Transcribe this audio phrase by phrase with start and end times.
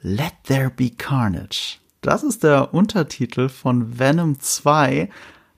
[0.00, 1.78] Let There Be Carnage.
[2.02, 5.10] Das ist der Untertitel von Venom 2.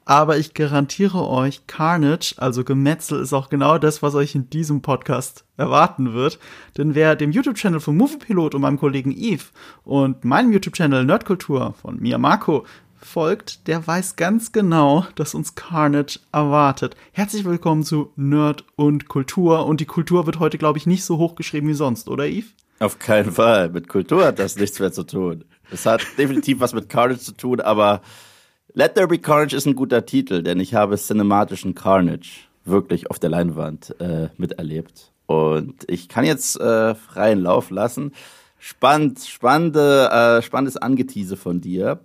[0.06, 4.80] Aber ich garantiere euch, Carnage, also Gemetzel, ist auch genau das, was euch in diesem
[4.80, 6.38] Podcast erwarten wird.
[6.78, 9.44] Denn wer dem YouTube-Channel von Moviepilot und meinem Kollegen Eve
[9.84, 12.64] und meinem YouTube-Channel Nerdkultur von mir, Marco,
[12.96, 16.96] folgt, der weiß ganz genau, dass uns Carnage erwartet.
[17.12, 19.66] Herzlich willkommen zu Nerd und Kultur.
[19.66, 22.48] Und die Kultur wird heute, glaube ich, nicht so hochgeschrieben wie sonst, oder Eve?
[22.80, 23.68] Auf keinen Fall.
[23.68, 25.44] Mit Kultur hat das nichts mehr zu tun.
[25.70, 28.00] Es hat definitiv was mit Carnage zu tun, aber
[28.72, 33.18] Let There Be Carnage ist ein guter Titel, denn ich habe cinematischen Carnage wirklich auf
[33.18, 35.12] der Leinwand äh, miterlebt.
[35.26, 38.12] Und ich kann jetzt äh, freien Lauf lassen.
[38.58, 42.00] Spannend, spannende, äh, spannendes Angetease von dir.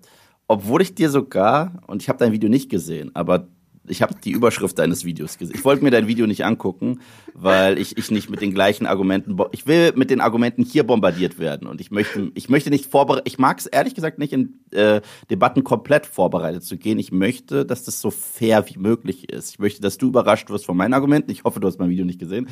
[0.48, 3.48] Obwohl ich dir sogar, und ich habe dein Video nicht gesehen, aber
[3.88, 5.56] ich habe die Überschrift deines Videos gesehen.
[5.56, 7.00] Ich wollte mir dein Video nicht angucken,
[7.34, 11.40] weil ich, ich nicht mit den gleichen Argumenten, ich will mit den Argumenten hier bombardiert
[11.40, 14.60] werden und ich möchte, ich möchte nicht vorbereitet, ich mag es ehrlich gesagt nicht in
[14.72, 17.00] äh, Debatten komplett vorbereitet zu gehen.
[17.00, 19.52] Ich möchte, dass das so fair wie möglich ist.
[19.52, 21.32] Ich möchte, dass du überrascht wirst von meinen Argumenten.
[21.32, 22.50] Ich hoffe, du hast mein Video nicht gesehen.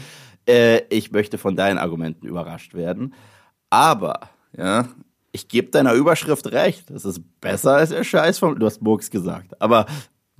[0.48, 3.14] Äh, ich möchte von deinen Argumenten überrascht werden.
[3.70, 4.88] Aber, ja,
[5.32, 6.90] ich gebe deiner Überschrift recht.
[6.92, 9.60] Das ist besser als der Scheiß vom, du hast Murks gesagt.
[9.60, 9.88] Aber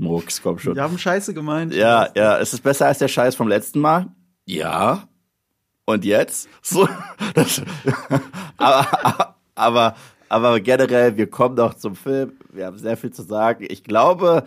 [0.04, 0.76] Murks, komm schon.
[0.76, 1.74] Wir haben Scheiße gemeint.
[1.74, 4.08] Ja, ja, es ist besser als der Scheiß vom letzten Mal.
[4.46, 5.08] Ja.
[5.86, 6.50] Und jetzt?
[6.62, 6.88] So.
[7.34, 7.64] Das,
[8.58, 9.96] aber, aber,
[10.30, 12.34] aber generell, wir kommen doch zum Film.
[12.52, 13.66] Wir haben sehr viel zu sagen.
[13.70, 14.44] Ich glaube,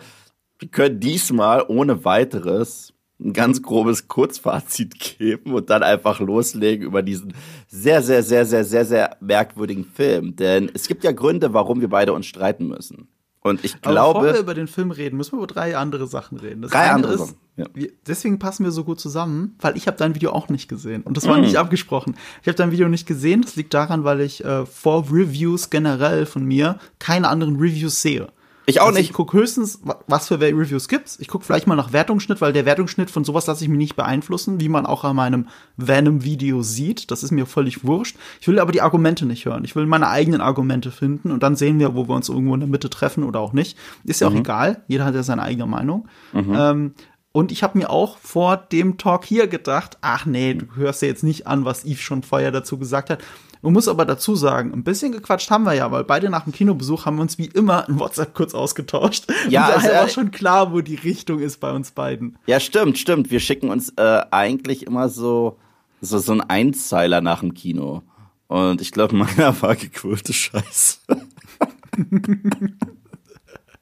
[0.59, 7.01] wir können diesmal ohne weiteres ein ganz grobes Kurzfazit geben und dann einfach loslegen über
[7.01, 7.33] diesen
[7.67, 10.35] sehr, sehr, sehr, sehr, sehr, sehr merkwürdigen Film.
[10.35, 13.07] Denn es gibt ja Gründe, warum wir beide uns streiten müssen.
[13.47, 13.99] Und ich glaube.
[13.99, 16.61] Aber bevor wir über den Film reden, müssen wir über drei andere Sachen reden.
[16.61, 17.35] Das drei andere ist, Sachen.
[17.55, 17.65] Ja.
[17.73, 21.01] Wir, deswegen passen wir so gut zusammen, weil ich habe dein Video auch nicht gesehen.
[21.01, 21.41] Und das war mm.
[21.41, 22.15] nicht abgesprochen.
[22.41, 23.41] Ich habe dein Video nicht gesehen.
[23.41, 28.27] Das liegt daran, weil ich äh, vor Reviews generell von mir keine anderen Reviews sehe.
[28.69, 29.09] Ich auch also nicht.
[29.09, 31.17] Ich gucke höchstens, was für Reviews gibt's.
[31.21, 33.95] Ich gucke vielleicht mal nach Wertungsschnitt, weil der Wertungsschnitt von sowas lasse ich mich nicht
[33.95, 35.47] beeinflussen, wie man auch an meinem
[35.77, 37.09] Venom-Video sieht.
[37.09, 38.17] Das ist mir völlig wurscht.
[38.41, 39.63] Ich will aber die Argumente nicht hören.
[39.63, 42.59] Ich will meine eigenen Argumente finden und dann sehen wir, wo wir uns irgendwo in
[42.59, 43.77] der Mitte treffen oder auch nicht.
[44.03, 44.35] Ist ja mhm.
[44.35, 44.83] auch egal.
[44.89, 46.09] Jeder hat ja seine eigene Meinung.
[46.33, 46.53] Mhm.
[46.53, 46.93] Ähm,
[47.31, 51.07] und ich habe mir auch vor dem Talk hier gedacht, ach nee, du hörst ja
[51.07, 53.23] jetzt nicht an, was Yves schon vorher dazu gesagt hat.
[53.67, 56.53] Man muss aber dazu sagen, ein bisschen gequatscht haben wir ja, weil beide nach dem
[56.53, 59.25] Kinobesuch haben wir uns wie immer in WhatsApp kurz ausgetauscht.
[59.49, 62.39] Ja, und daher war schon klar, wo die Richtung ist bei uns beiden.
[62.45, 63.29] Ja, stimmt, stimmt.
[63.29, 65.57] Wir schicken uns äh, eigentlich immer so,
[65.99, 68.03] so, so ein Einzeiler nach dem Kino.
[68.47, 70.99] Und ich glaube, meiner war gequirlte Scheiße.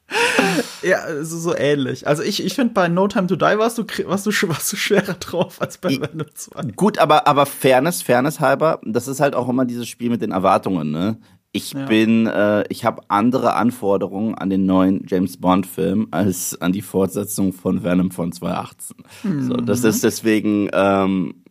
[0.82, 2.06] ja, also so ähnlich.
[2.06, 4.76] Also ich, ich finde, bei No Time to Die warst du, warst du, warst du
[4.76, 6.62] schwerer drauf als bei Venom 2.
[6.76, 10.32] Gut, aber, aber Fairness, Fairness halber, das ist halt auch immer dieses Spiel mit den
[10.32, 11.18] Erwartungen, ne?
[11.52, 11.86] Ich ja.
[11.86, 16.82] bin, äh, ich habe andere Anforderungen an den neuen James Bond Film als an die
[16.82, 18.96] Fortsetzung von Venom von 2018.
[19.22, 19.42] Mhm.
[19.42, 21.44] So, das ist deswegen, ähm,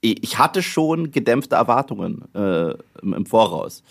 [0.00, 3.82] ich hatte schon gedämpfte Erwartungen äh, im Voraus.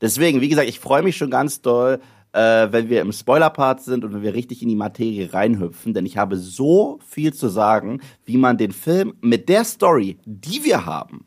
[0.00, 2.00] Deswegen, wie gesagt, ich freue mich schon ganz doll
[2.32, 6.06] äh, wenn wir im Spoiler-Part sind und wenn wir richtig in die Materie reinhüpfen, denn
[6.06, 10.86] ich habe so viel zu sagen, wie man den Film mit der Story, die wir
[10.86, 11.24] haben,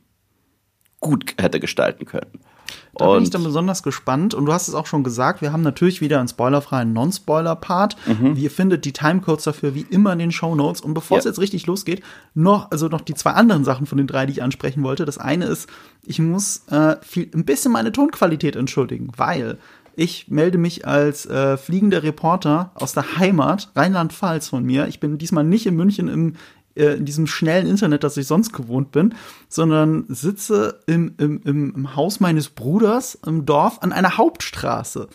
[1.00, 2.40] gut hätte gestalten können.
[2.98, 4.34] Da und bin ich dann besonders gespannt.
[4.34, 7.96] Und du hast es auch schon gesagt, wir haben natürlich wieder einen spoilerfreien Non-Spoiler-Part.
[8.06, 8.36] Mhm.
[8.36, 10.82] Ihr findet die Timecodes dafür wie immer in den Show Notes.
[10.82, 11.20] Und bevor ja.
[11.20, 12.02] es jetzt richtig losgeht,
[12.34, 15.06] noch, also noch die zwei anderen Sachen von den drei, die ich ansprechen wollte.
[15.06, 15.70] Das eine ist,
[16.04, 19.58] ich muss äh, viel, ein bisschen meine Tonqualität entschuldigen, weil
[19.96, 24.88] ich melde mich als äh, fliegender Reporter aus der Heimat, Rheinland-Pfalz von mir.
[24.88, 26.36] Ich bin diesmal nicht in München im,
[26.76, 29.16] äh, in diesem schnellen Internet, das ich sonst gewohnt bin,
[29.50, 35.08] sondern sitze im, im, im Haus meines Bruders im Dorf an einer Hauptstraße.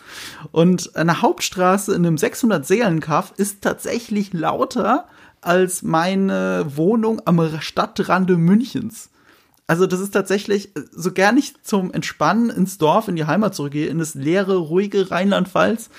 [0.52, 5.06] Und eine Hauptstraße in einem 600-Seelen-Kaff ist tatsächlich lauter
[5.40, 9.10] als meine Wohnung am Stadtrande Münchens.
[9.66, 13.54] Also das ist tatsächlich, äh, so gern ich zum Entspannen ins Dorf, in die Heimat
[13.54, 15.90] zurückgehe, in das leere, ruhige Rheinland-Pfalz,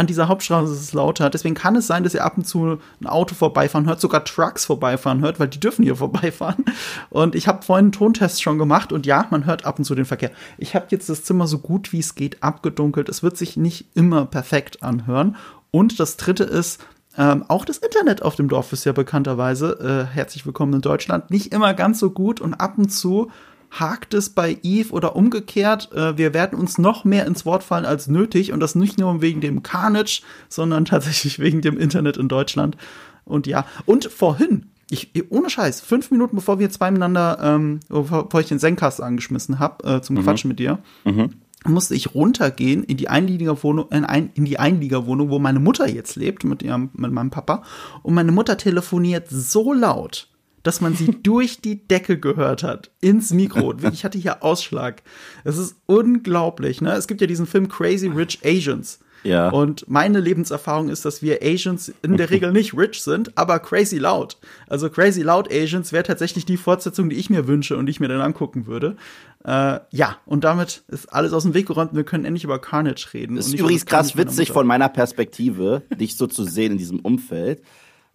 [0.00, 1.28] an dieser Hauptstraße ist es lauter.
[1.28, 4.64] Deswegen kann es sein, dass ihr ab und zu ein Auto vorbeifahren hört, sogar Trucks
[4.64, 6.64] vorbeifahren hört, weil die dürfen hier vorbeifahren.
[7.10, 9.94] Und ich habe vorhin einen Tontest schon gemacht und ja, man hört ab und zu
[9.94, 10.30] den Verkehr.
[10.56, 13.10] Ich habe jetzt das Zimmer so gut wie es geht abgedunkelt.
[13.10, 15.36] Es wird sich nicht immer perfekt anhören.
[15.70, 16.80] Und das dritte ist,
[17.16, 21.30] ähm, auch das Internet auf dem Dorf ist ja bekannterweise, äh, herzlich willkommen in Deutschland,
[21.30, 23.30] nicht immer ganz so gut und ab und zu
[23.70, 25.92] hakt es bei Eve oder umgekehrt.
[25.92, 29.20] Äh, wir werden uns noch mehr ins Wort fallen als nötig und das nicht nur
[29.22, 32.76] wegen dem Carnage, sondern tatsächlich wegen dem Internet in Deutschland.
[33.24, 38.40] Und ja, und vorhin, ich, ohne Scheiß, fünf Minuten bevor wir zwei miteinander, ähm, bevor
[38.40, 40.22] ich den Zencast angeschmissen habe, äh, zum mhm.
[40.22, 41.30] Quatschen mit dir, mhm
[41.66, 46.16] musste ich runtergehen in die Einliegerwohnung, in, ein, in die Einliegerwohnung, wo meine Mutter jetzt
[46.16, 47.62] lebt, mit, ihrem, mit meinem Papa.
[48.02, 50.28] Und meine Mutter telefoniert so laut,
[50.62, 52.90] dass man sie durch die Decke gehört hat.
[53.00, 53.74] Ins Mikro.
[53.92, 55.02] Ich hatte hier Ausschlag.
[55.44, 56.92] Es ist unglaublich, ne?
[56.92, 59.00] Es gibt ja diesen Film Crazy Rich Asians.
[59.22, 59.50] Ja.
[59.50, 63.98] Und meine Lebenserfahrung ist, dass wir Asians in der Regel nicht rich sind, aber crazy
[63.98, 64.36] loud.
[64.68, 68.00] Also crazy loud Asians wäre tatsächlich die Fortsetzung, die ich mir wünsche und die ich
[68.00, 68.96] mir dann angucken würde.
[69.44, 71.94] Äh, ja, und damit ist alles aus dem Weg geräumt.
[71.94, 73.36] Wir können endlich über Carnage reden.
[73.36, 77.62] Das ist übrigens krass witzig von meiner Perspektive, dich so zu sehen in diesem Umfeld,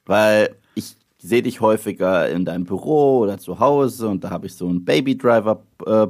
[0.05, 4.53] weil ich sehe dich häufiger in deinem Büro oder zu Hause und da habe ich
[4.53, 5.63] so ein Baby Driver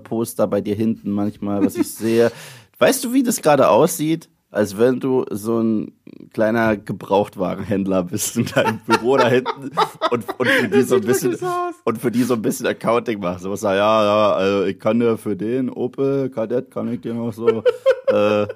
[0.04, 2.32] Poster bei dir hinten manchmal, was ich sehe.
[2.78, 4.28] Weißt du, wie das gerade aussieht?
[4.56, 5.92] Als wenn du so ein
[6.34, 9.72] kleiner Gebrauchtwarenhändler bist in deinem Büro da hinten
[10.12, 11.38] und, und für die so ein bisschen
[11.84, 13.44] und für die so ein bisschen Accounting machst.
[13.44, 17.14] So was ja, ja, also ich kann dir für den Opel Kadett kann ich dir
[17.14, 17.64] noch so
[18.08, 18.48] äh,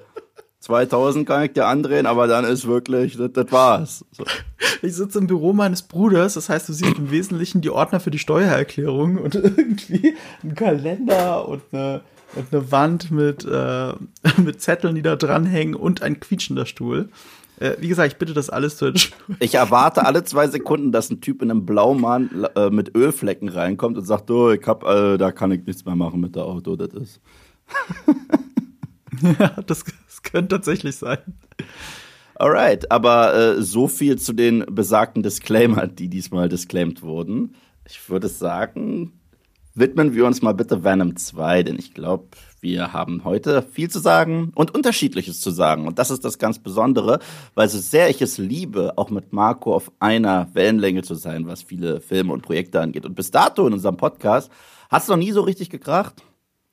[0.60, 4.04] 2000 kann ich dir andrehen, aber dann ist wirklich, das, das war's.
[4.12, 4.24] So.
[4.82, 8.10] Ich sitze im Büro meines Bruders, das heißt, du siehst im Wesentlichen die Ordner für
[8.10, 12.02] die Steuererklärung und irgendwie einen Kalender und eine
[12.34, 13.92] und eine Wand mit, äh,
[14.40, 17.08] mit Zetteln, die da dranhängen und ein quietschender Stuhl.
[17.58, 19.36] Äh, wie gesagt, ich bitte das alles zu entschuldigen.
[19.40, 23.98] Ich erwarte alle zwei Sekunden, dass ein Typ in einem Blaumann äh, mit Ölflecken reinkommt
[23.98, 26.76] und sagt, oh, ich hab, äh, da kann ich nichts mehr machen mit der Auto,
[26.76, 27.20] das ist.
[29.38, 31.18] ja, das, das könnte tatsächlich sein.
[32.36, 37.54] Alright, aber äh, so viel zu den besagten Disclaimer, die diesmal disclaimed wurden.
[37.86, 39.19] Ich würde sagen,
[39.74, 42.28] widmen wir uns mal bitte Venom 2, denn ich glaube,
[42.60, 45.86] wir haben heute viel zu sagen und unterschiedliches zu sagen.
[45.86, 47.20] Und das ist das ganz Besondere,
[47.54, 51.62] weil so sehr ich es liebe, auch mit Marco auf einer Wellenlänge zu sein, was
[51.62, 53.06] viele Filme und Projekte angeht.
[53.06, 54.50] Und bis dato in unserem Podcast
[54.90, 56.22] hat es noch nie so richtig gekracht.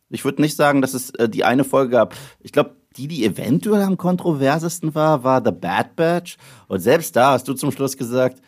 [0.09, 2.15] Ich würde nicht sagen, dass es äh, die eine Folge gab.
[2.41, 6.37] Ich glaube, die, die eventuell am kontroversesten war, war The Bad Batch.
[6.67, 8.41] Und selbst da hast du zum Schluss gesagt,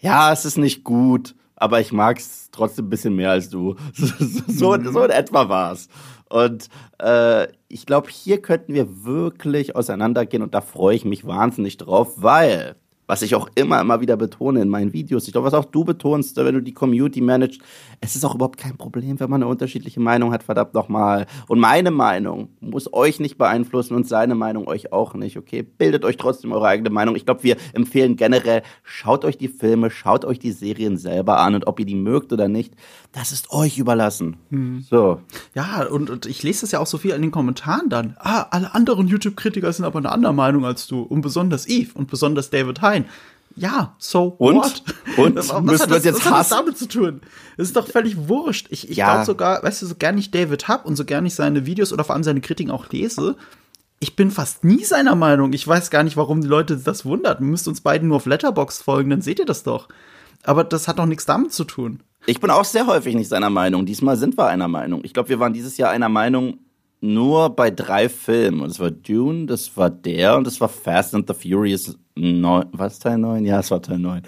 [0.00, 3.76] ja, es ist nicht gut aber ich mag es trotzdem ein bisschen mehr als du.
[3.94, 5.88] so, so in etwa war's.
[6.28, 6.68] Und
[6.98, 12.14] äh, ich glaube, hier könnten wir wirklich auseinandergehen und da freue ich mich wahnsinnig drauf,
[12.16, 12.74] weil
[13.12, 15.84] was ich auch immer, immer wieder betone in meinen Videos, ich glaube, was auch du
[15.84, 17.60] betonst, wenn du die Community managst,
[18.00, 21.26] es ist auch überhaupt kein Problem, wenn man eine unterschiedliche Meinung hat, verdammt nochmal.
[21.46, 25.62] Und meine Meinung muss euch nicht beeinflussen und seine Meinung euch auch nicht, okay?
[25.62, 27.14] Bildet euch trotzdem eure eigene Meinung.
[27.14, 31.54] Ich glaube, wir empfehlen generell, schaut euch die Filme, schaut euch die Serien selber an
[31.54, 32.72] und ob ihr die mögt oder nicht,
[33.12, 34.36] das ist euch überlassen.
[34.50, 34.84] Hm.
[34.88, 35.20] So.
[35.54, 38.16] Ja, und, und ich lese das ja auch so viel in den Kommentaren dann.
[38.18, 41.02] Ah, alle anderen YouTube-Kritiker sind aber eine andere Meinung als du.
[41.02, 43.04] Und besonders Eve und besonders David Hein.
[43.54, 44.56] Ja, so und?
[44.56, 44.82] what?
[45.18, 47.20] Und was müssen wir jetzt was hat das damit zu tun?
[47.58, 48.68] Das ist doch völlig wurscht.
[48.70, 49.12] Ich, ich Ja.
[49.12, 51.92] glaube sogar, weißt du, so gern ich David hab und so gern ich seine Videos
[51.92, 53.36] oder vor allem seine Kritiken auch lese,
[54.00, 55.52] ich bin fast nie seiner Meinung.
[55.52, 57.40] Ich weiß gar nicht, warum die Leute das wundert.
[57.40, 59.88] Ihr müsst uns beiden nur auf Letterbox folgen, dann seht ihr das doch.
[60.44, 62.02] Aber das hat doch nichts damit zu tun.
[62.26, 63.84] Ich bin auch sehr häufig nicht seiner Meinung.
[63.84, 65.00] Diesmal sind wir einer Meinung.
[65.04, 66.58] Ich glaube, wir waren dieses Jahr einer Meinung
[67.00, 68.60] nur bei drei Filmen.
[68.60, 72.66] Und es war Dune, das war der und das war Fast and the Furious 9.
[72.72, 73.44] Was, Teil 9?
[73.44, 74.22] Ja, es war Teil 9.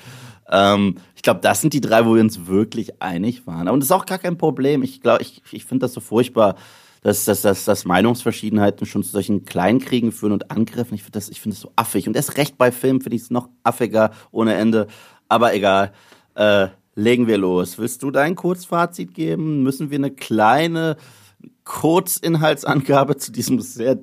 [0.51, 3.69] Ähm, ich glaube, das sind die drei, wo wir uns wirklich einig waren.
[3.69, 4.83] Und das ist auch gar kein Problem.
[4.83, 6.57] Ich glaube, ich, ich finde das so furchtbar,
[7.03, 10.95] dass, dass, dass, dass Meinungsverschiedenheiten schon zu solchen Kleinkriegen führen und Angriffen.
[10.95, 12.09] Ich finde das, ich finde das so affig.
[12.09, 14.89] Und erst recht bei Filmen finde ich es noch affiger ohne Ende.
[15.29, 15.93] Aber egal.
[16.35, 17.79] Äh, legen wir los.
[17.79, 19.63] Willst du dein Kurzfazit geben?
[19.63, 20.97] Müssen wir eine kleine
[21.65, 23.99] Kurzinhaltsangabe zu diesem sehr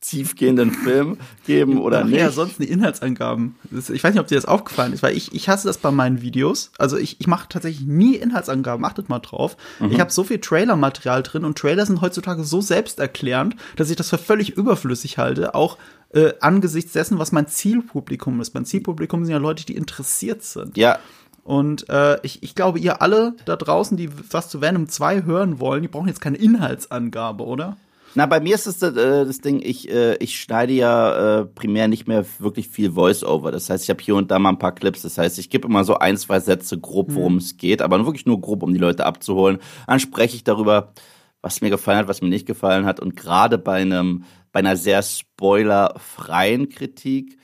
[0.00, 1.16] tiefgehenden Film
[1.46, 2.18] geben oder Ach nicht?
[2.18, 3.54] Ja, sonst die Inhaltsangaben.
[3.70, 6.22] Ich weiß nicht, ob dir das aufgefallen ist, weil ich, ich hasse das bei meinen
[6.22, 6.72] Videos.
[6.76, 9.56] Also ich, ich mache tatsächlich nie Inhaltsangaben, achtet mal drauf.
[9.90, 14.10] Ich habe so viel Trailer-Material drin und Trailer sind heutzutage so selbsterklärend, dass ich das
[14.10, 15.78] für völlig überflüssig halte, auch
[16.12, 18.54] äh, angesichts dessen, was mein Zielpublikum ist.
[18.54, 20.76] Mein Zielpublikum sind ja Leute, die interessiert sind.
[20.76, 20.98] ja,
[21.44, 25.60] Und äh, ich, ich glaube, ihr alle da draußen, die was zu Venom 2 hören
[25.60, 27.76] wollen, die brauchen jetzt keine Inhaltsangabe, oder?
[28.14, 31.44] Na, bei mir ist es das, äh, das Ding, ich, äh, ich schneide ja äh,
[31.46, 33.50] primär nicht mehr wirklich viel Voice-Over.
[33.52, 35.02] Das heißt, ich habe hier und da mal ein paar Clips.
[35.02, 38.26] Das heißt, ich gebe immer so ein, zwei Sätze grob, worum es geht, aber wirklich
[38.26, 39.58] nur grob, um die Leute abzuholen.
[39.86, 40.92] Dann spreche ich darüber,
[41.40, 43.00] was mir gefallen hat, was mir nicht gefallen hat.
[43.00, 47.38] Und gerade bei einem, bei einer sehr spoilerfreien Kritik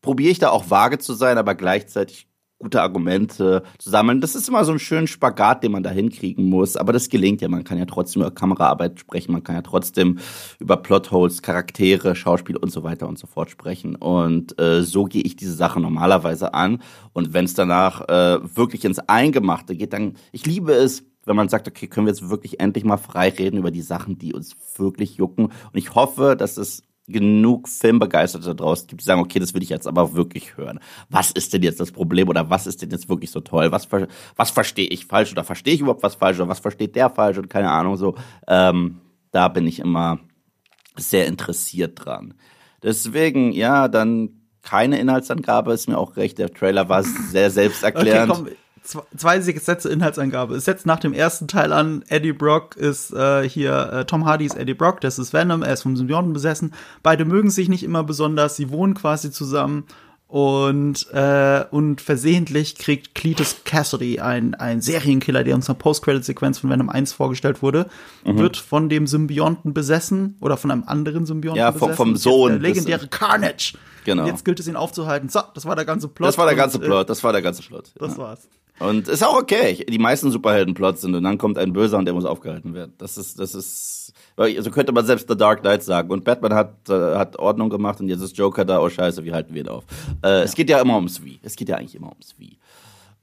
[0.00, 2.26] probiere ich da auch vage zu sein, aber gleichzeitig
[2.62, 4.20] gute Argumente zu sammeln.
[4.20, 6.76] Das ist immer so ein schöner Spagat, den man da hinkriegen muss.
[6.76, 7.48] Aber das gelingt ja.
[7.48, 9.32] Man kann ja trotzdem über Kameraarbeit sprechen.
[9.32, 10.18] Man kann ja trotzdem
[10.60, 13.96] über Plotholes, Charaktere, Schauspiel und so weiter und so fort sprechen.
[13.96, 16.82] Und äh, so gehe ich diese Sache normalerweise an.
[17.12, 21.48] Und wenn es danach äh, wirklich ins Eingemachte geht, dann, ich liebe es, wenn man
[21.48, 24.56] sagt, okay, können wir jetzt wirklich endlich mal frei reden über die Sachen, die uns
[24.76, 25.46] wirklich jucken.
[25.46, 29.62] Und ich hoffe, dass es genug Filmbegeisterte da draußen gibt, die sagen, okay, das will
[29.62, 30.78] ich jetzt aber wirklich hören.
[31.10, 33.72] Was ist denn jetzt das Problem oder was ist denn jetzt wirklich so toll?
[33.72, 33.88] Was,
[34.36, 37.38] was verstehe ich falsch oder verstehe ich überhaupt was falsch oder was versteht der falsch
[37.38, 38.14] und keine Ahnung so.
[38.46, 39.00] Ähm,
[39.32, 40.20] da bin ich immer
[40.96, 42.34] sehr interessiert dran.
[42.82, 46.38] Deswegen, ja, dann keine Inhaltsangabe ist mir auch recht.
[46.38, 48.32] Der Trailer war sehr selbsterklärend.
[48.42, 50.56] Okay, komm, zwei Sätze Inhaltsangabe.
[50.56, 54.46] Es setzt nach dem ersten Teil an, Eddie Brock ist äh, hier, äh, Tom Hardy
[54.46, 56.74] ist Eddie Brock, das ist Venom, er ist vom Symbionten besessen.
[57.02, 59.84] Beide mögen sich nicht immer besonders, sie wohnen quasi zusammen
[60.32, 66.58] und, äh, und versehentlich kriegt Cletus Cassidy, ein, ein Serienkiller, der uns in der Post-Credit-Sequenz
[66.58, 67.90] von Venom 1 vorgestellt wurde,
[68.24, 68.38] mhm.
[68.38, 72.52] wird von dem Symbionten besessen oder von einem anderen Symbionten ja, vom, vom Sohn.
[72.52, 73.74] Der legendäre Carnage.
[74.06, 74.22] Genau.
[74.22, 75.28] Und jetzt gilt es ihn aufzuhalten.
[75.28, 76.28] So, das war der ganze Plot.
[76.28, 77.92] Das war der ganze äh, Plot, das war der ganze Plot.
[77.96, 78.18] Das ja.
[78.18, 78.48] war's.
[78.78, 79.84] Und ist auch okay.
[79.88, 82.94] Die meisten Superhelden-Plots sind und dann kommt ein Böser und der muss aufgehalten werden.
[82.98, 86.10] Das ist, das ist, so also könnte man selbst The Dark Knight sagen.
[86.10, 89.32] Und Batman hat, äh, hat Ordnung gemacht und jetzt ist Joker da, oh scheiße, wie
[89.32, 89.84] halten wir ihn auf?
[90.22, 90.42] Äh, ja.
[90.42, 91.38] Es geht ja immer ums Wie.
[91.42, 92.58] Es geht ja eigentlich immer ums Wie.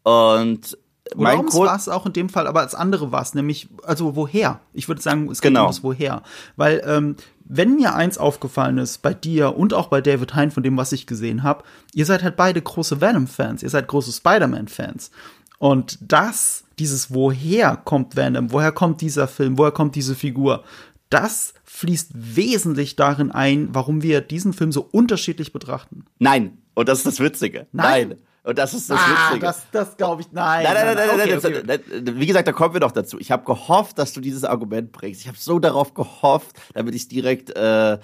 [0.04, 0.78] Und
[1.16, 4.16] oder mein war es auch in dem Fall, aber als andere war es, nämlich, also
[4.16, 4.60] woher?
[4.74, 5.64] Ich würde sagen, es geht genau.
[5.64, 6.22] um das Woher.
[6.56, 7.16] Weil, ähm,
[7.46, 10.92] wenn mir eins aufgefallen ist, bei dir und auch bei David Hein, von dem, was
[10.92, 11.64] ich gesehen habe,
[11.96, 15.10] ihr seid halt beide große Venom-Fans, ihr seid große Spider-Man-Fans.
[15.60, 20.64] Und das, dieses Woher kommt Venom, woher kommt dieser Film, woher kommt diese Figur,
[21.10, 26.06] das fließt wesentlich darin ein, warum wir diesen Film so unterschiedlich betrachten.
[26.18, 27.68] Nein, und das ist das Witzige.
[27.72, 28.10] Nein.
[28.10, 28.18] Nein.
[28.44, 29.46] Und das ist das ah, Witzige.
[29.46, 30.64] Das, das glaube ich, nein.
[30.64, 31.82] Nein, nein, nein, nein, okay, nein, okay.
[32.06, 33.20] nein, Wie gesagt, da kommen wir doch dazu.
[33.20, 35.22] Ich habe gehofft, dass du dieses Argument bringst.
[35.22, 37.98] Ich habe so darauf gehofft, damit ich es direkt äh, äh,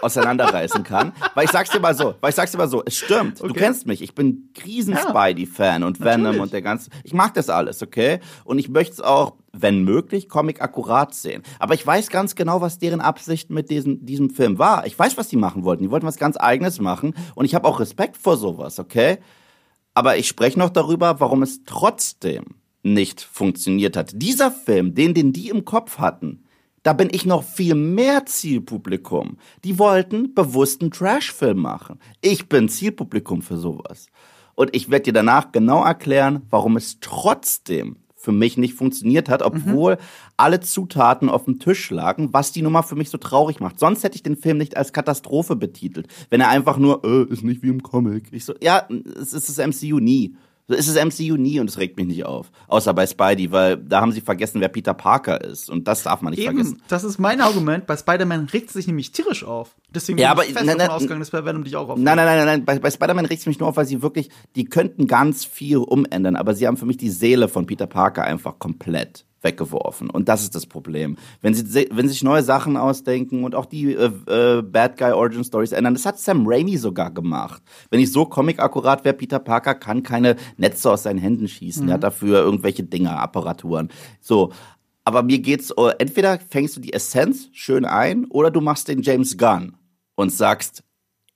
[0.00, 1.12] auseinanderreißen kann.
[1.34, 3.40] Weil ich sag's dir mal so, weil ich sag's dir mal so, es stimmt.
[3.40, 3.48] Okay.
[3.48, 4.02] Du kennst mich.
[4.02, 6.42] Ich bin riesen Spidey-Fan und Venom Natürlich.
[6.42, 6.90] und der ganze.
[7.02, 8.20] Ich mag das alles, okay?
[8.44, 11.42] Und ich möchte es auch wenn möglich, Comic akkurat sehen.
[11.58, 14.86] Aber ich weiß ganz genau, was deren Absicht mit diesem, diesem Film war.
[14.86, 15.84] Ich weiß, was die machen wollten.
[15.84, 17.14] Die wollten was ganz Eigenes machen.
[17.34, 19.18] Und ich habe auch Respekt vor sowas, okay?
[19.94, 22.44] Aber ich spreche noch darüber, warum es trotzdem
[22.82, 24.10] nicht funktioniert hat.
[24.14, 26.44] Dieser Film, den, den die im Kopf hatten,
[26.82, 29.38] da bin ich noch viel mehr Zielpublikum.
[29.64, 31.98] Die wollten bewussten Trashfilm machen.
[32.20, 34.08] Ich bin Zielpublikum für sowas.
[34.54, 39.42] Und ich werde dir danach genau erklären, warum es trotzdem für mich nicht funktioniert hat,
[39.42, 39.98] obwohl mhm.
[40.36, 43.78] alle Zutaten auf dem Tisch lagen, was die Nummer für mich so traurig macht.
[43.78, 47.44] Sonst hätte ich den Film nicht als Katastrophe betitelt, wenn er einfach nur, äh, ist
[47.44, 48.24] nicht wie im Comic.
[48.32, 48.88] Ich so, ja,
[49.20, 50.34] es ist das MCU nie.
[50.66, 52.50] So ist es MCU nie und es regt mich nicht auf.
[52.68, 55.68] Außer bei Spidey, weil da haben sie vergessen, wer Peter Parker ist.
[55.68, 56.82] Und das darf man nicht Eben, vergessen.
[56.88, 57.86] Das ist mein Argument.
[57.86, 59.76] Bei Spider-Man regt es sich nämlich tierisch auf.
[59.90, 61.98] Deswegen ja, bin aber, ich fest nein, davon ausgegangen, dass bei Venom dich auch auf.
[61.98, 62.64] Nein, nein, nein, nein, nein.
[62.64, 65.78] Bei, bei Spider-Man regt es mich nur auf, weil sie wirklich, die könnten ganz viel
[65.78, 70.10] umändern, aber sie haben für mich die Seele von Peter Parker einfach komplett weggeworfen.
[70.10, 71.16] Und das ist das Problem.
[71.40, 75.44] Wenn sie, wenn sich neue Sachen ausdenken und auch die äh, äh, Bad Guy Origin
[75.44, 77.62] Stories ändern, das hat Sam Raimi sogar gemacht.
[77.90, 81.84] Wenn ich so comic-akkurat wäre, Peter Parker kann keine Netze aus seinen Händen schießen.
[81.84, 81.90] Mhm.
[81.90, 83.90] Er hat dafür irgendwelche Dinger, Apparaturen.
[84.20, 84.52] So.
[85.06, 89.02] Aber mir geht's, äh, entweder fängst du die Essenz schön ein oder du machst den
[89.02, 89.76] James Gunn
[90.14, 90.82] und sagst,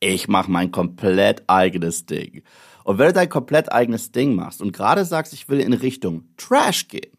[0.01, 2.43] ich mach mein komplett eigenes Ding.
[2.85, 6.25] Und wenn du dein komplett eigenes Ding machst und gerade sagst, ich will in Richtung
[6.39, 7.18] Trash gehen,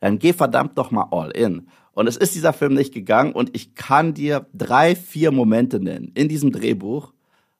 [0.00, 1.68] dann geh verdammt doch mal all in.
[1.92, 6.12] Und es ist dieser Film nicht gegangen und ich kann dir drei, vier Momente nennen
[6.14, 7.14] in diesem Drehbuch,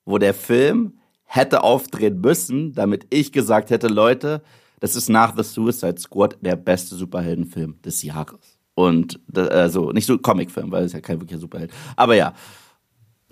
[0.04, 4.42] wo der Film hätte aufdrehen müssen, damit ich gesagt hätte, Leute,
[4.80, 8.58] das ist nach The Suicide Squad der beste Superheldenfilm des Jahres.
[8.74, 11.72] Und also nicht so Comicfilm, weil es ja kein wirklicher Superheld.
[11.96, 12.34] Aber ja.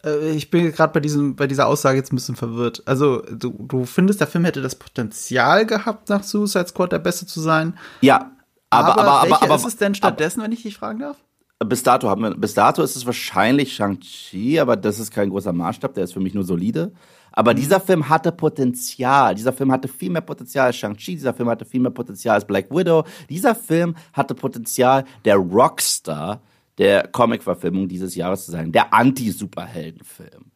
[0.03, 2.83] Äh, ich bin gerade bei diesem bei dieser Aussage jetzt ein bisschen verwirrt.
[2.87, 7.27] Also du, du findest, der Film hätte das Potenzial gehabt, nach Suicide Squad der Beste
[7.27, 7.77] zu sein?
[8.01, 8.34] Ja,
[8.75, 11.17] aber, aber, aber, aber, ist es denn stattdessen, wenn ich dich fragen darf?
[11.65, 15.53] Bis dato haben wir, bis dato ist es wahrscheinlich Shang-Chi, aber das ist kein großer
[15.53, 16.93] Maßstab, der ist für mich nur solide.
[17.33, 17.57] Aber mhm.
[17.57, 19.35] dieser Film hatte Potenzial.
[19.35, 21.15] Dieser Film hatte viel mehr Potenzial als Shang-Chi.
[21.15, 23.05] Dieser Film hatte viel mehr Potenzial als Black Widow.
[23.29, 26.41] Dieser Film hatte Potenzial, der Rockstar
[26.79, 28.73] der Comic-Verfilmung dieses Jahres zu sein.
[28.73, 30.51] Der Anti-Superheldenfilm.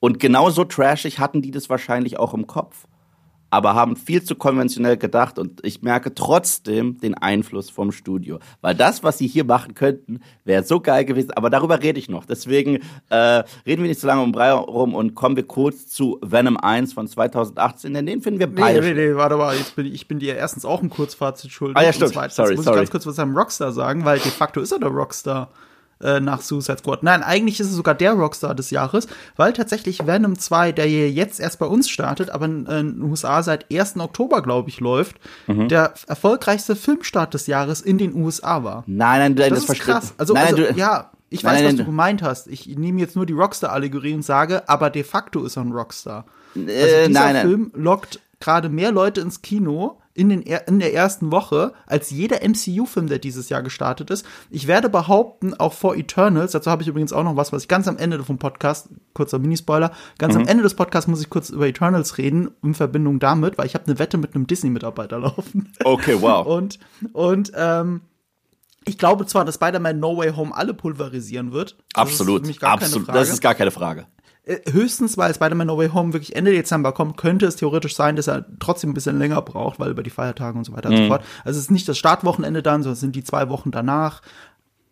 [0.00, 2.87] Und genauso trashig hatten die das wahrscheinlich auch im Kopf
[3.50, 8.38] aber haben viel zu konventionell gedacht und ich merke trotzdem den Einfluss vom Studio.
[8.60, 12.08] Weil das, was sie hier machen könnten, wäre so geil gewesen, aber darüber rede ich
[12.08, 12.26] noch.
[12.26, 13.16] Deswegen äh,
[13.66, 16.92] reden wir nicht so lange um Brei rum und kommen wir kurz zu Venom 1
[16.92, 18.80] von 2018, denn den finden wir beide.
[18.80, 21.50] Nee, nee, nee, warte mal, jetzt bin ich, ich bin dir erstens auch ein Kurzfazit
[21.50, 21.76] schuldig.
[21.76, 22.14] Ah ja, stimmt.
[22.30, 22.76] Sorry, muss sorry.
[22.76, 25.50] ich ganz kurz was am Rockstar sagen, weil de facto ist er der Rockstar.
[26.02, 27.02] Äh, nach Suicide Squad.
[27.02, 31.10] Nein, eigentlich ist es sogar der Rockstar des Jahres, weil tatsächlich Venom 2, der hier
[31.10, 33.96] jetzt erst bei uns startet, aber in, in den USA seit 1.
[33.98, 35.68] Oktober, glaube ich, läuft, mhm.
[35.68, 38.84] der erfolgreichste Filmstart des Jahres in den USA war.
[38.86, 40.14] Nein, nein, das, das ist krass.
[40.18, 42.46] Also, nein, also du, ja, ich weiß, nein, was du gemeint hast.
[42.46, 46.24] Ich nehme jetzt nur die Rockstar-Allegorie und sage, aber de facto ist er ein Rockstar.
[46.54, 50.94] Also äh, dieser nein, Film lockt gerade mehr Leute ins Kino in, den, in der
[50.94, 54.26] ersten Woche als jeder MCU-Film, der dieses Jahr gestartet ist.
[54.50, 57.68] Ich werde behaupten, auch vor Eternals, dazu habe ich übrigens auch noch was, was ich
[57.68, 60.42] ganz am Ende vom Podcast, kurzer Minispoiler, ganz mhm.
[60.42, 63.74] am Ende des Podcasts muss ich kurz über Eternals reden, in Verbindung damit, weil ich
[63.74, 65.72] habe eine Wette mit einem Disney-Mitarbeiter laufen.
[65.84, 66.46] Okay, wow.
[66.58, 66.80] und,
[67.12, 68.00] und, ähm,
[68.84, 71.76] ich glaube zwar, dass Spider-Man No Way Home alle pulverisieren wird.
[71.92, 73.08] Absolut, absolut.
[73.08, 74.06] Das ist gar keine Frage.
[74.48, 78.16] Äh, höchstens, weil Spider-Man No Way Home wirklich Ende Dezember kommt, könnte es theoretisch sein,
[78.16, 80.94] dass er trotzdem ein bisschen länger braucht, weil über die Feiertage und so weiter mhm.
[80.94, 81.08] und so mhm.
[81.08, 81.24] fort.
[81.44, 84.22] Also es ist nicht das Startwochenende dann, sondern es sind die zwei Wochen danach.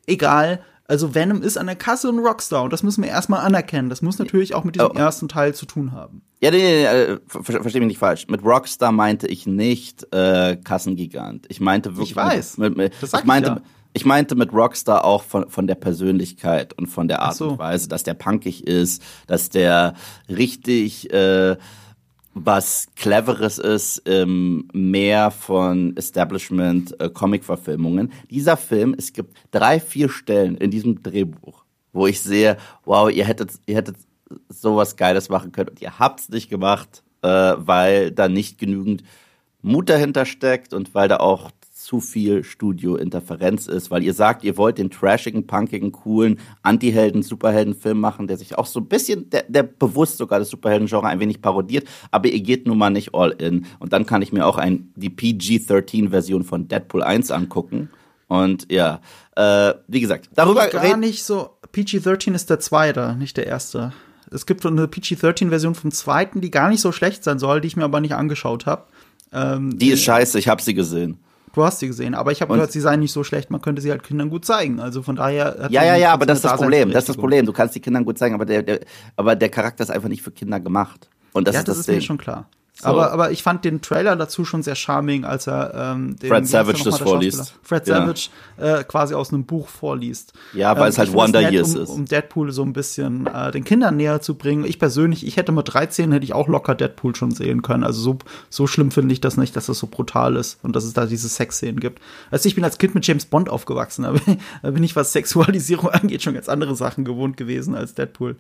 [0.07, 0.61] Egal.
[0.89, 3.89] Also Venom ist an der Kasse ein Rockstar und das müssen wir erstmal anerkennen.
[3.89, 4.99] Das muss natürlich auch mit diesem oh.
[4.99, 6.23] ersten Teil zu tun haben.
[6.41, 8.29] Ja, nee, nee, nee äh, ver versteh mich nicht falsch.
[8.29, 11.47] Mit Rockstar meinte ich nicht äh, Kassengigant.
[11.49, 12.11] Ich meinte wirklich.
[12.11, 12.59] Ich weiß.
[12.59, 13.63] Mit, mit, das sag ich meinte, ich ja.
[13.97, 17.49] Ich meinte mit Rockstar auch von, von der Persönlichkeit und von der Art so.
[17.49, 19.95] und Weise, dass der punkig ist, dass der
[20.29, 21.57] richtig äh,
[22.35, 28.13] was Cleveres ist, ähm, mehr von Establishment äh.
[28.29, 33.25] Dieser Film, es gibt drei, vier Stellen in diesem Drehbuch, wo ich sehe, wow, ihr
[33.25, 33.97] hättet, ihr hättet
[34.51, 39.05] sowas Geiles machen können und ihr habt's nicht gemacht, äh, weil da nicht genügend
[39.63, 41.51] Mut dahinter steckt und weil da auch
[41.87, 48.01] zu viel Studio-Interferenz ist, weil ihr sagt, ihr wollt den trashigen, punkigen, coolen Anti-Helden, Superhelden-Film
[48.01, 51.41] machen, der sich auch so ein bisschen, der, der bewusst sogar das Superhelden-Genre ein wenig
[51.41, 53.67] parodiert, aber ihr geht nun mal nicht all in.
[53.79, 57.89] Und dann kann ich mir auch ein, die PG-13-Version von Deadpool 1 angucken.
[58.27, 59.01] Und ja,
[59.37, 61.51] äh, wie gesagt, darüber gar nicht so.
[61.71, 63.93] PG-13 ist der zweite, nicht der erste.
[64.33, 67.77] Es gibt eine PG-13-Version vom zweiten, die gar nicht so schlecht sein soll, die ich
[67.77, 68.87] mir aber nicht angeschaut habe.
[69.33, 71.21] Ähm, die ist scheiße, ich habe sie gesehen.
[71.57, 73.81] Du hast sie gesehen, aber ich habe gehört, sie seien nicht so schlecht, man könnte
[73.81, 74.79] sie halt Kindern gut zeigen.
[74.79, 75.69] Also von daher.
[75.71, 76.91] Ja, ja, ja, aber das ist das Problem.
[76.91, 77.47] Das ist das Problem.
[77.47, 78.81] Du kannst die Kindern gut zeigen, aber der, der,
[79.17, 81.09] aber der Charakter ist einfach nicht für Kinder gemacht.
[81.33, 82.47] Und das ja, ist das, das ist mir schon klar.
[82.79, 82.89] So.
[82.89, 86.47] Aber, aber ich fand den Trailer dazu schon sehr charming, als er ähm, den, Fred
[86.47, 87.55] Savage das vorliest.
[87.63, 87.97] Fred ja.
[87.97, 90.35] Savage äh, quasi aus einem Buch vorliest.
[90.53, 91.89] Ja, weil ähm, es halt Wonder Years um, ist.
[91.89, 94.67] Um Deadpool so ein bisschen äh, den Kindern näher zu bringen.
[94.67, 97.83] Ich persönlich, ich hätte mit 13 hätte ich auch locker Deadpool schon sehen können.
[97.83, 98.19] Also so,
[98.51, 101.07] so schlimm finde ich das nicht, dass das so brutal ist und dass es da
[101.07, 102.03] diese Sexszenen gibt.
[102.31, 104.03] Also ich bin als Kind mit James Bond aufgewachsen.
[104.03, 107.95] Da bin, da bin ich, was Sexualisierung angeht, schon ganz andere Sachen gewohnt gewesen als
[107.95, 108.37] Deadpool.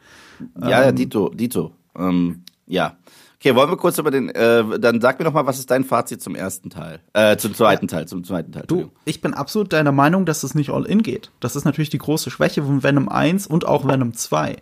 [0.61, 1.73] Ja, ähm, ja, Dito, Dito.
[1.99, 2.97] Ähm, ja.
[3.39, 5.85] Okay, wollen wir kurz über den, äh, dann sag mir doch mal, was ist dein
[5.85, 8.65] Fazit zum ersten Teil, äh, zum zweiten Teil, zum zweiten Teil.
[8.67, 11.31] Du, ich bin absolut deiner Meinung, dass es nicht all in geht.
[11.41, 14.57] Das ist natürlich die große Schwäche von Venom 1 und auch Venom 2.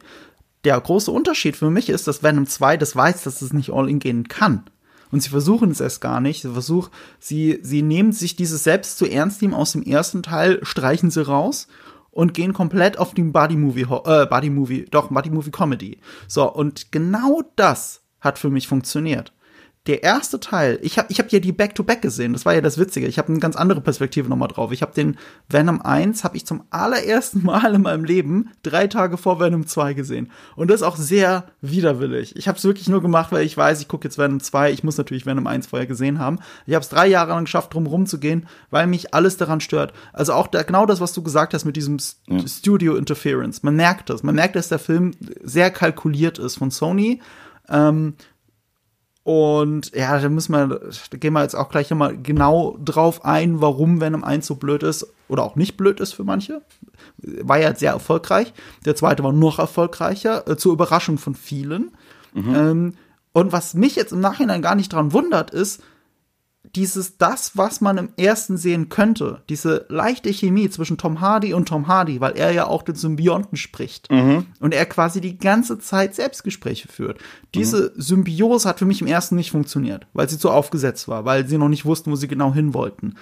[0.65, 3.89] Der große Unterschied für mich ist, dass Venom 2 das weiß, dass es nicht all
[3.89, 4.65] in gehen kann.
[5.13, 6.43] Und sie versuchen es erst gar nicht.
[6.43, 10.59] Sie versuchen, sie, sie nehmen sich dieses selbst zu ernst nehmen aus dem ersten Teil,
[10.65, 11.69] streichen sie raus
[12.11, 16.01] und gehen komplett auf den Body Movie, äh, Body Movie, doch, Body Movie Comedy.
[16.27, 19.33] So, und genau das hat für mich funktioniert.
[19.87, 22.63] Der erste Teil, ich habe ich hab ja die Back-to-Back -Back gesehen, das war ja
[22.63, 23.07] das Witzige.
[23.07, 24.73] Ich habe eine ganz andere Perspektive nochmal drauf.
[24.73, 25.19] Ich habe den
[25.51, 29.93] Venom 1, habe ich zum allerersten Mal in meinem Leben drei Tage vor Venom 2
[29.93, 30.31] gesehen.
[30.57, 32.35] Und das ist auch sehr widerwillig.
[32.35, 34.85] Ich habe es wirklich nur gemacht, weil ich weiß, ich gucke jetzt Venom 2, ich
[34.85, 36.39] muss natürlich Venom 1 vorher gesehen haben.
[36.65, 39.93] Ich habe es drei Jahre lang geschafft, drum rumzugehen, weil mich alles daran stört.
[40.15, 42.49] Also auch da, genau das, was du gesagt hast mit diesem ja.
[42.49, 43.63] Studio Interference.
[43.63, 44.23] Man merkt das.
[44.23, 45.11] Man merkt, dass der Film
[45.43, 47.21] sehr kalkuliert ist von Sony
[47.69, 48.15] ähm,
[49.25, 53.63] und ja, da müssen wir, da gehen wir jetzt auch gleich nochmal genau drauf ein,
[53.63, 56.61] warum Venom 1 so blöd ist oder auch nicht blöd ist für manche.
[57.17, 58.53] War ja sehr erfolgreich.
[58.85, 61.93] Der zweite war noch erfolgreicher, äh, zur Überraschung von vielen.
[62.35, 62.55] Mhm.
[62.55, 62.95] Ähm,
[63.33, 65.83] und was mich jetzt im Nachhinein gar nicht dran wundert, ist,
[66.77, 71.69] dieses, das, was man im ersten sehen könnte, diese leichte Chemie zwischen Tom Hardy und
[71.69, 74.47] Tom Hardy, weil er ja auch den Symbionten spricht mhm.
[74.61, 77.19] und er quasi die ganze Zeit Selbstgespräche führt.
[77.55, 78.01] Diese mhm.
[78.01, 81.59] Symbiose hat für mich im ersten nicht funktioniert, weil sie zu aufgesetzt war, weil sie
[81.59, 83.15] noch nicht wussten, wo sie genau hin wollten.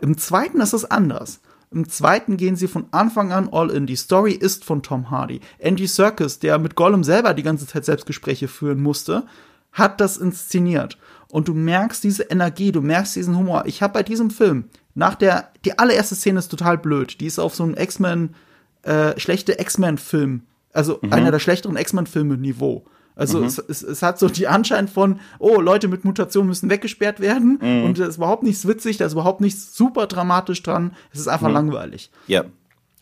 [0.00, 1.40] Im zweiten ist es anders.
[1.70, 3.86] Im zweiten gehen sie von Anfang an all in.
[3.86, 5.40] Die Story ist von Tom Hardy.
[5.58, 9.24] Andy Serkis, der mit Gollum selber die ganze Zeit Selbstgespräche führen musste,
[9.72, 10.98] hat das inszeniert
[11.30, 13.64] und du merkst diese Energie, du merkst diesen Humor.
[13.66, 14.64] Ich habe bei diesem Film
[14.94, 17.20] nach der die allererste Szene ist total blöd.
[17.20, 18.34] Die ist auf so einem X-Men
[18.82, 21.12] äh, schlechte X-Men-Film, also mhm.
[21.12, 22.84] einer der schlechteren X-Men-Filme Niveau.
[23.14, 23.46] Also mhm.
[23.46, 27.58] es, es, es, hat so die Anschein von, oh, Leute mit Mutation müssen weggesperrt werden
[27.60, 27.84] mhm.
[27.84, 30.94] und das ist überhaupt nichts witzig, da ist überhaupt nichts super dramatisch dran.
[31.12, 31.54] Es ist einfach mhm.
[31.54, 32.10] langweilig.
[32.28, 32.44] Ja.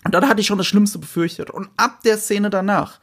[0.04, 1.50] Und dann hatte ich schon das Schlimmste befürchtet.
[1.50, 3.00] Und ab der Szene danach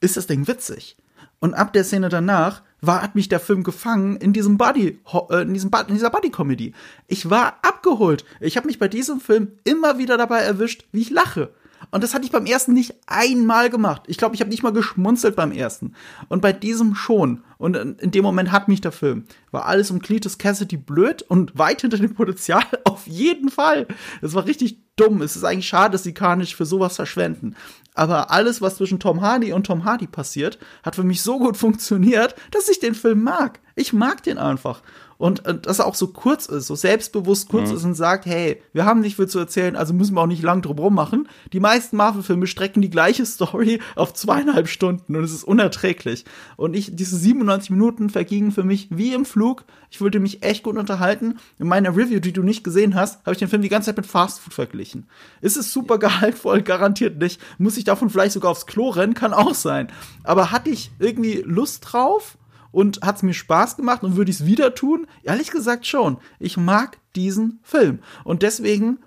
[0.00, 0.96] ist das Ding witzig.
[1.40, 4.98] Und ab der Szene danach war, hat mich der Film gefangen in diesem Buddy,
[5.30, 6.72] äh, in, diesem, in dieser Buddy-Comedy.
[7.06, 8.24] Ich war abgeholt.
[8.40, 11.50] Ich habe mich bei diesem Film immer wieder dabei erwischt, wie ich lache.
[11.90, 14.02] Und das hatte ich beim ersten nicht einmal gemacht.
[14.06, 15.94] Ich glaube, ich habe nicht mal geschmunzelt beim ersten.
[16.28, 17.42] Und bei diesem schon.
[17.58, 19.24] Und in dem Moment hat mich der Film.
[19.50, 22.64] War alles um Cletus Cassidy blöd und weit hinter dem Potenzial.
[22.84, 23.86] Auf jeden Fall.
[24.20, 25.22] Das war richtig dumm.
[25.22, 27.54] Es ist eigentlich schade, dass sie Carnage für sowas verschwenden.
[27.96, 31.56] Aber alles, was zwischen Tom Hardy und Tom Hardy passiert, hat für mich so gut
[31.56, 33.58] funktioniert, dass ich den Film mag.
[33.74, 34.82] Ich mag den einfach
[35.18, 37.76] und, und dass er auch so kurz ist, so selbstbewusst kurz mhm.
[37.76, 40.42] ist und sagt, hey, wir haben nicht viel zu erzählen, also müssen wir auch nicht
[40.42, 41.28] lang drum rummachen.
[41.52, 46.24] Die meisten Marvel-Filme strecken die gleiche Story auf zweieinhalb Stunden und es ist unerträglich.
[46.56, 49.64] Und ich, diese 97 Minuten vergingen für mich wie im Flug.
[49.90, 51.38] Ich wollte mich echt gut unterhalten.
[51.58, 53.96] In meiner Review, die du nicht gesehen hast, habe ich den Film die ganze Zeit
[53.96, 55.06] mit Fast Food verglichen.
[55.40, 56.62] Ist es super gehaltvoll?
[56.62, 57.40] Garantiert nicht.
[57.58, 59.14] Muss ich davon vielleicht sogar aufs Klo rennen?
[59.14, 59.88] Kann auch sein.
[60.24, 62.36] Aber hatte ich irgendwie Lust drauf?
[62.72, 65.06] Und hat es mir Spaß gemacht und würde ich es wieder tun?
[65.22, 66.18] Ehrlich gesagt schon.
[66.38, 68.00] Ich mag diesen Film.
[68.24, 68.98] Und deswegen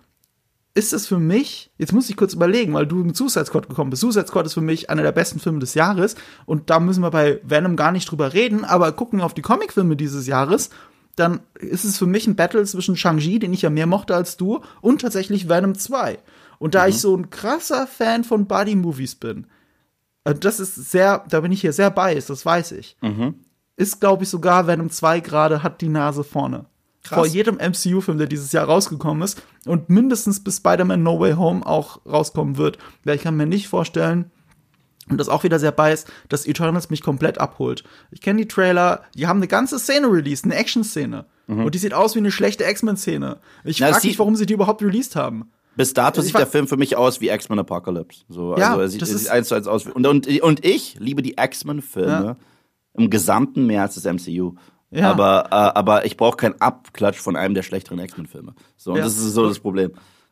[0.79, 3.89] ist es für mich, jetzt muss ich kurz überlegen, weil du mit Suicide Squad gekommen
[3.89, 4.01] bist.
[4.01, 7.11] Suicide Squad ist für mich einer der besten Filme des Jahres und da müssen wir
[7.11, 10.69] bei Venom gar nicht drüber reden, aber gucken wir auf die Comicfilme dieses Jahres,
[11.15, 14.37] dann ist es für mich ein Battle zwischen Shang-Chi, den ich ja mehr mochte als
[14.37, 16.19] du, und tatsächlich Venom 2.
[16.59, 16.89] Und da mhm.
[16.89, 19.47] ich so ein krasser Fan von Buddy-Movies bin,
[20.23, 22.95] äh, das ist sehr, da bin ich hier sehr biased, das weiß ich.
[23.01, 23.35] Mhm
[23.79, 26.65] ist, glaube ich, sogar Venom 2 gerade hat die Nase vorne.
[27.03, 27.15] Krass.
[27.17, 31.65] Vor jedem MCU-Film, der dieses Jahr rausgekommen ist und mindestens bis Spider-Man No Way Home
[31.65, 32.77] auch rauskommen wird.
[33.05, 34.31] Weil ich kann mir nicht vorstellen,
[35.09, 37.83] und das auch wieder sehr beißt, dass Eternals mich komplett abholt.
[38.11, 41.25] Ich kenne die Trailer, die haben eine ganze Szene released, eine Action-Szene.
[41.47, 41.65] Mhm.
[41.65, 43.39] Und die sieht aus wie eine schlechte X-Men-Szene.
[43.63, 45.49] Ich frage mich, warum sie die überhaupt released haben.
[45.77, 48.25] Bis dato sieht der Film für mich aus wie X-Men Apocalypse.
[48.27, 49.85] So, ja, also er sieht, er sieht eins zu eins aus.
[49.87, 52.25] Und, und, und ich liebe die X-Men-Filme.
[52.25, 52.35] Ja
[52.93, 54.55] im Gesamten mehr als das MCU.
[54.91, 55.11] Ja.
[55.11, 58.55] Aber, äh, aber ich brauche keinen Abklatsch von einem der schlechteren X-Men-Filme.
[58.75, 59.03] So, und ja.
[59.03, 59.91] das ist so das Problem.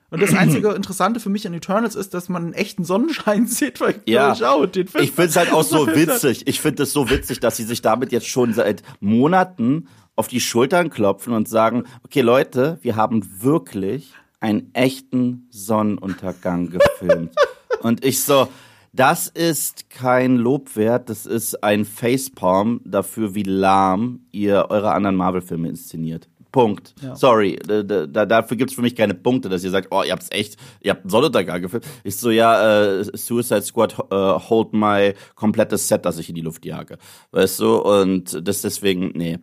[0.09, 3.81] Und das einzige Interessante für mich an Eternals ist, dass man einen echten Sonnenschein sieht,
[3.81, 4.33] weil ja.
[4.35, 5.03] schaut, den Film.
[5.03, 6.47] Ich finde es halt auch so witzig.
[6.47, 10.39] Ich finde es so witzig, dass sie sich damit jetzt schon seit Monaten auf die
[10.39, 17.35] Schultern klopfen und sagen, okay Leute, wir haben wirklich einen echten Sonnenuntergang gefilmt.
[17.81, 18.47] und ich so,
[18.93, 25.15] das ist kein Lob wert, das ist ein Facepalm dafür, wie lahm ihr eure anderen
[25.15, 26.27] Marvel-Filme inszeniert.
[26.51, 26.95] Punkt.
[27.01, 27.15] Ja.
[27.15, 30.11] Sorry, da, da, dafür gibt es für mich keine Punkte, dass ihr sagt, oh, ihr
[30.11, 31.85] habt's echt, ihr habt einen Sonnenuntergang gefilmt.
[32.03, 36.41] Ich so, ja, äh, Suicide Squad äh, hold my komplettes Set, das ich in die
[36.41, 36.97] Luft jage.
[37.31, 39.37] Weißt du, und das deswegen, nee.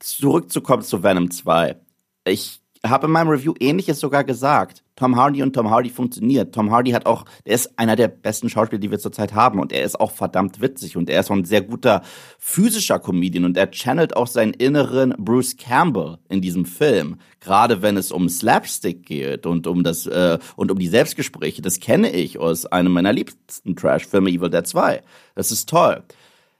[0.00, 1.76] Zurückzukommen zu Venom 2.
[2.24, 4.82] Ich habe in meinem Review ähnliches sogar gesagt.
[4.96, 6.54] Tom Hardy und Tom Hardy funktioniert.
[6.54, 9.72] Tom Hardy hat auch, der ist einer der besten Schauspieler, die wir zurzeit haben und
[9.72, 12.02] er ist auch verdammt witzig und er ist auch ein sehr guter
[12.38, 17.16] physischer Comedian und er channelt auch seinen inneren Bruce Campbell in diesem Film.
[17.40, 21.62] Gerade wenn es um Slapstick geht und um das äh, und um die Selbstgespräche.
[21.62, 25.02] Das kenne ich aus einem meiner liebsten Trash-Filme Evil Dead 2.
[25.34, 26.02] Das ist toll.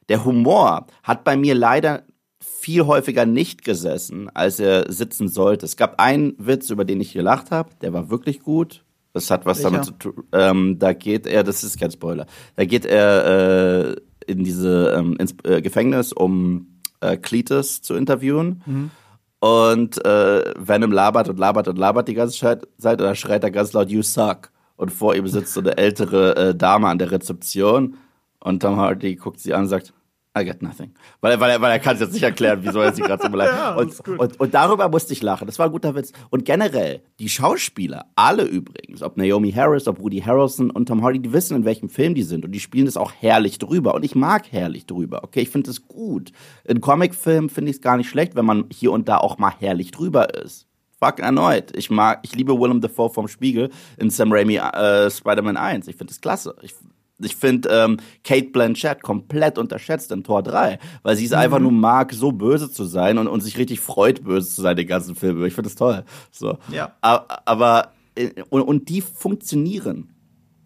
[0.09, 2.05] Der Humor hat bei mir leider
[2.41, 5.65] viel häufiger nicht gesessen, als er sitzen sollte.
[5.65, 8.85] Es gab einen Witz, über den ich gelacht habe, der war wirklich gut.
[9.13, 9.71] Das hat was Welcher?
[9.71, 10.25] damit zu tun.
[10.33, 13.97] Ähm, da geht er, das ist kein Spoiler, da geht er äh,
[14.27, 18.63] in diese ähm, ins äh, Gefängnis, um äh, Cletus zu interviewen.
[18.67, 18.91] Mhm.
[19.39, 23.51] Und äh, Venom labert und labert und labert die ganze Zeit, und da schreit er
[23.51, 24.51] ganz laut, You suck.
[24.77, 27.97] Und vor ihm sitzt so eine ältere äh, Dame an der Rezeption.
[28.41, 29.93] Und Tom Hardy guckt sie an und sagt,
[30.37, 30.93] I get nothing.
[31.23, 33.57] Weil, weil, weil er kann es jetzt nicht erklären, wieso er sich gerade so beleidigt.
[33.59, 35.47] ja, und, und, und darüber musste ich lachen.
[35.47, 36.13] Das war ein guter Witz.
[36.29, 41.21] Und generell, die Schauspieler, alle übrigens, ob Naomi Harris, ob Woody Harrelson und Tom Hardy,
[41.21, 42.45] die wissen, in welchem Film die sind.
[42.45, 43.95] Und die spielen das auch herrlich drüber.
[43.95, 45.25] Und ich mag herrlich drüber.
[45.25, 46.33] Okay, ich finde das gut.
[46.65, 49.53] In Comicfilmen finde ich es gar nicht schlecht, wenn man hier und da auch mal
[49.59, 50.67] herrlich drüber ist.
[50.99, 51.77] Fuck erneut.
[51.77, 55.89] Ich mag, ich liebe Willem Dafoe vom Spiegel in Sam Raimi äh, Spider-Man 1.
[55.89, 56.57] Ich finde das klasse.
[56.63, 56.75] Ich,
[57.19, 61.39] ich finde ähm, Kate Blanchett komplett unterschätzt in Tor 3, weil sie es mhm.
[61.39, 64.77] einfach nur mag, so böse zu sein und, und sich richtig freut, böse zu sein,
[64.77, 65.45] den ganzen Film.
[65.45, 66.05] Ich finde das toll.
[66.31, 66.59] So.
[66.71, 66.95] Ja.
[67.01, 70.15] Aber, äh, und, und die funktionieren.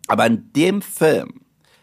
[0.08, 1.42] Aber in dem Film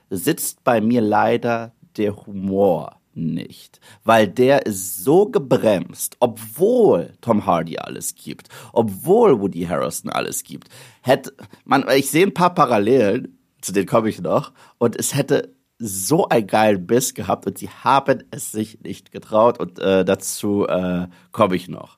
[0.10, 7.78] sitzt bei mir leider der Humor nicht, weil der ist so gebremst, obwohl Tom Hardy
[7.78, 10.70] alles gibt, obwohl Woody Harrison alles gibt.
[11.02, 11.34] Hätte
[11.66, 14.52] man, ich sehe ein paar Parallelen zu denen komme ich noch.
[14.78, 19.60] Und es hätte so einen geilen Biss gehabt und sie haben es sich nicht getraut
[19.60, 21.98] und äh, dazu äh, komme ich noch.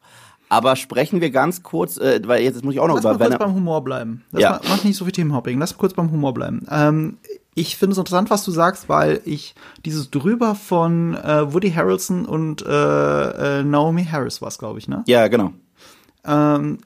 [0.50, 3.28] Aber sprechen wir ganz kurz, äh, weil jetzt muss ich auch noch Lass über mal
[3.30, 4.26] kurz beim Humor bleiben.
[4.32, 4.50] Lass Ja.
[4.52, 5.60] mal, mach nicht so viel Themenhopping.
[5.60, 6.66] Lass kurz beim Humor bleiben.
[6.72, 7.18] Ähm,
[7.56, 9.54] ich finde es interessant, was du sagst, weil ich
[9.86, 15.04] dieses drüber von äh, Woody Harrelson und äh, äh, Naomi Harris war glaube ich, ne?
[15.08, 15.54] Ja, genau.
[16.26, 16.80] Ähm,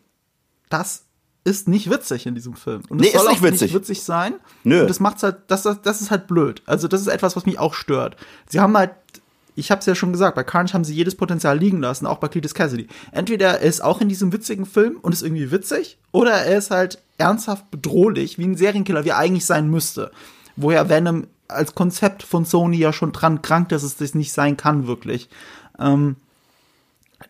[0.69, 1.05] das
[1.43, 2.81] ist nicht witzig in diesem Film.
[2.89, 3.61] Und Nee, es soll ist nicht auch witzig.
[3.61, 4.35] nicht witzig sein.
[4.63, 4.81] Nö.
[4.81, 6.61] Und das macht's halt, das, das, das ist halt blöd.
[6.65, 8.15] Also das ist etwas, was mich auch stört.
[8.47, 8.91] Sie haben halt,
[9.55, 12.17] ich habe es ja schon gesagt, bei Carnage haben sie jedes Potenzial liegen lassen, auch
[12.17, 12.87] bei Cletus Cassidy.
[13.11, 16.71] Entweder er ist auch in diesem witzigen Film und ist irgendwie witzig, oder er ist
[16.71, 20.11] halt ernsthaft bedrohlich, wie ein Serienkiller, wie er eigentlich sein müsste.
[20.55, 24.57] Woher Venom als Konzept von Sony ja schon dran krankt, dass es das nicht sein
[24.57, 25.29] kann, wirklich.
[25.77, 26.15] Ähm,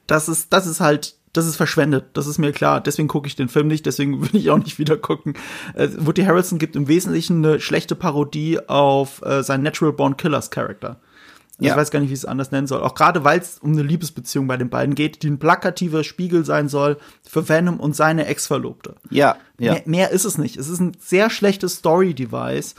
[0.07, 2.79] das ist, das ist halt, das ist verschwendet, das ist mir klar.
[2.79, 5.33] Deswegen gucke ich den Film nicht, deswegen will ich auch nicht wieder gucken.
[5.73, 10.51] Äh, Woody Harrelson gibt im Wesentlichen eine schlechte Parodie auf äh, seinen Natural Born Killers
[10.51, 10.99] Charakter.
[11.57, 11.71] Also Ja.
[11.73, 12.81] Ich weiß gar nicht, wie ich es anders nennen soll.
[12.81, 16.45] Auch gerade, weil es um eine Liebesbeziehung bei den beiden geht, die ein plakativer Spiegel
[16.45, 18.95] sein soll für Venom und seine Ex-Verlobte.
[19.09, 19.73] Ja, ja.
[19.73, 20.57] Mehr, mehr ist es nicht.
[20.57, 22.75] Es ist ein sehr schlechtes Story-Device.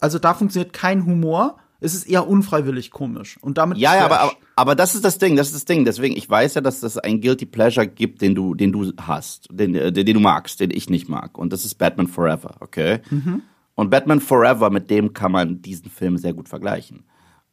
[0.00, 1.58] Also da funktioniert kein Humor.
[1.82, 3.38] Es ist eher unfreiwillig komisch.
[3.40, 5.84] Und damit Ja, ja, aber, aber, aber das ist das Ding, das ist das Ding.
[5.84, 9.48] Deswegen, ich weiß ja, dass das ein Guilty Pleasure gibt, den du, den du hast,
[9.50, 11.36] den, äh, den, den du magst, den ich nicht mag.
[11.38, 13.00] Und das ist Batman Forever, okay?
[13.74, 17.04] Und Batman Forever, mit dem kann man diesen Film sehr gut vergleichen.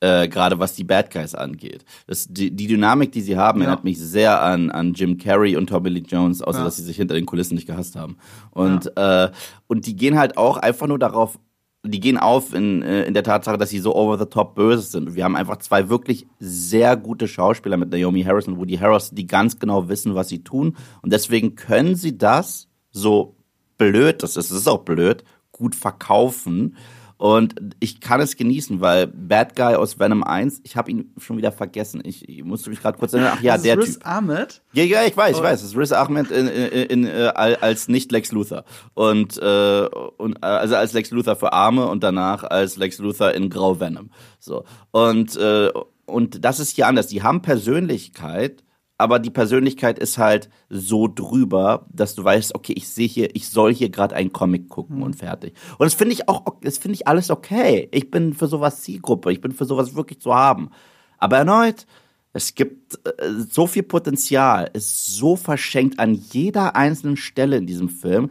[0.02, 1.84] Äh, Gerade was die Bad Guys angeht.
[2.08, 3.66] Das, die, die Dynamik, die sie haben, Ja.
[3.66, 6.64] erinnert mich sehr an, an Jim Carrey und Tommy Lee Jones, außer Ja.
[6.66, 8.16] dass sie sich hinter den Kulissen nicht gehasst haben.
[8.52, 9.30] Und, äh,
[9.68, 11.38] und die gehen halt auch einfach nur darauf
[11.84, 14.82] die gehen auf in, äh, in der Tatsache, dass sie so over the top böse
[14.82, 15.16] sind.
[15.16, 19.28] Wir haben einfach zwei wirklich sehr gute Schauspieler mit Naomi Harris und Woody Harris, die
[19.28, 20.76] ganz genau wissen, was sie tun.
[21.02, 23.36] Und deswegen können sie das, so
[23.78, 26.76] blöd das ist, es ist auch blöd, gut verkaufen.
[27.20, 31.36] Und ich kann es genießen, weil Bad Guy aus Venom 1, ich habe ihn schon
[31.36, 32.02] wieder vergessen.
[32.06, 33.34] Ich, ich musste mich gerade kurz erinnern.
[33.36, 34.08] Ach ja, Das ist der Riz Typ.
[34.08, 34.62] Ahmed.
[34.72, 35.60] Ja, ja, ich weiß, ich weiß.
[35.60, 38.64] Das ist Riz Ahmed in, in, in, äh, als nicht Lex Luthor.
[38.94, 43.34] Und, äh, und äh, also als Lex Luthor für Arme und danach als Lex Luthor
[43.34, 44.12] in Grau Venom.
[44.40, 44.64] So.
[44.92, 45.72] Und, äh,
[46.06, 47.08] und das ist hier anders.
[47.08, 48.64] Die haben Persönlichkeit,
[49.00, 53.48] aber die Persönlichkeit ist halt so drüber, dass du weißt, okay, ich sehe hier, ich
[53.48, 55.54] soll hier gerade einen Comic gucken und fertig.
[55.78, 57.88] Und das finde ich auch, das finde ich alles okay.
[57.92, 60.72] Ich bin für sowas Zielgruppe, ich bin für sowas wirklich zu haben.
[61.18, 61.88] Aber erneut,
[62.34, 67.88] es gibt äh, so viel Potenzial, ist so verschenkt an jeder einzelnen Stelle in diesem
[67.88, 68.30] Film,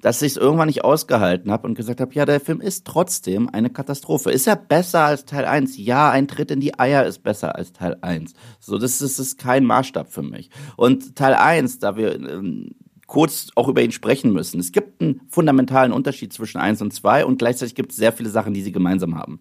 [0.00, 3.48] dass ich es irgendwann nicht ausgehalten habe und gesagt habe, ja, der Film ist trotzdem
[3.48, 4.30] eine Katastrophe.
[4.30, 5.76] Ist er besser als Teil 1?
[5.76, 8.32] Ja, ein Tritt in die Eier ist besser als Teil 1.
[8.60, 10.50] So, das ist, das ist kein Maßstab für mich.
[10.76, 12.70] Und Teil 1, da wir ähm,
[13.08, 17.24] kurz auch über ihn sprechen müssen, es gibt einen fundamentalen Unterschied zwischen 1 und 2
[17.24, 19.40] und gleichzeitig gibt es sehr viele Sachen, die sie gemeinsam haben.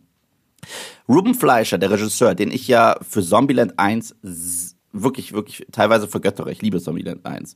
[1.07, 6.51] Ruben Fleischer, der Regisseur, den ich ja für Zombieland 1 s- wirklich, wirklich teilweise vergöttere.
[6.51, 7.55] Ich liebe Zombieland 1.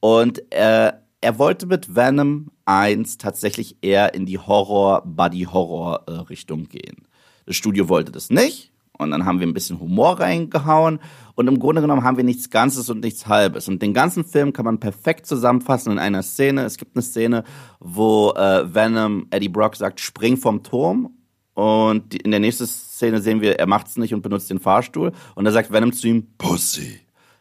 [0.00, 7.06] Und äh, er wollte mit Venom 1 tatsächlich eher in die Horror-Buddy-Horror-Richtung gehen.
[7.46, 8.70] Das Studio wollte das nicht.
[9.00, 11.00] Und dann haben wir ein bisschen Humor reingehauen.
[11.34, 13.66] Und im Grunde genommen haben wir nichts Ganzes und nichts Halbes.
[13.66, 16.64] Und den ganzen Film kann man perfekt zusammenfassen in einer Szene.
[16.64, 17.44] Es gibt eine Szene,
[17.78, 21.14] wo äh, Venom Eddie Brock sagt, spring vom Turm.
[21.54, 25.12] Und in der nächsten Szene sehen wir, er macht's nicht und benutzt den Fahrstuhl.
[25.34, 27.00] Und da sagt Venom zu ihm, Pussy.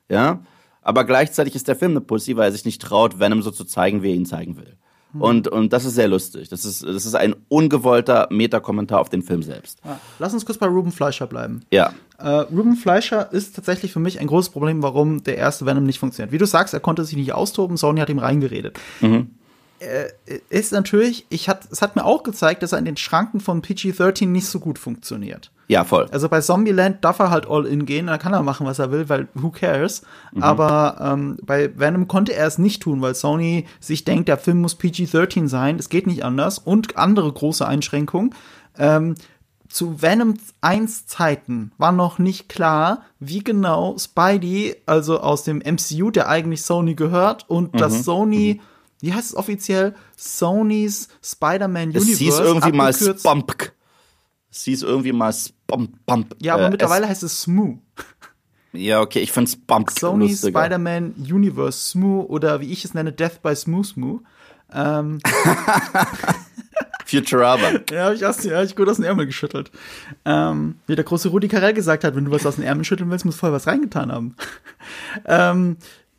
[0.10, 0.40] Ja?
[0.90, 3.64] Aber gleichzeitig ist der Film eine Pussy, weil er sich nicht traut, Venom so zu
[3.64, 4.76] zeigen, wie er ihn zeigen will.
[5.14, 6.50] Und, und das ist sehr lustig.
[6.50, 9.78] Das ist, das ist ein ungewollter Metakommentar auf den Film selbst.
[9.86, 10.00] Ja.
[10.18, 11.62] Lass uns kurz bei Ruben Fleischer bleiben.
[11.70, 11.94] Ja.
[12.18, 16.00] Äh, Ruben Fleischer ist tatsächlich für mich ein großes Problem, warum der erste Venom nicht
[16.00, 16.32] funktioniert.
[16.32, 18.80] Wie du sagst, er konnte sich nicht austoben, Sony hat ihm reingeredet.
[19.78, 20.10] Äh,
[20.50, 23.62] ist natürlich, ich hat, es hat mir auch gezeigt, dass er in den Schranken von
[23.62, 25.52] PG-13 nicht so gut funktioniert.
[25.70, 26.08] Ja, voll.
[26.12, 28.92] Also bei Zombieland darf er halt all in gehen, da kann er machen, was er
[28.92, 30.02] will, weil who cares.
[30.42, 34.62] Aber ähm, bei Venom konnte er es nicht tun, weil Sony sich denkt, der Film
[34.62, 38.34] muss PG-13 sein, es geht nicht anders und andere große Einschränkungen.
[38.80, 39.14] Ähm,
[39.68, 46.10] zu Venom 1 Zeiten war noch nicht klar, wie genau Spidey, also aus dem MCU,
[46.10, 48.60] der eigentlich Sony gehört, und das Sony,
[49.02, 49.94] wie heißt es offiziell?
[50.18, 52.18] Sonys Spider-Man Es Universe.
[52.24, 53.72] hieß irgendwie mal Spump.
[54.52, 55.92] Es hieß irgendwie mal Spump.
[56.06, 56.36] Bump.
[56.42, 57.80] Ja, aber Äh, mittlerweile heißt es Smoo.
[58.74, 60.60] Ja, okay, ich finde Spump Sony lustiger.
[60.60, 64.22] Spider-Man Universe Smoo oder wie ich es nenne, Death by Smoo Smoo.
[64.72, 65.20] Ähm,
[67.06, 67.72] Futurama.
[67.92, 69.72] ja, habe ich, aus- ja, hab ich gut aus den Ärmel geschüttelt.
[70.26, 73.10] Ähm, wie der große Rudi Carell gesagt hat, wenn du was aus den Ärmeln schütteln
[73.10, 74.36] willst, musst du vorher was reingetan haben.
[75.26, 75.78] ähm,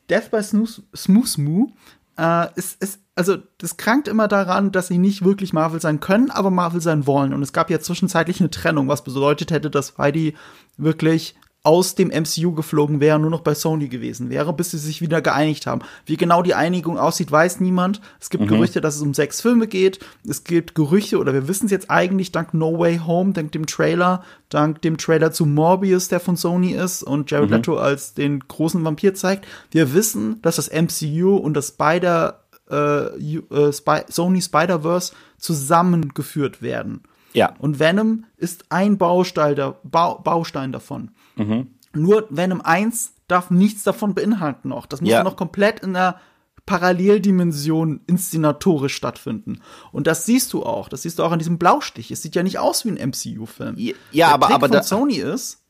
[0.08, 1.70] Death by Smoo Smoo Smoo
[2.18, 6.30] äh, ist, ist, also das krankt immer daran, dass sie nicht wirklich Marvel sein können,
[6.30, 7.34] aber Marvel sein wollen.
[7.34, 10.34] Und es gab ja zwischenzeitlich eine Trennung, was bedeutet hätte, dass Heidi
[10.78, 15.02] wirklich aus dem MCU geflogen wäre, nur noch bei Sony gewesen wäre, bis sie sich
[15.02, 15.82] wieder geeinigt haben.
[16.06, 18.00] Wie genau die Einigung aussieht, weiß niemand.
[18.18, 18.48] Es gibt mhm.
[18.48, 20.00] Gerüchte, dass es um sechs Filme geht.
[20.26, 23.66] Es gibt Gerüchte, oder wir wissen es jetzt eigentlich dank No Way Home, dank dem
[23.66, 27.56] Trailer, dank dem Trailer zu Morbius, der von Sony ist und Jared mhm.
[27.56, 29.46] Leto als den großen Vampir zeigt.
[29.70, 37.02] Wir wissen, dass das MCU und das Spider, äh, äh, Spy Sony Spider-Verse zusammengeführt werden.
[37.32, 37.54] Ja.
[37.58, 41.12] Und Venom ist ein Baustein, der, ba Baustein davon.
[41.36, 41.68] Mhm.
[41.92, 44.86] Nur Venom 1 darf nichts davon beinhalten noch.
[44.86, 45.22] Das muss ja.
[45.22, 46.20] noch komplett in der
[46.66, 49.60] Paralleldimension inszenatorisch stattfinden.
[49.92, 50.88] Und das siehst du auch.
[50.88, 52.10] Das siehst du auch an diesem Blaustich.
[52.10, 53.76] Es sieht ja nicht aus wie ein MCU-Film.
[53.76, 55.62] Ja, ja aber, Trick aber von Sony ist,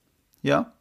[0.43, 0.73] ja.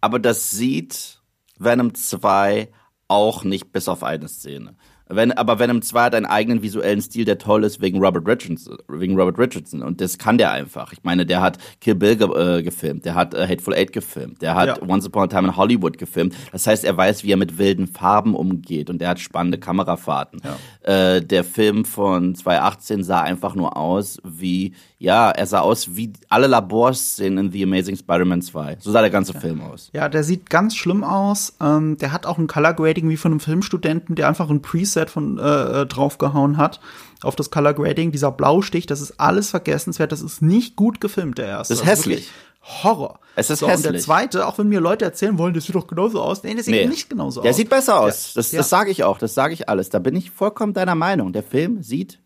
[0.00, 1.20] Aber das sieht
[1.58, 2.72] Venom 2
[3.08, 4.74] auch nicht bis auf eine Szene.
[5.14, 8.78] Wenn, aber Venom 2 hat einen eigenen visuellen Stil, der toll ist wegen Robert Richardson,
[8.88, 9.82] wegen Robert Richardson.
[9.82, 10.92] Und das kann der einfach.
[10.92, 14.42] Ich meine, der hat Kill Bill ge äh, gefilmt, der hat äh, Hateful Eight gefilmt,
[14.42, 14.88] der hat ja.
[14.88, 16.34] Once Upon a Time in Hollywood gefilmt.
[16.50, 20.40] Das heißt, er weiß, wie er mit wilden Farben umgeht und er hat spannende Kamerafahrten.
[20.42, 21.14] Ja.
[21.14, 26.12] Äh, der Film von 2018 sah einfach nur aus wie, ja, er sah aus wie
[26.28, 28.76] alle Laborszenen in The Amazing Spider-Man 2.
[28.80, 29.40] So sah der ganze ja.
[29.40, 29.90] Film aus.
[29.92, 31.54] Ja, der sieht ganz schlimm aus.
[31.60, 35.01] Ähm, der hat auch ein Color Grading wie von einem Filmstudenten, der einfach ein Preset
[35.02, 36.80] Preset von äh, äh, draufgehauen hat
[37.22, 41.38] auf das Color Grading, dieser Blaustich, das ist alles vergessenswert, das ist nicht gut gefilmt,
[41.38, 41.74] der erste.
[41.74, 42.30] Das ist hässlich.
[42.60, 43.20] Horror.
[43.36, 43.86] Es ist so, hässlich.
[43.86, 46.42] Und der zweite, auch wenn mir Leute erzählen wollen, das sieht doch genauso aus.
[46.42, 46.86] Nee, das sieht nee.
[46.86, 47.56] nicht genauso der aus.
[47.56, 48.34] Der sieht besser aus.
[48.34, 48.58] Das, ja.
[48.58, 49.18] das sage ich auch.
[49.18, 49.88] Das sage ich alles.
[49.88, 51.32] Da bin ich vollkommen deiner Meinung.
[51.32, 52.20] Der Film sieht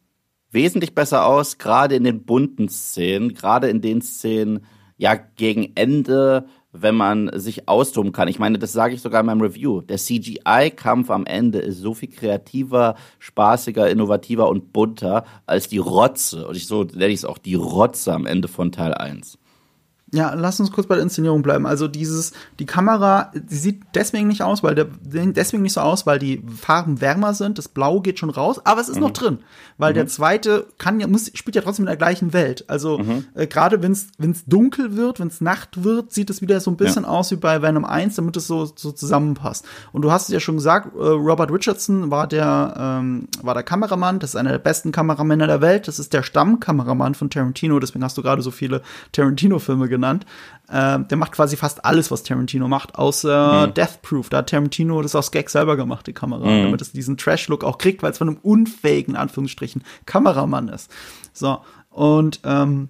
[0.51, 4.65] wesentlich besser aus, gerade in den bunten Szenen, gerade in den Szenen,
[4.97, 8.29] ja, gegen Ende, wenn man sich austoben kann.
[8.29, 9.81] Ich meine, das sage ich sogar in meinem Review.
[9.81, 16.47] Der CGI-Kampf am Ende ist so viel kreativer, spaßiger, innovativer und bunter als die Rotze.
[16.47, 19.39] Und ich so nenne ich es auch die Rotze am Ende von Teil 1.
[20.17, 21.67] Ja, lass uns kurz bei der Inszenierung bleiben.
[21.67, 26.07] Also dieses, die Kamera, die sieht deswegen nicht aus, weil der, deswegen nicht so aus,
[26.07, 27.59] weil die Farben wärmer sind.
[27.59, 29.03] Das Blau geht schon raus, aber es ist mhm.
[29.03, 29.39] noch drin,
[29.79, 29.97] weil mhm.
[29.97, 32.65] der zweite kann ja, muss, spielt ja trotzdem in der gleichen Welt.
[32.69, 33.25] Also mhm.
[33.35, 36.77] äh, gerade wenn es dunkel wird, wenn es Nacht wird, sieht es wieder so ein
[36.77, 37.09] bisschen ja.
[37.11, 39.67] aus wie bei Venom 1, damit es so, so zusammenpasst.
[39.93, 43.63] Und du hast es ja schon gesagt, äh, Robert Richardson war der, ähm, war der
[43.63, 44.19] Kameramann.
[44.19, 45.89] Das ist einer der besten Kameramänner der Welt.
[45.89, 47.79] Das ist der Stammkameramann von Tarantino.
[47.79, 50.06] Deswegen hast du gerade so viele Tarantino-Filme genannt.
[50.69, 53.75] Äh, der macht quasi fast alles, was Tarantino macht, außer mhm.
[53.75, 54.29] Death Proof.
[54.29, 56.65] Da hat Tarantino das aus Gag selber gemacht, die Kamera, mhm.
[56.65, 60.91] damit es diesen Trash-Look auch kriegt, weil es von einem unfähigen, Anführungsstrichen, Kameramann ist.
[61.33, 62.89] So, und ähm,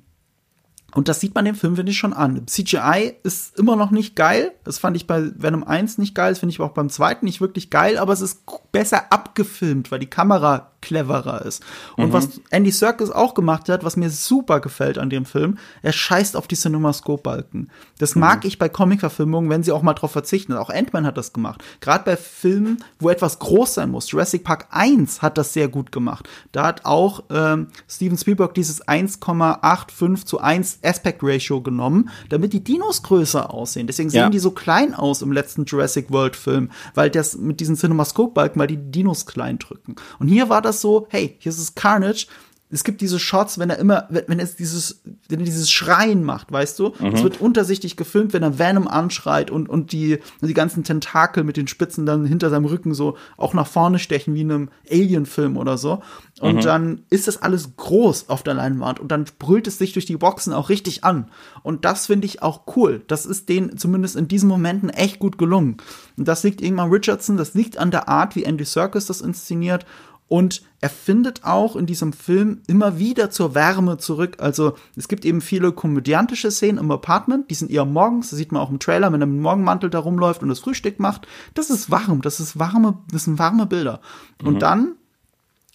[0.97, 2.47] und das sieht man dem Film, finde ich, schon an.
[2.47, 4.53] CGI ist immer noch nicht geil.
[4.65, 6.31] Das fand ich bei Venom 1 nicht geil.
[6.31, 7.99] Das finde ich auch beim zweiten nicht wirklich geil.
[7.99, 11.65] Aber es ist besser abgefilmt, weil die Kamera cleverer ist.
[11.97, 12.13] Und mhm.
[12.13, 16.37] was Andy Serkis auch gemacht hat, was mir super gefällt an dem Film, er scheißt
[16.37, 17.71] auf die Cinemascope-Balken.
[17.99, 18.21] Das mhm.
[18.21, 20.53] mag ich bei Comic-Verfilmungen, wenn sie auch mal drauf verzichten.
[20.53, 21.63] Auch Ant-Man hat das gemacht.
[21.81, 24.11] Gerade bei Filmen, wo etwas groß sein muss.
[24.11, 26.29] Jurassic Park 1 hat das sehr gut gemacht.
[26.53, 32.63] Da hat auch ähm, Steven Spielberg dieses 1,85 zu 1 Aspect Ratio genommen, damit die
[32.63, 33.89] Dinos größer aussehen.
[33.89, 34.31] Deswegen sehen ja.
[34.31, 38.69] die so klein aus im letzten Jurassic World Film, weil das mit diesen Cinemascope-Balken, weil
[38.69, 39.97] die Dinos klein drücken.
[40.21, 42.27] Und hier war das so, hey, hier ist es Carnage.
[42.69, 46.51] Es gibt diese Shots, wenn er immer, wenn er dieses, wenn er dieses Schreien macht,
[46.51, 46.95] weißt du?
[46.99, 47.15] Mhm.
[47.15, 51.57] Es wird untersichtig gefilmt, wenn er Venom anschreit und, und die, die ganzen Tentakel mit
[51.57, 55.57] den Spitzen dann hinter seinem Rücken so auch nach vorne stechen, wie in einem Alien-Film
[55.57, 56.03] oder so.
[56.41, 56.61] Und mhm.
[56.63, 60.17] dann ist das alles groß auf der Leinwand und dann brüllt es sich durch die
[60.17, 61.31] Boxen auch richtig an.
[61.63, 63.01] Und das finde ich auch cool.
[63.07, 65.77] Das ist denen zumindest in diesen Momenten echt gut gelungen.
[66.17, 69.87] Und das liegt irgendwann Richardson, das liegt an der Art, wie Andy Serkis das inszeniert
[70.29, 74.37] und er findet auch in diesem Film immer wieder zur Wärme zurück.
[74.41, 78.51] Also es gibt eben viele komödiantische Szenen im Apartment, die sind eher morgens, das sieht
[78.51, 81.29] man auch im Trailer, wenn er mit dem Morgenmantel da rumläuft und das Frühstück macht.
[81.55, 84.01] Das ist warm, das ist warme, das sind warme Bilder.
[84.43, 84.49] Mhm.
[84.49, 84.97] Und dann,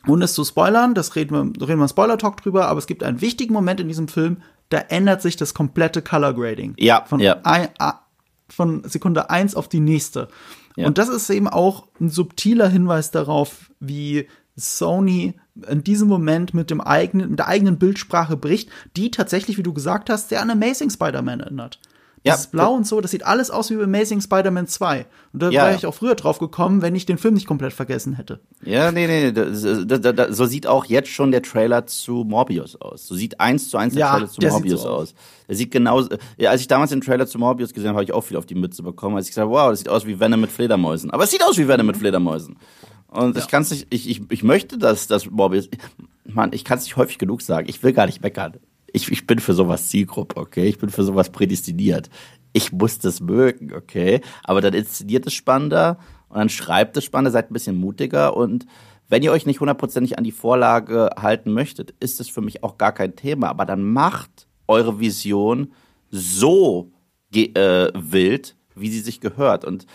[0.08, 3.04] ohne es zu spoilern, das reden wir, reden wir im Spoiler-Talk drüber, aber es gibt
[3.04, 4.38] einen wichtigen Moment in diesem Film,
[4.70, 6.74] da ändert sich das komplette Color Grading.
[6.78, 7.38] Ja, von, ja.
[7.44, 7.70] Ein,
[8.50, 10.28] von Sekunde eins auf die nächste.
[10.76, 10.88] Ja.
[10.88, 14.28] Und das ist eben auch ein subtiler Hinweis darauf, wie
[14.62, 15.34] Sony
[15.68, 19.74] in diesem Moment mit dem eigenen, mit der eigenen Bildsprache bricht, die tatsächlich, wie du
[19.74, 21.80] gesagt hast, sehr an Amazing Spider-Man erinnert.
[22.24, 25.08] Ja, das Blau und so, das sieht alles aus wie Amazing Spider-Man 2.
[25.34, 27.74] Und da ja, wäre ich auch früher drauf gekommen, wenn ich den Film nicht komplett
[27.74, 28.42] vergessen hätte.
[28.64, 32.80] Ja, nee, nee, das, das, das, so sieht auch jetzt schon der Trailer zu Morbius
[32.80, 33.08] aus.
[33.08, 35.16] So sieht eins zu eins der ja, Trailer zu Morbius so aus.
[35.48, 36.04] Der sieht genau,
[36.38, 38.46] ja, als ich damals den Trailer zu Morbius gesehen habe, habe ich auch viel auf
[38.46, 41.10] die Mütze bekommen, als ich gesagt habe, wow, das sieht aus wie Venom mit Fledermäusen.
[41.10, 42.56] Aber es sieht aus wie Venom mit Fledermäusen.
[43.12, 43.42] Und ja.
[43.42, 45.70] ich kann es nicht, ich, ich, ich möchte, dass das Morbius,
[46.26, 47.68] Mann, ich kann es nicht häufig genug sagen.
[47.70, 48.58] Ich will gar nicht meckern.
[48.94, 50.66] Ich, ich bin für sowas Zielgruppe, okay?
[50.66, 52.10] Ich bin für sowas prädestiniert.
[52.54, 54.22] ich muss das mögen, okay.
[54.44, 56.00] Aber dann inszeniert es spannender
[56.30, 58.66] und dann schreibt es spannender, seid ein bisschen mutiger und
[59.12, 62.78] wenn ihr euch nicht hundertprozentig an die Vorlage halten möchtet, ist es für mich auch
[62.78, 63.50] gar kein Thema.
[63.50, 65.74] Aber dann macht eure Vision
[66.10, 66.94] so
[67.34, 69.66] äh, wild, wie sie sich gehört.
[69.66, 69.86] Und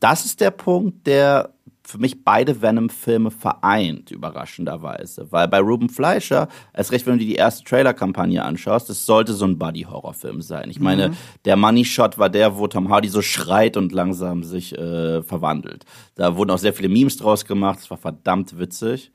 [0.00, 1.53] das ist der Punkt, der
[1.86, 5.30] für mich beide Venom-Filme vereint, überraschenderweise.
[5.30, 9.34] Weil bei Ruben Fleischer, erst recht, wenn du dir die erste Trailer-Kampagne anschaust, das sollte
[9.34, 10.70] so ein Buddy-Horror-Film sein.
[10.70, 11.16] Ich meine, mhm.
[11.44, 15.84] der Money-Shot war der, wo Tom Hardy so schreit und langsam sich äh, verwandelt.
[16.14, 19.12] Da wurden auch sehr viele Memes draus gemacht, das war verdammt witzig.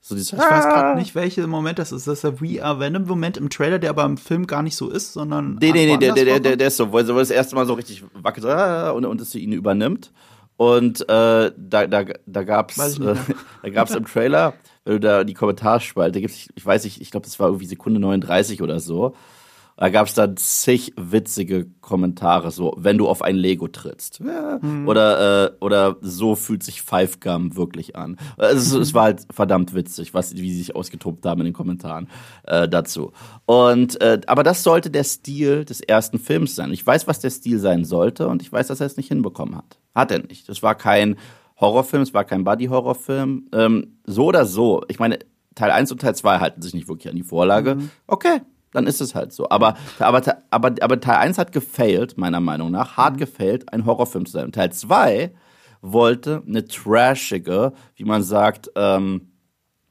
[0.00, 2.06] So dieses, ich weiß gerade nicht, welcher Moment das ist.
[2.06, 4.90] Das ist der We Are Venom-Moment im Trailer, der aber im Film gar nicht so
[4.90, 5.56] ist, sondern.
[5.60, 7.72] Nee, nee, nee, der, der, der, der ist so, wo er das erste Mal so
[7.72, 8.44] richtig wackelt
[8.94, 10.12] und, und es ihn übernimmt.
[10.56, 13.14] Und äh, da, da, da gab's, äh,
[13.62, 17.24] da gab's im Trailer, wenn du da die Kommentarspalte gibst, ich weiß nicht, ich glaube,
[17.24, 19.14] das war irgendwie Sekunde 39 oder so.
[19.76, 24.20] Da gab es dann zig witzige Kommentare, so wenn du auf ein Lego trittst.
[24.20, 24.58] Ja.
[24.62, 24.86] Mhm.
[24.86, 28.16] Oder, äh, oder so fühlt sich Five Gum wirklich an.
[28.36, 32.08] Also, es, war halt verdammt witzig, was, wie sie sich ausgetobt haben in den Kommentaren
[32.44, 33.12] äh, dazu.
[33.46, 36.72] Und äh, aber das sollte der Stil des ersten Films sein.
[36.72, 39.56] Ich weiß, was der Stil sein sollte, und ich weiß, dass er es nicht hinbekommen
[39.56, 39.78] hat.
[39.94, 40.48] Hat er nicht.
[40.48, 41.16] Das war kein
[41.60, 43.48] Horrorfilm, es war kein Buddy-Horrorfilm.
[43.52, 44.84] Ähm, so oder so.
[44.88, 45.18] Ich meine,
[45.54, 47.76] Teil 1 und Teil 2 halten sich nicht wirklich an die Vorlage.
[47.76, 47.90] Mhm.
[48.06, 48.40] Okay,
[48.74, 49.48] dann ist es halt so.
[49.48, 53.18] Aber, aber, aber, aber Teil 1 hat gefailt, meiner Meinung nach, hart mhm.
[53.18, 54.52] gefailt, ein Horrorfilm zu sein.
[54.52, 55.32] Teil 2
[55.80, 59.32] wollte eine trashige, wie man sagt, ähm,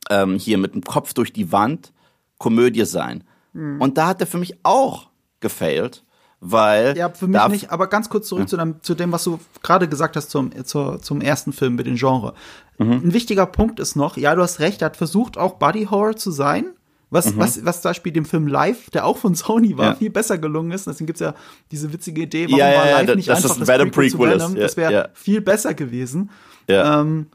[0.10, 1.94] ähm, hier mit dem Kopf durch die Wand
[2.38, 3.24] Komödie sein.
[3.54, 3.80] Mhm.
[3.80, 5.10] Und da hat er für mich auch
[5.40, 6.04] gefailt,
[6.42, 6.98] weil.
[6.98, 8.48] Ja, für mich nicht, aber ganz kurz zurück ja.
[8.48, 11.88] zu, dem, zu dem, was du gerade gesagt hast zum, zur, zum ersten Film mit
[11.88, 12.34] dem Genre.
[12.80, 12.92] Mhm.
[12.92, 16.18] Ein wichtiger Punkt ist noch, ja, du hast recht, er hat versucht, auch Body Horror
[16.18, 16.66] zu sein
[17.14, 17.40] was, mhm.
[17.40, 19.96] was, was zum Beispiel dem Film Live, der auch von Sony war, ja.
[19.96, 20.88] viel besser gelungen ist.
[20.88, 21.36] Deswegen gibt's ja
[21.72, 24.30] diese witzige Idee, warum ja, ja, war Live ja, nicht das einfach das Venom Prequel,
[24.32, 24.58] Prequel ist.
[24.58, 26.32] das wäre viel besser gewesen.
[26.68, 27.28] Ähm,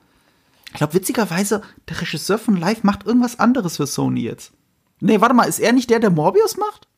[0.66, 4.52] ich glaube, witzigerweise, der Regisseur von Live macht irgendwas anderes für Sony jetzt.
[5.00, 6.88] Nee, warte mal, ist er nicht der, der Morbius macht?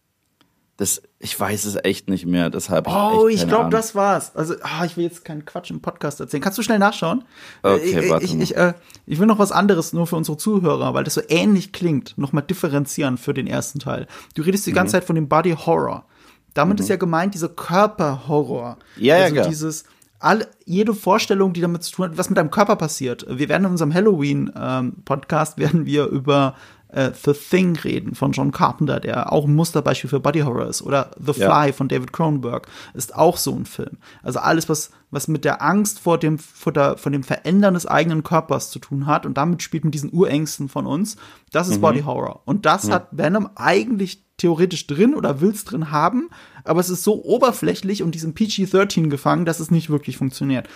[0.81, 2.89] Das, ich weiß es echt nicht mehr, deshalb.
[2.89, 4.35] Oh, ich, ich glaube, das war's.
[4.35, 6.43] Also, oh, ich will jetzt keinen Quatsch im Podcast erzählen.
[6.43, 7.23] Kannst du schnell nachschauen?
[7.63, 8.73] Okay, ich, warte ich, ich, äh,
[9.05, 12.17] ich will noch was anderes nur für unsere Zuhörer, weil das so ähnlich klingt.
[12.17, 14.07] Nochmal differenzieren für den ersten Teil.
[14.35, 15.01] Du redest die ganze mhm.
[15.01, 16.07] Zeit von dem Body Horror.
[16.55, 16.85] Damit mhm.
[16.85, 18.79] ist ja gemeint, dieser Körperhorror.
[18.97, 19.85] Ja, also ja, dieses,
[20.19, 23.27] all, jede Vorstellung, die damit zu tun hat, was mit deinem Körper passiert.
[23.29, 26.55] Wir werden in unserem Halloween-Podcast ähm, werden wir über
[26.93, 30.83] äh, The Thing reden von John Carpenter, der auch ein Musterbeispiel für Body Horror ist.
[30.83, 31.73] Oder The Fly ja.
[31.73, 33.99] von David Cronenberg ist auch so ein Film.
[34.23, 37.87] Also alles, was, was mit der Angst vor dem, vor, der, vor dem Verändern des
[37.87, 41.17] eigenen Körpers zu tun hat und damit spielt mit diesen Urängsten von uns,
[41.53, 41.83] das ist mhm.
[41.83, 42.43] Body Horror.
[42.45, 42.93] Und das mhm.
[42.93, 46.31] hat Venom eigentlich theoretisch drin oder will's drin haben,
[46.65, 50.69] aber es ist so oberflächlich und diesem PG-13 gefangen, dass es nicht wirklich funktioniert.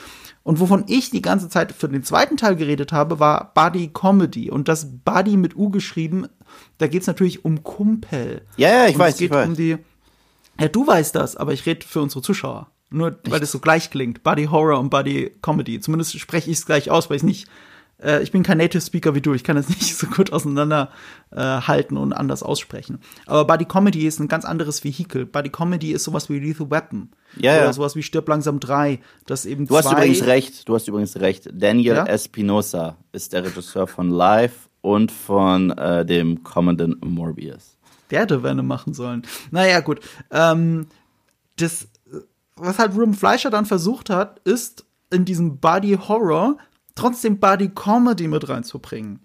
[0.42, 4.50] Und wovon ich die ganze Zeit für den zweiten Teil geredet habe, war Buddy Comedy.
[4.50, 6.26] Und das Buddy mit U geschrieben,
[6.76, 8.42] da geht's natürlich um Kumpel.
[8.56, 9.14] Ja, ja, ich und weiß.
[9.14, 9.48] Es geht ich weiß.
[9.48, 9.78] um die.
[10.60, 12.70] Ja, du weißt das, aber ich rede für unsere Zuschauer.
[12.90, 14.22] Nur weil das so gleich klingt.
[14.22, 15.80] Buddy Horror und Buddy Comedy.
[15.80, 17.48] Zumindest spreche ich es gleich aus, weil ich nicht
[18.04, 20.90] äh, ich bin kein Native Speaker wie du, ich kann das nicht so gut auseinander
[21.30, 22.98] äh, und anders aussprechen.
[23.26, 25.26] Aber Buddy Comedy ist ein ganz anderes Vehikel.
[25.26, 27.10] Buddy Comedy ist sowas wie Lethal Weapon.
[27.36, 27.72] Ja, Oder ja.
[27.72, 31.48] sowas wie Stirb langsam 3, das eben Du hast übrigens recht, du hast übrigens recht.
[31.52, 32.06] Daniel ja?
[32.06, 37.76] Espinosa ist der Regisseur von Live und von äh, dem kommenden Morbius.
[38.10, 39.22] Der hätte Venom machen sollen.
[39.50, 40.00] Naja, gut.
[40.30, 40.86] Ähm,
[41.56, 41.88] das,
[42.54, 46.58] was halt Ruben Fleischer dann versucht hat, ist in diesem Body Horror
[46.94, 49.20] trotzdem Body Comedy mit reinzubringen.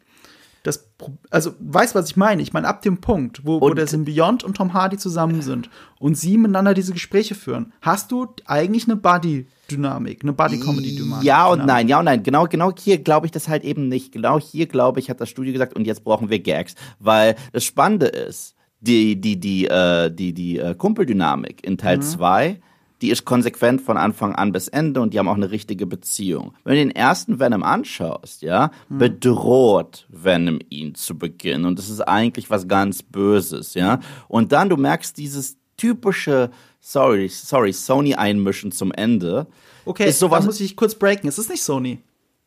[0.63, 0.89] Das,
[1.29, 2.41] also, weißt was ich meine?
[2.41, 6.17] Ich meine, ab dem Punkt, wo, wo der Symbiont und Tom Hardy zusammen sind und
[6.17, 11.23] sie miteinander diese Gespräche führen, hast du eigentlich eine Body-Dynamik, eine Body-Comedy-Dynamik.
[11.23, 12.23] Ja und nein, ja und nein.
[12.23, 14.11] Genau, genau hier glaube ich das halt eben nicht.
[14.11, 16.75] Genau hier glaube ich, hat das Studio gesagt, und jetzt brauchen wir Gags.
[16.99, 22.49] Weil das Spannende ist, die, die, die, äh, die, die äh, Kumpeldynamik in Teil 2
[22.49, 22.68] mhm
[23.01, 26.53] die ist konsequent von Anfang an bis Ende und die haben auch eine richtige Beziehung.
[26.63, 28.97] Wenn du den ersten Venom anschaust, ja, hm.
[28.97, 33.99] bedroht Venom ihn zu Beginn und das ist eigentlich was ganz Böses, ja.
[34.27, 39.47] Und dann du merkst dieses typische, sorry, sorry, Sony einmischen zum Ende.
[39.85, 41.29] Okay, ist sowas, da muss ich kurz breaken.
[41.29, 41.99] Es ist nicht Sony.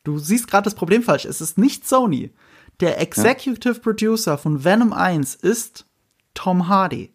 [0.05, 1.25] Du siehst gerade das Problem falsch.
[1.25, 2.31] Es ist nicht Sony.
[2.81, 3.81] Der Executive ja?
[3.81, 5.87] Producer von Venom 1 ist
[6.35, 7.12] Tom Hardy.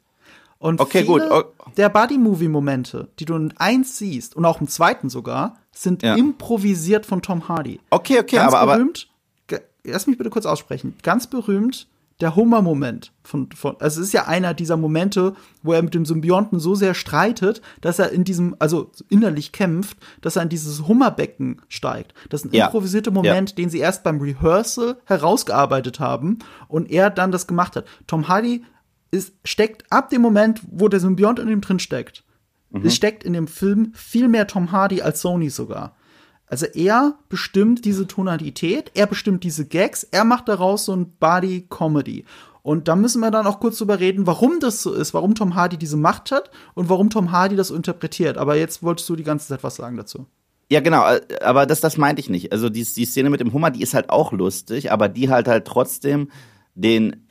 [0.60, 1.45] Und okay, viele gut.
[1.78, 6.16] der Buddy-Movie-Momente, die du in eins siehst und auch im zweiten sogar, sind ja.
[6.16, 7.80] improvisiert von Tom Hardy.
[7.89, 10.95] Okay, okay, Ganz aber, berühmt, aber lass mich bitte kurz aussprechen.
[11.03, 11.88] Ganz berühmt
[12.20, 16.03] der Hummer-Moment von, von, also es ist ja einer dieser Momente, wo er mit dem
[16.03, 20.88] Symbionten so sehr streitet, dass er in diesem, also innerlich kämpft, dass er in dieses
[20.88, 22.16] Hummerbecken steigt.
[22.30, 22.66] Das ist ein Ja.
[22.66, 23.55] improvisierter Moment, Ja.
[23.58, 27.86] den sie erst beim Rehearsal herausgearbeitet haben und er dann das gemacht hat.
[28.08, 28.64] Tom Hardy
[29.12, 32.24] ist, steckt ab dem Moment, wo der Symbiont in ihm drin steckt,
[32.84, 35.95] es steckt in dem Film viel mehr Tom Hardy als Sony sogar.
[36.47, 42.26] Also er bestimmt diese Tonalität, er bestimmt diese Gags, er macht daraus so ein Body-Comedy.
[42.64, 45.55] Und da müssen wir dann auch kurz drüber reden, warum das so ist, warum Tom
[45.55, 48.38] Hardy diese Macht hat und warum Tom Hardy das so interpretiert.
[48.38, 50.26] Aber jetzt wolltest du die ganze Zeit was sagen dazu.
[50.70, 52.51] Ja, genau, äh, aber das, das meinte ich nicht.
[52.51, 55.47] Also die, die Szene mit dem Hummer, die ist halt auch lustig, aber die halt
[55.47, 56.30] halt trotzdem
[56.76, 57.26] den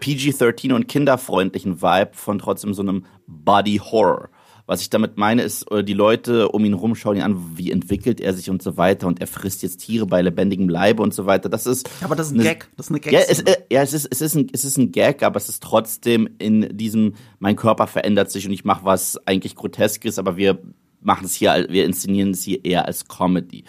[0.00, 4.28] PG-13 und kinderfreundlichen Vibe von trotzdem so einem Body Horror.
[4.68, 7.70] Was ich damit meine, ist, äh, die Leute um ihn rum schauen ihn an, wie
[7.70, 11.14] entwickelt er sich und so weiter und er frisst jetzt Tiere bei lebendigem Leibe und
[11.14, 11.48] so weiter.
[11.48, 11.88] Das ist.
[12.02, 12.68] Aber das ist ein eine- Gag.
[12.76, 13.12] Das ist eine Gag.
[13.12, 15.48] Ja, es, äh, ja es, ist, es, ist ein, es ist ein Gag, aber es
[15.48, 20.36] ist trotzdem in diesem, mein Körper verändert sich und ich mache was eigentlich Groteskes, aber
[20.36, 20.58] wir
[21.00, 23.62] machen es hier, wir inszenieren es hier eher als Comedy.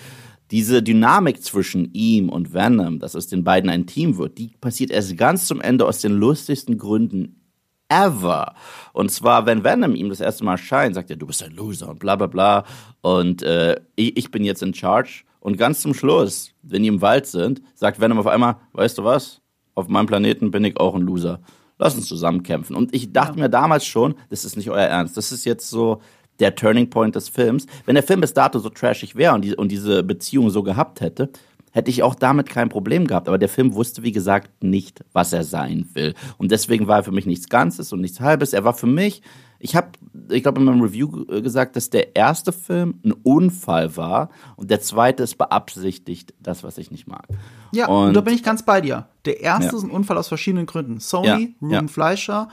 [0.51, 4.91] Diese Dynamik zwischen ihm und Venom, dass aus den beiden ein Team wird, die passiert
[4.91, 7.41] erst ganz zum Ende aus den lustigsten Gründen
[7.89, 8.53] ever.
[8.93, 11.89] Und zwar, wenn Venom ihm das erste Mal erscheint, sagt er, du bist ein Loser
[11.89, 12.63] und bla bla bla.
[13.01, 15.23] Und äh, ich, ich bin jetzt in charge.
[15.39, 19.03] Und ganz zum Schluss, wenn die im Wald sind, sagt Venom auf einmal, weißt du
[19.03, 19.41] was?
[19.75, 21.39] Auf meinem Planeten bin ich auch ein Loser.
[21.77, 22.75] Lass uns zusammen kämpfen.
[22.75, 25.15] Und ich dachte mir damals schon, das ist nicht euer Ernst.
[25.15, 26.01] Das ist jetzt so
[26.39, 27.65] der Turning Point des Films.
[27.85, 31.01] Wenn der Film bis dato so trashig wäre und, die, und diese Beziehung so gehabt
[31.01, 31.29] hätte,
[31.71, 33.27] hätte ich auch damit kein Problem gehabt.
[33.27, 36.13] Aber der Film wusste, wie gesagt, nicht, was er sein will.
[36.37, 38.53] Und deswegen war er für mich nichts Ganzes und nichts Halbes.
[38.53, 39.21] Er war für mich,
[39.59, 39.89] ich habe,
[40.29, 44.71] ich glaube, in meinem Review äh, gesagt, dass der erste Film ein Unfall war und
[44.71, 47.27] der zweite ist beabsichtigt, das, was ich nicht mag.
[47.73, 49.07] Ja, und, und, da bin ich ganz bei dir.
[49.25, 49.77] Der erste Ja.
[49.77, 50.99] ist ein Unfall aus verschiedenen Gründen.
[50.99, 51.87] Sony, Ja, Ruben ja.
[51.87, 52.47] Fleischer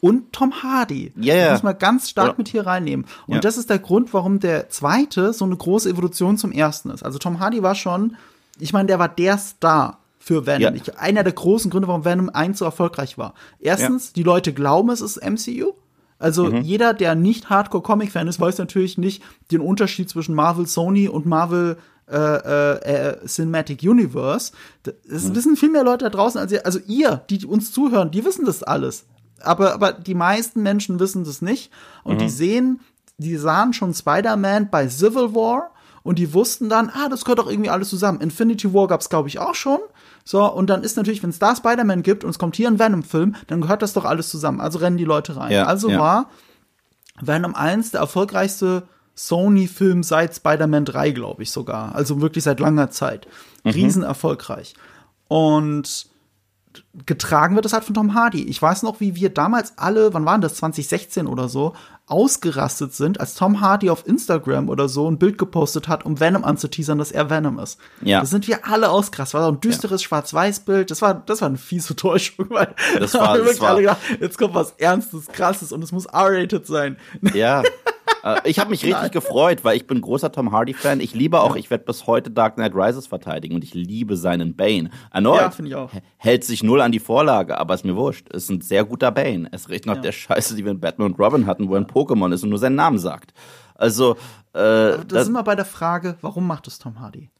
[0.00, 1.12] und Tom Hardy.
[1.16, 1.44] Ja, ja.
[1.46, 3.06] Das muss man ganz stark Oder- mit hier reinnehmen.
[3.26, 3.40] Und Ja.
[3.40, 7.02] das ist der Grund, warum der zweite so eine große Evolution zum ersten ist.
[7.04, 8.16] Also Tom Hardy war schon,
[8.58, 10.60] ich meine, der war der Star für Venom.
[10.62, 10.72] Ja.
[10.74, 13.34] Ich, einer der großen Gründe, warum Venom 1 so erfolgreich war.
[13.58, 15.72] Erstens, die Leute glauben, es ist MCU.
[16.18, 16.60] Also Mhm.
[16.62, 21.78] jeder, der nicht Hardcore-Comic-Fan ist, weiß natürlich nicht den Unterschied zwischen Marvel, Sony und Marvel
[22.12, 24.50] äh, äh, äh, Cinematic Universe.
[24.82, 25.34] Das Mhm.
[25.36, 26.66] wissen viel mehr Leute da draußen als ihr.
[26.66, 29.04] Also ihr, die uns zuhören, die wissen das alles.
[29.42, 31.70] Aber, aber die meisten Menschen wissen das nicht.
[32.04, 32.18] Und Mhm.
[32.18, 32.80] die sehen,
[33.18, 35.70] die sahen schon Spider-Man bei Civil War
[36.02, 38.20] und die wussten dann, ah, das gehört doch irgendwie alles zusammen.
[38.20, 39.78] Infinity War gab's glaube ich, auch schon.
[40.24, 42.78] So, und dann ist natürlich, wenn es da Spider-Man gibt und es kommt hier ein
[42.78, 44.60] Venom-Film, dann gehört das doch alles zusammen.
[44.60, 45.52] Also rennen die Leute rein.
[45.52, 45.98] Ja, also ja.
[45.98, 46.30] war
[47.20, 48.84] Venom 1 der erfolgreichste
[49.14, 51.94] Sony-Film seit Spider-Man 3, glaube ich sogar.
[51.94, 53.26] Also wirklich seit langer Zeit.
[53.64, 53.70] Mhm.
[53.72, 54.74] Riesen erfolgreich.
[55.28, 56.06] Und
[57.06, 58.42] getragen wird das halt von Tom Hardy.
[58.44, 61.74] Ich weiß noch, wie wir damals alle, wann waren das, 2016 oder so,
[62.06, 66.44] ausgerastet sind, als Tom Hardy auf Instagram oder so ein Bild gepostet hat, um Venom
[66.44, 67.78] anzuteasern, dass er Venom ist.
[68.02, 68.20] Ja.
[68.20, 69.34] Da sind wir alle ausgerastet.
[69.34, 70.90] War so ein düsteres Schwarz-Weiß-Bild.
[70.90, 73.80] Das war, das war eine fiese Täuschung, weil Das da war- das wirklich war- alle
[73.82, 76.96] gedacht, jetzt kommt was Ernstes, Krasses und es muss R-rated sein.
[77.34, 77.62] Ja.
[78.22, 81.00] Äh, Ich habe mich richtig gefreut, weil ich bin großer Tom Hardy-Fan.
[81.00, 84.54] Ich liebe auch, ich werde bis heute Dark Knight Rises verteidigen und ich liebe seinen
[84.56, 84.90] Bane.
[85.12, 85.90] Erneut Ja, finde ich auch.
[86.18, 88.28] hält sich null an die Vorlage, aber ist mir wurscht.
[88.30, 89.48] Ist ein sehr guter Bane.
[89.52, 90.02] Es riecht nach Ja.
[90.02, 92.50] der Scheiße, die wir in Batman und Robin hatten, wo er ein Pokémon ist und
[92.50, 93.32] nur seinen Namen sagt.
[93.74, 94.12] Also,
[94.52, 97.30] äh, Da das, sind wir bei der Frage, warum macht es Tom Hardy?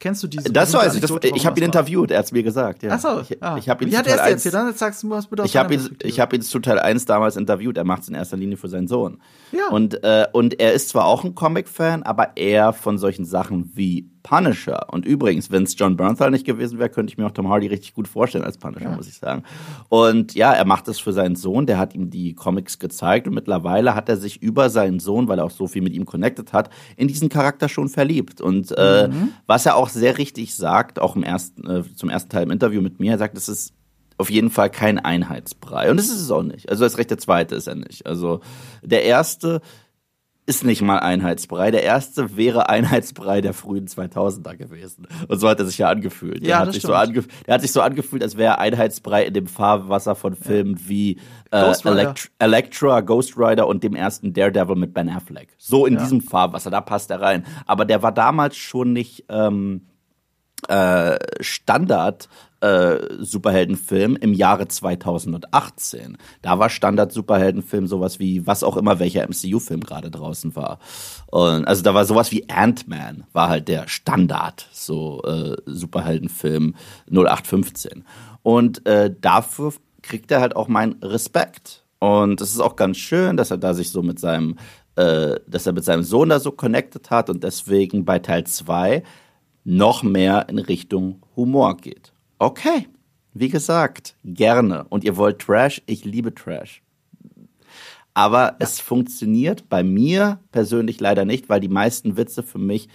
[0.00, 1.00] Kennst du diese das weiß ich.
[1.00, 2.84] Das, ich habe ihn interviewt, er hat's mir gesagt.
[2.84, 2.90] Ja.
[2.92, 3.56] Ach so, ich, ah.
[3.58, 4.54] ich habe ihn Wie hat er es 1 erzählt?
[4.54, 7.76] Dann jetzt sagst du was Ich habe ihn, ich ihn zu Teil 1 damals interviewt.
[7.76, 9.20] Er macht es in erster Linie für seinen Sohn.
[9.50, 9.68] Ja.
[9.70, 14.08] Und, äh, und er ist zwar auch ein Comic-Fan, aber eher von solchen Sachen wie
[14.22, 14.92] Punisher.
[14.92, 17.66] Und übrigens, wenn es John Bernthal nicht gewesen wäre, könnte ich mir auch Tom Hardy
[17.66, 19.42] richtig gut vorstellen als Punisher, muss ich sagen.
[19.88, 21.66] Und ja, er macht es für seinen Sohn.
[21.66, 25.38] Der hat ihm die Comics gezeigt und mittlerweile hat er sich über seinen Sohn, weil
[25.38, 28.40] er auch so viel mit ihm connected hat, in diesen Charakter schon verliebt.
[28.40, 29.08] Und äh,
[29.46, 32.80] was er auch sehr richtig sagt, auch im ersten, äh, zum ersten Teil im Interview
[32.80, 33.72] mit mir, er sagt, es ist
[34.18, 35.90] auf jeden Fall kein Einheitsbrei.
[35.90, 36.68] Und das ist es auch nicht.
[36.68, 38.06] Also das recht der zweite ist er nicht.
[38.06, 38.40] Also
[38.82, 39.60] der erste
[40.48, 41.70] ist nicht mal Einheitsbrei.
[41.70, 45.06] Der erste wäre Einheitsbrei der frühen 2000er gewesen.
[45.28, 46.40] Und so hat er sich ja angefühlt.
[46.40, 49.24] Ja, der, hat sich so angef der hat sich so angefühlt, als wäre er Einheitsbrei
[49.26, 51.18] in dem Fahrwasser von Filmen wie
[51.50, 52.00] äh, Ghost Rider.
[52.00, 55.50] Elect Electra, Ghost Rider und dem ersten Daredevil mit Ben Affleck.
[55.58, 56.00] So in Ja.
[56.00, 57.44] diesem Fahrwasser, da passt er rein.
[57.66, 59.82] Aber der war damals schon nicht ähm,
[60.68, 62.28] äh, Standard
[62.60, 66.18] äh, Superheldenfilm im Jahre 2018.
[66.42, 70.78] Da war Standard Superheldenfilm sowas wie was auch immer welcher MCU-Film gerade draußen war.
[71.26, 76.74] Und also da war sowas wie Ant-Man war halt der Standard so äh, Superheldenfilm
[77.10, 78.04] 0815.
[78.42, 81.84] Und äh, dafür kriegt er halt auch meinen Respekt.
[81.98, 84.56] Und es ist auch ganz schön, dass er da sich so mit seinem,
[84.96, 89.02] äh, dass er mit seinem Sohn da so connected hat und deswegen bei Teil 2
[89.64, 92.12] noch mehr in Richtung Humor geht.
[92.38, 92.86] Okay,
[93.34, 94.84] wie gesagt, gerne.
[94.84, 96.82] Und ihr wollt Trash, ich liebe Trash.
[98.14, 98.56] Aber ja.
[98.58, 102.88] es funktioniert bei mir persönlich leider nicht, weil die meisten Witze für mich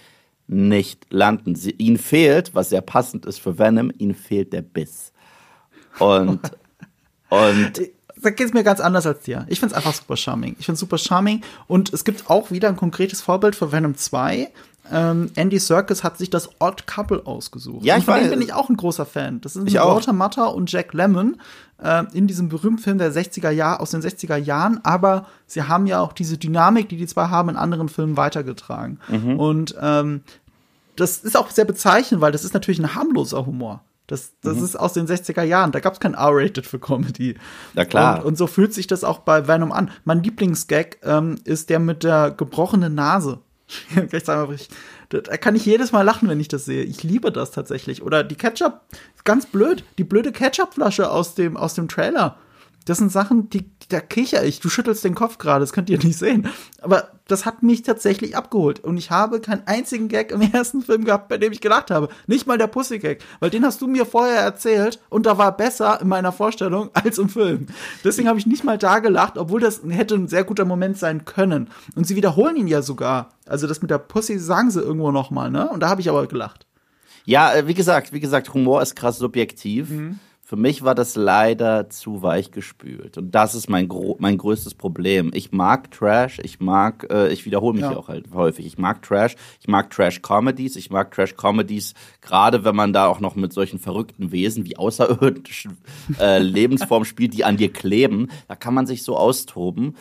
[0.46, 1.54] nicht landen.
[1.54, 5.12] Sie, ihnen fehlt, was sehr passend ist für Venom, ihnen fehlt der Biss.
[5.98, 6.40] Und,
[7.30, 7.72] und
[8.20, 9.46] da geht es mir ganz anders als dir.
[9.48, 10.56] Ich finde es einfach super charming.
[10.58, 11.42] Ich finde es super charming.
[11.66, 14.50] Und es gibt auch wieder ein konkretes Vorbild für Venom 2.
[14.92, 17.84] Ähm, Andy Serkis hat sich das Odd Couple ausgesucht.
[17.84, 19.40] Ja, ich und von dem bin ich auch ein großer Fan.
[19.40, 21.36] Das sind Walter Matter und Jack Lemmon
[21.82, 24.80] äh, in diesem berühmten Film der 60er Jahre aus den 60er Jahren.
[24.84, 28.98] Aber sie haben ja auch diese Dynamik, die die zwei haben, in anderen Filmen weitergetragen.
[29.08, 29.40] Mhm.
[29.40, 30.22] Und ähm,
[30.96, 33.82] das ist auch sehr bezeichnend, weil das ist natürlich ein harmloser Humor.
[34.06, 34.64] Das, das mhm.
[34.64, 35.72] ist aus den 60er Jahren.
[35.72, 37.36] Da gab es kein R-Rated für Comedy.
[37.72, 38.18] Ja, klar.
[38.18, 39.90] Und, und, so fühlt sich das auch bei Venom an.
[40.04, 43.38] Mein Lieblingsgag ähm, ist der mit der gebrochenen Nase.
[44.12, 44.68] Ich sag mal, ich,
[45.08, 46.82] da kann ich jedes Mal lachen, wenn ich das sehe.
[46.82, 48.02] Ich liebe das tatsächlich.
[48.02, 48.80] Oder die Ketchup,
[49.24, 52.38] ganz blöd, die blöde Ketchupflasche aus dem, aus dem Trailer.
[52.84, 54.60] Das sind Sachen, die, da kicher ich.
[54.60, 56.48] Du schüttelst den Kopf gerade, das könnt ihr nicht sehen.
[56.80, 58.80] Aber das hat mich tatsächlich abgeholt.
[58.80, 62.08] Und ich habe keinen einzigen Gag im ersten Film gehabt, bei dem ich gelacht habe.
[62.26, 63.22] Nicht mal der Pussy-Gag.
[63.40, 67.18] Weil den hast du mir vorher erzählt und da war besser in meiner Vorstellung als
[67.18, 67.66] im Film.
[68.02, 71.24] Deswegen habe ich nicht mal da gelacht, obwohl das hätte ein sehr guter Moment sein
[71.24, 71.68] können.
[71.94, 73.30] Und sie wiederholen ihn ja sogar.
[73.46, 75.68] Also das mit der Pussy sagen sie irgendwo noch mal, ne?
[75.68, 76.66] Und da habe ich aber gelacht.
[77.24, 79.90] Ja, äh, wie gesagt, wie gesagt, Humor ist krass subjektiv.
[79.90, 80.18] Mhm.
[80.46, 83.16] Für mich war das leider zu weich gespült.
[83.16, 83.88] Und das ist mein,
[84.18, 85.30] mein größtes Problem.
[85.32, 87.96] Ich mag Trash, ich mag, äh, ich wiederhole mich ja.
[87.96, 88.66] auch halt häufig.
[88.66, 93.36] Ich mag Trash, ich mag Trash-Comedies, ich mag Trash-Comedies, gerade wenn man da auch noch
[93.36, 95.78] mit solchen verrückten Wesen wie außerirdischen
[96.20, 98.28] äh, Lebensformen spielt, die an dir kleben.
[98.46, 99.96] Da kann man sich so austoben.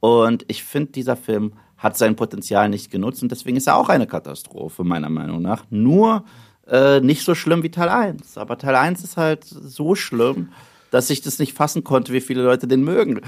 [0.00, 3.88] Und ich finde, dieser Film hat sein Potenzial nicht genutzt und deswegen ist er auch
[3.88, 5.66] eine Katastrophe, meiner Meinung nach.
[5.70, 6.24] Nur
[6.68, 8.38] äh, nicht so schlimm wie Teil 1.
[8.38, 10.50] Aber Teil 1 ist halt so schlimm,
[10.90, 13.20] dass ich das nicht fassen konnte, wie viele Leute den mögen.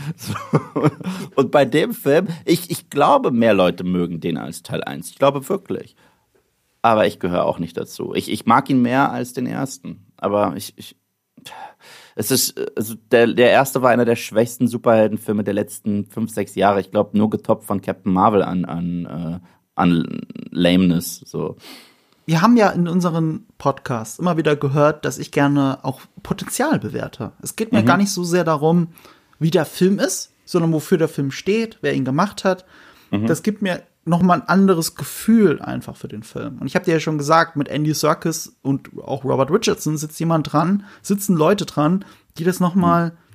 [1.34, 5.10] Und bei dem Film, ich, ich glaube, mehr Leute mögen den als Teil 1.
[5.10, 5.96] Ich glaube wirklich.
[6.82, 8.14] Aber ich gehöre auch nicht dazu.
[8.14, 10.06] Ich, ich mag ihn mehr als den ersten.
[10.16, 10.96] Aber ich, ich
[12.14, 16.54] es ist, also der, der erste war einer der schwächsten Superheldenfilme der letzten fünf, sechs
[16.54, 16.80] Jahre.
[16.80, 20.20] Ich glaube, nur getoppt von Captain Marvel an, an, äh, an
[20.50, 21.56] Lameness, so
[22.26, 27.32] wir haben ja in unseren Podcasts immer wieder gehört, dass ich gerne auch Potenzial bewerte.
[27.40, 27.86] Es geht mir mhm.
[27.86, 28.88] gar nicht so sehr darum,
[29.38, 32.64] wie der Film ist, sondern wofür der Film steht, wer ihn gemacht hat.
[33.12, 33.26] Mhm.
[33.26, 36.58] Das gibt mir noch mal ein anderes Gefühl einfach für den Film.
[36.58, 40.18] Und ich habe dir ja schon gesagt, mit Andy Serkis und auch Robert Richardson sitzt
[40.18, 42.04] jemand dran, sitzen Leute dran,
[42.38, 43.25] die das noch mal mhm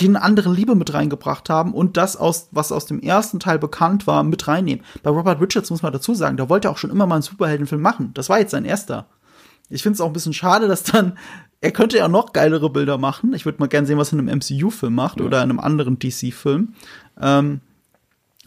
[0.00, 3.58] die eine andere Liebe mit reingebracht haben und das aus, was aus dem ersten Teil
[3.58, 4.84] bekannt war, mit reinnehmen.
[5.02, 7.80] Bei Robert Richards muss man dazu sagen, der wollte auch schon immer mal einen Superheldenfilm
[7.80, 8.10] machen.
[8.14, 9.06] Das war jetzt sein erster.
[9.68, 11.16] Ich finde es auch ein bisschen schade, dass dann,
[11.60, 13.32] er könnte ja noch geilere Bilder machen.
[13.34, 15.26] Ich würde mal gern sehen, was er in einem MCU-Film macht ja.
[15.26, 16.74] oder in einem anderen DC-Film.
[17.20, 17.60] Ähm,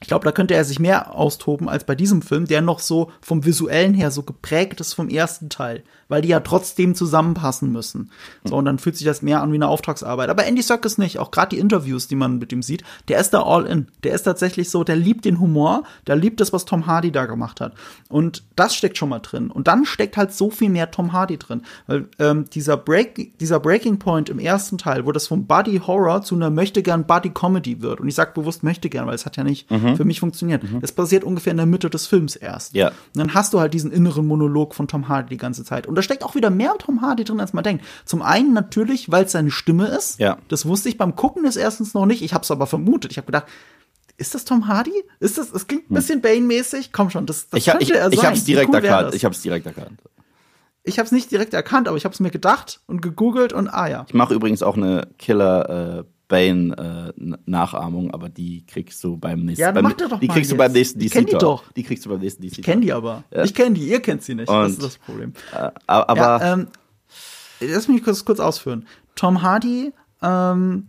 [0.01, 3.12] ich glaube, da könnte er sich mehr austoben als bei diesem Film, der noch so
[3.22, 8.11] vom visuellen her so geprägt ist vom ersten Teil, weil die ja trotzdem zusammenpassen müssen.
[8.43, 10.30] So, und dann fühlt sich das mehr an wie eine Auftragsarbeit.
[10.30, 13.34] Aber Andy Serkis nicht, auch gerade die Interviews, die man mit ihm sieht, der ist
[13.34, 13.88] da all in.
[14.03, 17.26] Der ist tatsächlich so, der liebt den Humor, der liebt das, was Tom Hardy da
[17.26, 17.74] gemacht hat.
[18.09, 19.51] Und das steckt schon mal drin.
[19.51, 21.61] Und dann steckt halt so viel mehr Tom Hardy drin.
[21.88, 26.24] Weil ähm, dieser, Break, dieser Breaking Point im ersten Teil, wo das vom Buddy Horror
[26.24, 27.99] zu einer möchte gern Buddy Comedy wird.
[27.99, 29.97] Und ich sag bewusst möchte gern, weil es hat ja nicht mhm mhm.
[29.97, 30.64] für mich funktioniert.
[30.64, 30.82] Mhm.
[30.82, 32.76] Das passiert ungefähr in der Mitte des Films erst.
[32.76, 32.89] Ja.
[32.89, 35.88] Und dann hast du halt diesen inneren Monolog von Tom Hardy die ganze Zeit.
[35.88, 37.86] Und steckt auch wieder mehr Tom Hardy drin, als man denkt.
[38.06, 40.20] Zum einen natürlich, weil es seine Stimme ist.
[40.20, 40.38] Ja.
[40.47, 42.22] Das wusste ich beim Gucken des erstens noch nicht.
[42.22, 43.12] Ich habe es aber vermutet.
[43.12, 43.45] Ich habe gedacht,
[44.18, 45.04] ist das Tom Hardy?
[45.20, 45.95] Ist das, es klingt ein hm.
[45.95, 46.91] bisschen Bane-mäßig?
[46.91, 48.14] Komm schon, das, das ich, könnte ich, er sein.
[48.14, 49.16] Ich hab's direkt cool erkannt.
[49.16, 49.99] Ich hab's direkt erkannt.
[50.84, 54.06] Ich hab's nicht direkt erkannt, aber ich hab's mir gedacht und gegoogelt und ah ja.
[54.08, 56.04] Ich mache übrigens auch eine Killer äh,
[56.34, 59.62] Bane-Nachahmung, äh, aber die kriegst du beim nächsten.
[59.62, 61.06] Ja, dann mach doch Die kriegst du beim nächsten DC.
[61.06, 61.72] Ich kenn die doch.
[61.74, 62.58] Die kriegst du beim nächsten DC.
[62.58, 63.24] Ich kenn die aber.
[63.32, 63.44] Ja.
[63.44, 64.50] Ich kenn die, ihr kennt sie nicht.
[64.50, 65.34] Und, das ist das Problem.
[65.54, 66.18] Äh, aber.
[66.18, 66.68] Ja, ähm,
[67.60, 68.88] lass mich kurz, kurz ausführen.
[69.14, 70.88] Tom Hardy ähm,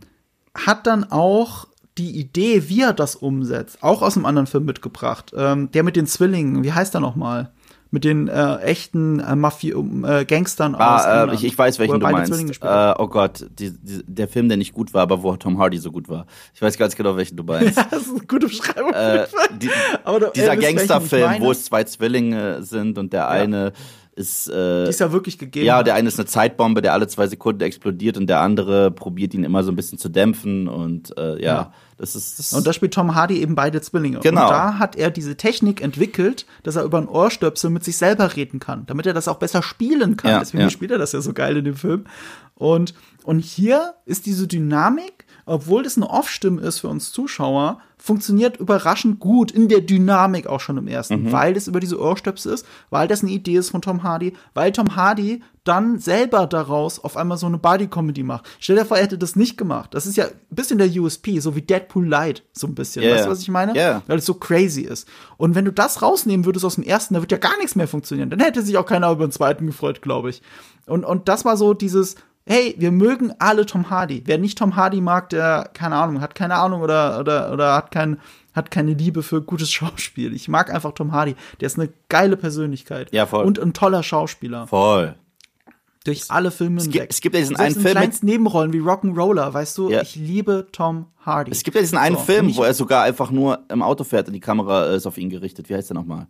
[0.54, 1.68] hat dann auch
[1.98, 5.32] die Idee, wie er das umsetzt, auch aus einem anderen Film mitgebracht.
[5.36, 7.52] Ähm, der mit den Zwillingen, wie heißt er nochmal?
[7.94, 11.78] Mit den äh, echten äh, Mafia äh, Gangstern ah, aus äh, England, ich, ich weiß,
[11.78, 12.60] welchen du meinst.
[12.60, 15.78] Äh, oh Gott, die, die, der Film, der nicht gut war, aber wo Tom Hardy
[15.78, 16.26] so gut war.
[16.54, 17.78] Ich weiß ganz genau, welchen du meinst.
[17.78, 18.92] das ist eine gute Beschreibung.
[18.92, 19.26] äh,
[19.62, 19.70] die,
[20.34, 23.72] dieser Gangsterfilm, wo es zwei Zwillinge sind und der eine
[24.16, 25.66] ist äh, Die ist ja wirklich gegeben.
[25.66, 29.34] Ja, der eine ist eine Zeitbombe, der alle zwei Sekunden explodiert und der andere probiert
[29.34, 31.72] ihn immer so ein bisschen zu dämpfen und äh, ja, Ja.
[31.96, 34.20] das ist das Und da spielt Tom Hardy eben beide Zwillinge.
[34.20, 34.42] Genau.
[34.44, 38.36] Und da hat er diese Technik entwickelt, dass er über ein Ohrstöpsel mit sich selber
[38.36, 40.30] reden kann, damit er das auch besser spielen kann.
[40.30, 40.70] Ja, Deswegen ja.
[40.70, 42.04] spielt er das ja so geil in dem Film.
[42.54, 42.94] Und,
[43.24, 49.18] und hier ist diese Dynamik, obwohl das eine Off-Stimme ist für uns Zuschauer, funktioniert überraschend
[49.18, 51.32] gut in der Dynamik auch schon im ersten, Mhm.
[51.32, 54.72] weil das über diese Ohrstöpsel ist, weil das eine Idee ist von Tom Hardy, weil
[54.72, 58.44] Tom Hardy dann selber daraus auf einmal so eine Body-Comedy macht.
[58.60, 59.94] Stell dir vor, er hätte das nicht gemacht.
[59.94, 63.02] Das ist ja ein bisschen der USP, so wie Deadpool Light, so ein bisschen.
[63.02, 63.74] Ja, weißt du, was ich meine?
[63.74, 64.02] Ja.
[64.06, 65.08] Weil es so crazy ist.
[65.38, 67.88] Und wenn du das rausnehmen würdest aus dem ersten, da wird ja gar nichts mehr
[67.88, 68.28] funktionieren.
[68.28, 70.42] Dann hätte sich auch keiner über den zweiten gefreut, glaube ich.
[70.86, 72.16] Und, und das war so dieses,
[72.46, 74.22] hey, wir mögen alle Tom Hardy.
[74.26, 77.90] Wer nicht Tom Hardy mag, der, keine Ahnung, hat keine Ahnung oder, oder, oder hat
[77.90, 78.18] kein,
[78.52, 80.34] hat keine Liebe für gutes Schauspiel.
[80.34, 81.36] Ich mag einfach Tom Hardy.
[81.60, 83.12] Der ist eine geile Persönlichkeit.
[83.12, 83.44] Ja, voll.
[83.44, 84.66] Und ein toller Schauspieler.
[84.66, 85.14] voll.
[86.04, 87.00] Durch alle Filme Es hinweg.
[87.00, 90.02] gibt, es gibt ja diesen einen in Film, mit, Nebenrollen wie Rock'n'Roller, weißt du, Ja.
[90.02, 91.50] ich liebe Tom Hardy.
[91.50, 93.80] es gibt ja diesen einen So, Film, und ich- wo er sogar einfach nur im
[93.80, 95.70] Auto fährt und die Kamera ist auf ihn gerichtet.
[95.70, 96.26] Wie heißt der nochmal?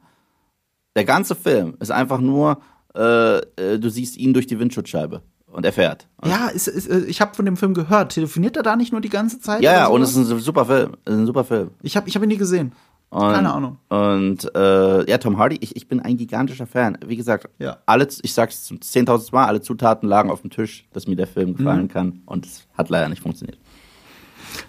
[0.94, 2.60] Der ganze Film ist einfach nur,
[2.94, 5.22] äh, äh, du siehst ihn durch die Windschutzscheibe
[5.54, 6.06] und er fährt.
[6.20, 8.12] Und Ja, ist, ist, äh, ich habe von dem Film gehört.
[8.12, 9.62] Telefoniert er da nicht nur die ganze Zeit?
[9.62, 10.92] ja, ja, und es ist ein super Film.
[11.04, 11.70] Es ist ein super Film.
[11.82, 12.72] ich habe ich hab ihn nie gesehen.
[13.10, 13.78] Und, Keine Ahnung.
[13.90, 16.98] Und äh, ja, Tom Hardy, ich, ich bin ein gigantischer Fan.
[17.06, 17.76] Wie gesagt, Ja.
[17.86, 21.28] alle, ich sag's zum 10.000 Mal, alle Zutaten lagen auf dem Tisch, dass mir der
[21.28, 21.56] Film Mhm.
[21.56, 22.22] gefallen kann.
[22.26, 23.56] Und es hat leider nicht funktioniert.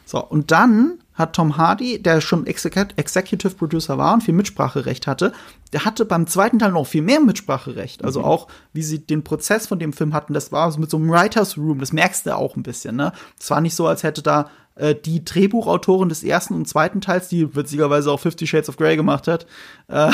[0.06, 5.08] So, und dann hat Tom Hardy, der schon Execu- Executive Producer war und viel Mitspracherecht
[5.08, 5.32] hatte,
[5.72, 8.04] der hatte beim zweiten Teil noch viel mehr Mitspracherecht.
[8.04, 10.98] Also auch, wie sie den Prozess von dem Film hatten, das war so mit so
[10.98, 13.14] einem Writers Room, das merkst du auch ein bisschen, ne?
[13.40, 17.28] Es war nicht so, als hätte da äh, die Drehbuchautorin des ersten und zweiten Teils,
[17.30, 19.46] die witzigerweise auch Fifty Shades of Grey gemacht hat,
[19.88, 20.12] äh,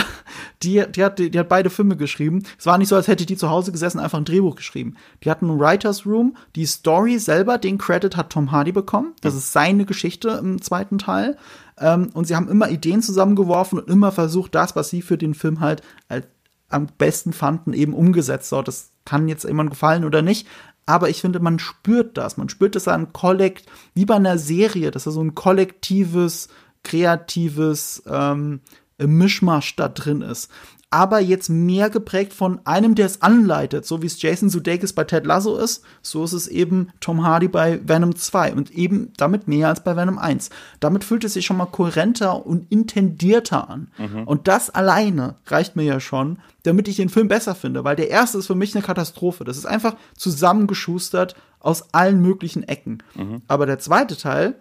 [0.64, 2.44] die, die, hat, die hat beide Filme geschrieben.
[2.58, 4.96] Es war nicht so, als hätte die zu Hause gesessen, einfach ein Drehbuch geschrieben.
[5.24, 6.36] Die hatten einen Writers Room.
[6.56, 9.14] Die Story selber, den Credit hat Tom Hardy bekommen.
[9.22, 11.38] Das ist seine Geschichte im zweiten Teil.
[11.80, 15.34] Ähm, und sie haben immer Ideen zusammengeworfen und immer versucht, das, was sie für den
[15.34, 16.28] Film halt als
[16.72, 18.50] am besten fanden, eben umgesetzt.
[18.50, 20.48] So, das kann jetzt jemand gefallen oder nicht.
[20.86, 22.38] Aber ich finde, man spürt das.
[22.38, 26.50] Man spürt, dass er ein Kollekt, wie bei einer Serie, dass er so ein kollektives,
[26.84, 28.62] kreatives ähm,
[28.98, 30.52] Mischmasch da drin ist.
[30.94, 35.06] Aber jetzt mehr geprägt von einem, der es anleitet, so wie es Jason Sudeikis bei
[35.06, 39.48] Ted Lasso ist, so ist es eben Tom Hardy bei Venom 2 und eben damit
[39.48, 40.50] mehr als bei Venom 1.
[40.82, 43.88] Damit fühlt es sich schon mal kohärenter und intendierter an.
[44.26, 48.10] Und das alleine reicht mir ja schon, damit ich den Film besser finde, weil der
[48.10, 49.46] erste ist für mich eine Katastrophe.
[49.46, 53.02] Das ist einfach zusammengeschustert aus allen möglichen Ecken.
[53.48, 54.56] Aber der zweite Teil,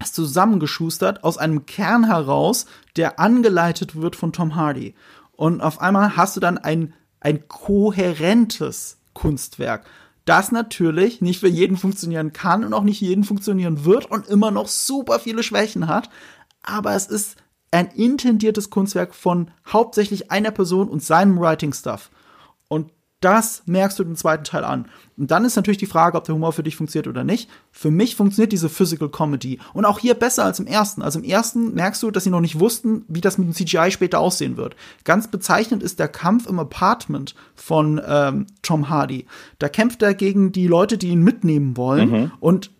[0.00, 4.94] ist zusammengeschustert aus einem Kern heraus, der angeleitet wird von Tom Hardy.
[5.36, 9.86] Und auf einmal hast du dann ein, ein kohärentes Kunstwerk,
[10.24, 14.50] das natürlich nicht für jeden funktionieren kann und auch nicht jeden funktionieren wird und immer
[14.50, 16.10] noch super viele Schwächen hat.
[16.62, 17.36] Aber es ist
[17.72, 22.10] ein intendiertes Kunstwerk von hauptsächlich einer Person und seinem Writing-Stuff.
[22.68, 22.90] Und
[23.22, 24.86] das merkst du im zweiten Teil an.
[25.16, 27.48] Und dann ist natürlich die Frage, ob der Humor für dich funktioniert oder nicht.
[27.70, 29.58] Für mich funktioniert diese Physical Comedy.
[29.72, 31.02] Und auch hier besser als im ersten.
[31.02, 33.90] Also im ersten merkst du, dass sie noch nicht wussten, wie das mit dem CGI
[33.90, 34.74] später aussehen wird.
[35.04, 39.26] Ganz bezeichnend ist der Kampf im Apartment von ähm, Tom Hardy.
[39.58, 42.10] Da kämpft er gegen die Leute, die ihn mitnehmen wollen.
[42.40, 42.72] Und er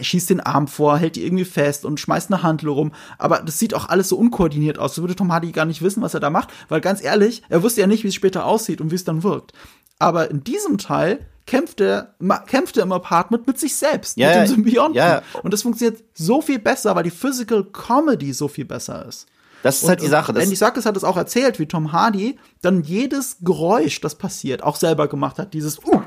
[0.00, 2.92] schießt den Arm vor, hält die irgendwie fest und schmeißt eine Handel rum.
[3.18, 4.94] Aber das sieht auch alles so unkoordiniert aus.
[4.94, 7.62] So würde Tom Hardy gar nicht wissen, was er da macht, weil ganz ehrlich, er
[7.62, 9.52] wusste ja nicht, wie es später aussieht und wie es dann wirkt.
[9.98, 12.14] Aber in diesem Teil kämpft er,
[12.46, 14.94] kämpft er im Apartment mit sich selbst, Ja, mit dem Symbionten.
[14.94, 15.22] ja.
[15.42, 19.26] Und das funktioniert so viel besser, weil die Physical Comedy so viel besser ist.
[19.62, 20.32] Das ist halt die Sache.
[20.36, 24.74] Andy Serkis hat es auch erzählt, wie Tom Hardy dann jedes Geräusch, das passiert, auch
[24.74, 25.54] selber gemacht hat.
[25.54, 26.00] Dieses, uh.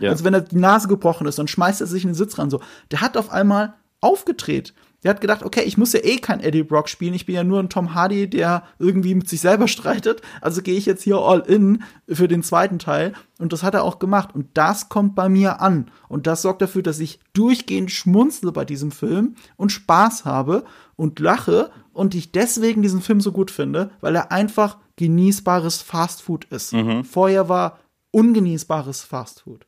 [0.00, 0.10] Ja.
[0.10, 2.50] also wenn er die Nase gebrochen ist, dann schmeißt er sich in den Sitz ran.
[2.50, 4.74] So, der hat auf einmal aufgedreht.
[5.02, 7.14] Der hat gedacht, okay, ich muss ja eh kein Eddie Brock spielen.
[7.14, 10.20] Ich bin ja nur ein Tom Hardy, der irgendwie mit sich selber streitet.
[10.42, 13.14] Also gehe ich jetzt hier all in für den zweiten Teil.
[13.38, 14.34] Und das hat er auch gemacht.
[14.34, 15.90] Und das kommt bei mir an.
[16.08, 20.64] Und das sorgt dafür, dass ich durchgehend schmunzle bei diesem Film und Spaß habe
[20.96, 26.44] und lache und ich deswegen diesen Film so gut finde, weil er einfach genießbares Fastfood
[26.46, 26.74] ist.
[27.10, 27.78] Vorher war
[28.10, 29.66] ungenießbares Fastfood.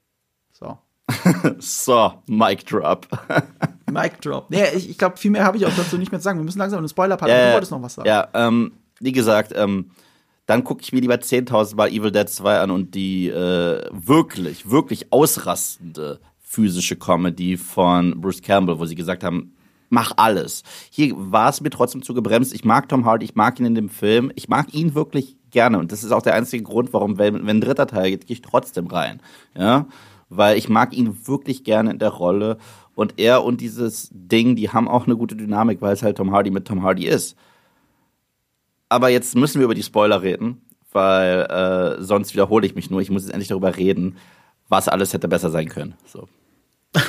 [1.59, 2.12] So.
[2.27, 3.07] Mic Drop.
[3.91, 4.51] Mic Drop.
[4.51, 6.39] Nee, ich, ich glaube, viel mehr habe ich auch dazu nicht mehr zu sagen.
[6.39, 7.31] Wir müssen langsam in den Spoiler-Part.
[7.31, 8.09] Ja, du wolltest noch was sagen.
[8.09, 9.91] Ja, ähm, wie gesagt, ähm,
[10.47, 14.70] dann gucke ich mir lieber 10.000 Mal Evil Dead 2 an und die äh, wirklich,
[14.70, 19.55] wirklich ausrastende physische Comedy von Bruce Campbell, wo sie gesagt haben,
[19.89, 20.62] mach alles.
[20.91, 22.55] Hier war es mir trotzdem zu gebremst.
[22.55, 25.79] Ich mag Tom Hardy, ich mag ihn in dem Film, ich mag ihn wirklich gerne
[25.79, 28.35] und das ist auch der einzige Grund, warum, wenn, wenn ein dritter Teil geht, gehe
[28.35, 29.20] ich trotzdem rein.
[29.57, 29.87] Ja,
[30.37, 32.59] weil ich mag ihn wirklich gerne in der Rolle
[32.95, 36.33] und er und dieses Ding, die haben auch eine gute Dynamik, weil es halt Tom
[36.33, 37.37] Hardy mit Tom Hardy ist.
[38.89, 40.62] Aber jetzt müssen wir über die Spoiler reden,
[40.93, 43.01] weil äh, sonst wiederhole ich mich nur.
[43.01, 44.16] Ich muss jetzt endlich darüber reden,
[44.68, 45.95] was alles hätte besser sein können.
[46.07, 46.28] So.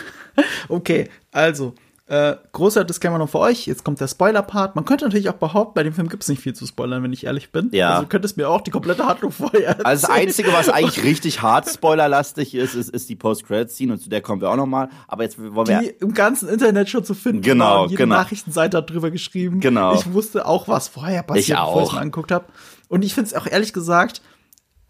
[0.70, 1.74] okay, also
[2.06, 3.66] äh, großer Disclaimer noch für euch.
[3.66, 4.76] Jetzt kommt der Spoiler-Part.
[4.76, 7.14] Man könnte natürlich auch behaupten, bei dem Film gibt es nicht viel zu spoilern, wenn
[7.14, 7.70] ich ehrlich bin.
[7.72, 7.96] Ja.
[7.96, 9.86] Also könntest mir auch die komplette Handlung vorher erzählen.
[9.86, 14.10] Also das Einzige, was eigentlich richtig hart spoilerlastig ist, ist, ist die Post-Credit-Scene und zu
[14.10, 14.90] der kommen wir auch noch mal.
[15.08, 15.80] Aber jetzt wollen wir...
[15.80, 17.86] Die im ganzen Internet schon zu finden Genau.
[17.86, 18.16] Jede genau.
[18.16, 19.62] Nachrichtenseite hat drüber geschrieben.
[19.62, 19.96] Genau.
[19.96, 21.94] Ich wusste auch, was vorher passiert, Ich bevor ich auch.
[21.94, 22.46] mir angeguckt habe.
[22.90, 24.22] Und ich finde es auch ehrlich gesagt,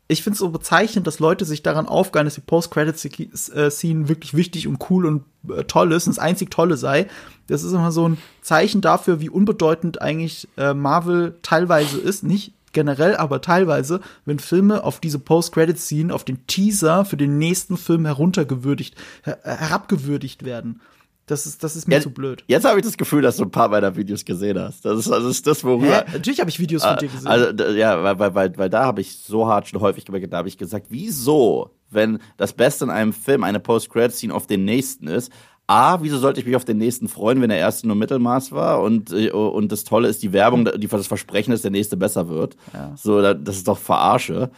[0.07, 4.67] ich finde es so bezeichnend, dass Leute sich daran aufgehen, dass die Post-Credit-Scene wirklich wichtig
[4.67, 7.07] und cool und äh, toll ist und das einzig Tolle sei.
[7.47, 12.23] Das ist immer so ein Zeichen dafür, wie unbedeutend eigentlich äh, Marvel teilweise ist.
[12.23, 17.77] Nicht generell, aber teilweise, wenn Filme auf diese Post-Credit-Scene, auf den Teaser für den nächsten
[17.77, 20.81] Film heruntergewürdigt, her herabgewürdigt werden.
[21.25, 22.43] Das ist, das ist mir Ja, zu blöd.
[22.47, 24.83] Jetzt habe ich das Gefühl, dass du ein paar meiner Videos gesehen hast.
[24.83, 26.03] Das ist, das, ist das worüber...
[26.05, 26.11] Hä?
[26.13, 27.27] Natürlich habe ich Videos von dir gesehen.
[27.27, 30.37] Also, ja, weil, weil, weil, weil da habe ich so hart schon häufig gemerkt, da
[30.37, 35.07] habe ich gesagt, wieso, wenn das Beste in einem Film eine Post-Credit-Scene auf den nächsten
[35.07, 35.31] ist,
[35.65, 38.81] A, wieso sollte ich mich auf den nächsten freuen, wenn der erste nur Mittelmaß war?
[38.81, 42.27] Und, äh, und das Tolle ist die Werbung, die das Versprechen, dass der nächste besser
[42.27, 42.57] wird.
[42.95, 44.51] So, da- das ist doch Verarsche.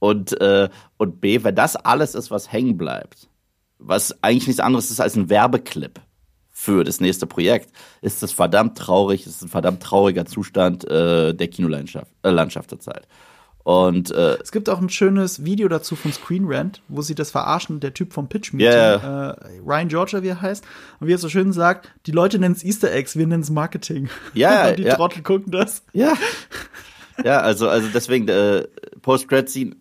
[0.00, 3.28] Und, äh, und B, wenn das alles ist, was hängen bleibt,
[3.78, 6.00] was eigentlich nichts anderes ist als ein Werbeclip
[6.60, 7.70] für das nächste Projekt,
[8.02, 12.80] ist das verdammt traurig, ist ein verdammt trauriger Zustand äh, der Kinolandschaft äh, Landschaft zur
[12.80, 13.06] Zeit.
[13.62, 17.30] Und äh, Es gibt auch ein schönes Video dazu von Screen Rant, wo sie das
[17.30, 20.64] verarschen, der Typ vom Pitch Meeting, Ja, äh, Ryan Georgia, wie er heißt,
[20.98, 23.50] und wie er so schön sagt, die Leute nennen es Easter Eggs, wir nennen es
[23.50, 24.08] Marketing.
[24.34, 24.96] Ja, und die ja.
[24.96, 25.84] Trottel gucken das.
[25.92, 26.14] ja,
[27.24, 28.66] ja, also also deswegen äh,
[29.02, 29.76] Post Credit Scene.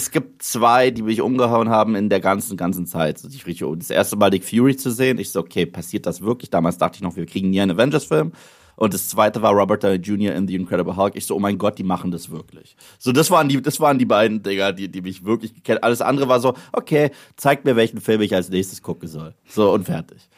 [0.00, 3.22] Es gibt zwei, die mich umgehauen haben in der ganzen ganzen Zeit.
[3.22, 6.22] Also ich richtig, das erste Mal Dick Fury zu sehen, ich so okay, passiert das
[6.22, 6.48] wirklich?
[6.48, 8.32] Damals dachte ich noch, wir kriegen nie einen Avengers Film.
[8.76, 10.34] Und das zweite war Robert Downey Jr.
[10.34, 11.16] in The Incredible Hulk.
[11.16, 12.76] Ich so, oh mein Gott, die machen das wirklich.
[12.98, 15.84] So, das waren die, das waren die beiden Dinger, die, die mich wirklich gekennt.
[15.84, 19.34] Alles andere war so, okay, zeigt mir, welchen Film ich als nächstes gucken soll.
[19.46, 20.30] So, und fertig.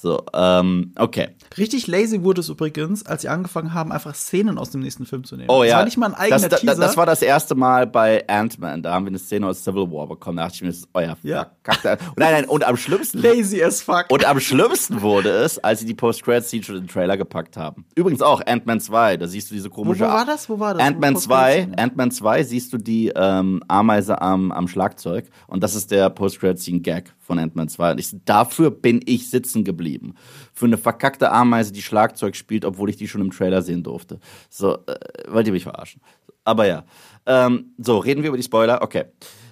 [0.00, 1.30] So, ähm, okay.
[1.56, 5.24] Richtig lazy wurde es übrigens, als sie angefangen haben, einfach Szenen aus dem nächsten Film
[5.24, 5.48] zu nehmen.
[5.50, 5.70] Oh ja.
[5.70, 6.76] Das war nicht mal ein eigener das, Teaser.
[6.76, 8.84] Das, das war das erste Mal bei Ant-Man.
[8.84, 10.36] Da haben wir eine Szene aus Civil War bekommen.
[10.36, 11.50] Da dachte ich mir, das ist euer Ja.
[11.64, 13.18] verkackter- Nein, nein, und am schlimmsten.
[13.20, 14.04] lazy as fuck.
[14.10, 17.84] Und am schlimmsten wurde es, als sie die Post-Credit-Scene schon in den Trailer gepackt haben.
[17.96, 20.02] Übrigens auch Ant-Man 2, da siehst du diese wo, wo komische.
[20.04, 20.48] war das?
[20.48, 20.82] Wo war das?
[20.86, 25.74] Ant-Man Wo- 2, Ant-Man 2 siehst du die ähm, Ameise am, am Schlagzeug und das
[25.74, 27.92] ist der Post-Credit-Scene-Gag von Ant-Man 2.
[27.92, 30.14] Und ich, dafür bin ich sitzen geblieben.
[30.52, 34.18] Für eine verkackte Ameise, die Schlagzeug spielt, obwohl ich die schon im Trailer sehen durfte.
[34.50, 34.96] So, äh,
[35.28, 36.00] wollt ihr mich verarschen?
[36.44, 36.84] Aber ja.
[37.26, 38.82] Ähm, so, reden wir über die Spoiler?
[38.82, 39.04] Okay.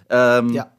[0.09, 0.73] Ähm, Ja.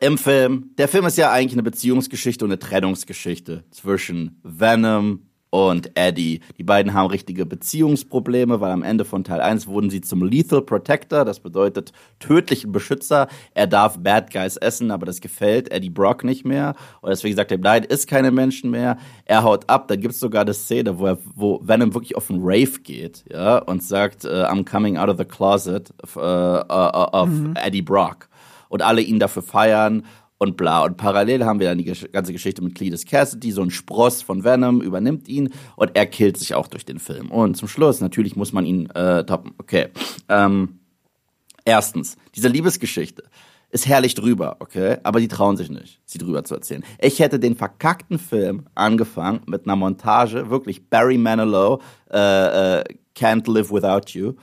[0.00, 0.70] im Film.
[0.76, 6.40] Der Film ist ja eigentlich eine Beziehungsgeschichte und eine Trennungsgeschichte zwischen Venom und Eddie.
[6.58, 10.62] Die beiden haben richtige Beziehungsprobleme, weil am Ende von Teil 1 wurden sie zum Lethal
[10.62, 13.28] Protector, das bedeutet tödlichen Beschützer.
[13.54, 16.74] Er darf Bad Guys essen, aber das gefällt Eddie Brock nicht mehr.
[17.00, 18.98] Und deswegen sagt er, nein, ist keine Menschen mehr.
[19.24, 19.88] Er haut ab.
[19.88, 23.58] Dann gibt's sogar eine Szene, wo, er, wo Venom wirklich auf einen Rave geht, ja,
[23.58, 28.28] und sagt, äh, I'm coming out of the closet of, äh, uh, of Eddie Brock
[28.68, 30.04] und alle ihn dafür feiern
[30.38, 30.84] und bla.
[30.84, 34.44] Und parallel haben wir dann die ganze Geschichte mit Cletus Cassidy, so ein Spross von
[34.44, 37.30] Venom übernimmt ihn und er killt sich auch durch den Film.
[37.30, 39.52] Und zum Schluss, natürlich muss man ihn äh, toppen.
[39.58, 39.88] Okay.
[40.28, 40.78] Ähm,
[41.64, 43.24] erstens, diese Liebesgeschichte
[43.70, 44.96] ist herrlich drüber, okay?
[45.02, 46.84] Aber die trauen sich nicht, sie drüber zu erzählen.
[47.00, 52.84] Ich hätte den verkackten Film angefangen mit einer Montage, wirklich Barry Manilow, äh, äh,
[53.14, 54.34] Can't Live Without You,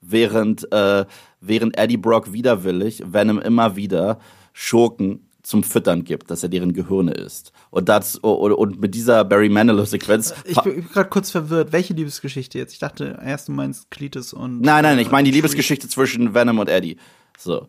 [0.00, 1.04] während, äh,
[1.40, 4.18] während Eddie Brock widerwillig Venom immer wieder
[4.52, 7.52] Schurken zum Füttern gibt, dass er deren Gehirne isst.
[7.70, 11.72] Und, das, und, mit dieser Barry Manilow-Sequenz ich bin gerade kurz verwirrt.
[11.72, 12.72] Welche Liebesgeschichte jetzt?
[12.72, 14.60] Ich dachte erst, du meinst Cletus und.
[14.60, 16.96] Nein, nein, ich meine die äh, Liebesgeschichte zwischen Venom und Eddie.
[17.36, 17.68] So.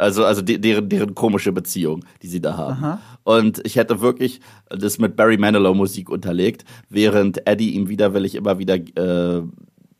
[0.00, 3.00] Also, also de deren, deren komische Beziehung, die sie da haben.
[3.24, 4.40] Und ich hätte wirklich
[4.70, 9.42] das mit Barry Manilow Musik unterlegt, während Eddie ihm widerwillig immer wieder äh,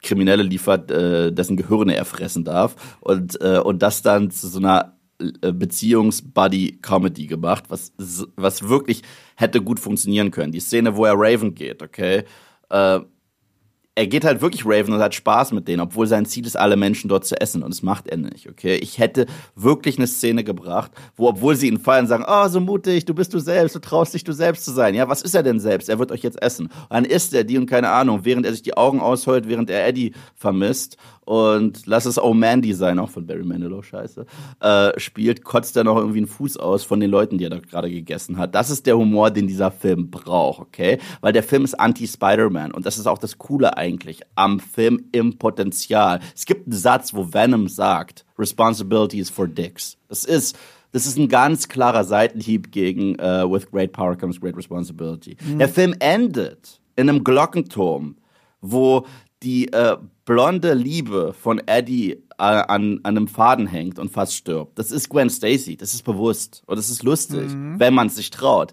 [0.01, 2.77] Kriminelle liefert, äh, dessen Gehirne er fressen darf.
[3.01, 7.93] Und, äh, und das dann zu so einer äh, Beziehungs-Buddy-Comedy gemacht, was,
[8.37, 9.03] was wirklich
[9.37, 10.53] hätte gut funktionieren können.
[10.53, 12.25] Die Szene, wo er Raven geht, okay?
[12.71, 13.01] Äh,
[13.99, 16.77] er geht halt wirklich Raven und hat Spaß mit denen, obwohl sein Ziel ist, alle
[16.77, 17.65] Menschen dort zu essen.
[17.65, 18.77] Und das macht er nicht, okay?
[18.77, 19.27] Ich hätte
[19.57, 23.35] wirklich eine Szene gebracht, wo, obwohl sie ihn feiern, sagen, oh, so mutig, du bist
[23.35, 24.95] du selbst, du traust dich, du selbst zu sein.
[24.95, 25.89] Ja, was ist er denn selbst?
[25.89, 26.67] Er wird euch jetzt essen.
[26.67, 29.69] Und dann isst er die und keine Ahnung, während er sich die Augen ausheult, während
[29.69, 30.97] er Eddie vermisst
[31.29, 34.25] und lass es Oh Mandy sein, auch von Barry Manilow, scheiße,
[34.61, 37.59] äh, spielt, kotzt er noch irgendwie einen Fuß aus von den Leuten, die er da
[37.59, 38.55] gerade gegessen hat.
[38.55, 40.99] Das ist der Humor, den dieser Film braucht, okay?
[41.21, 43.88] Weil der Film ist anti-Spider-Man und das ist auch das Coole eigentlich
[44.35, 46.21] am Film im Potenzial.
[46.35, 49.97] Es gibt einen Satz, wo Venom sagt, Responsibility is for dicks.
[50.09, 50.57] Das ist
[50.91, 55.37] das ist ein ganz klarer Seitenhieb gegen uh, With great power comes great responsibility.
[55.45, 55.59] Mhm.
[55.59, 58.17] Der Film endet in einem Glockenturm,
[58.61, 59.07] wo
[59.43, 64.79] die äh, blonde Liebe von Eddie äh, an, an einem Faden hängt und fast stirbt.
[64.79, 67.79] Das ist Gwen Stacy, das ist bewusst und das ist lustig, mhm.
[67.79, 68.73] wenn man es sich traut.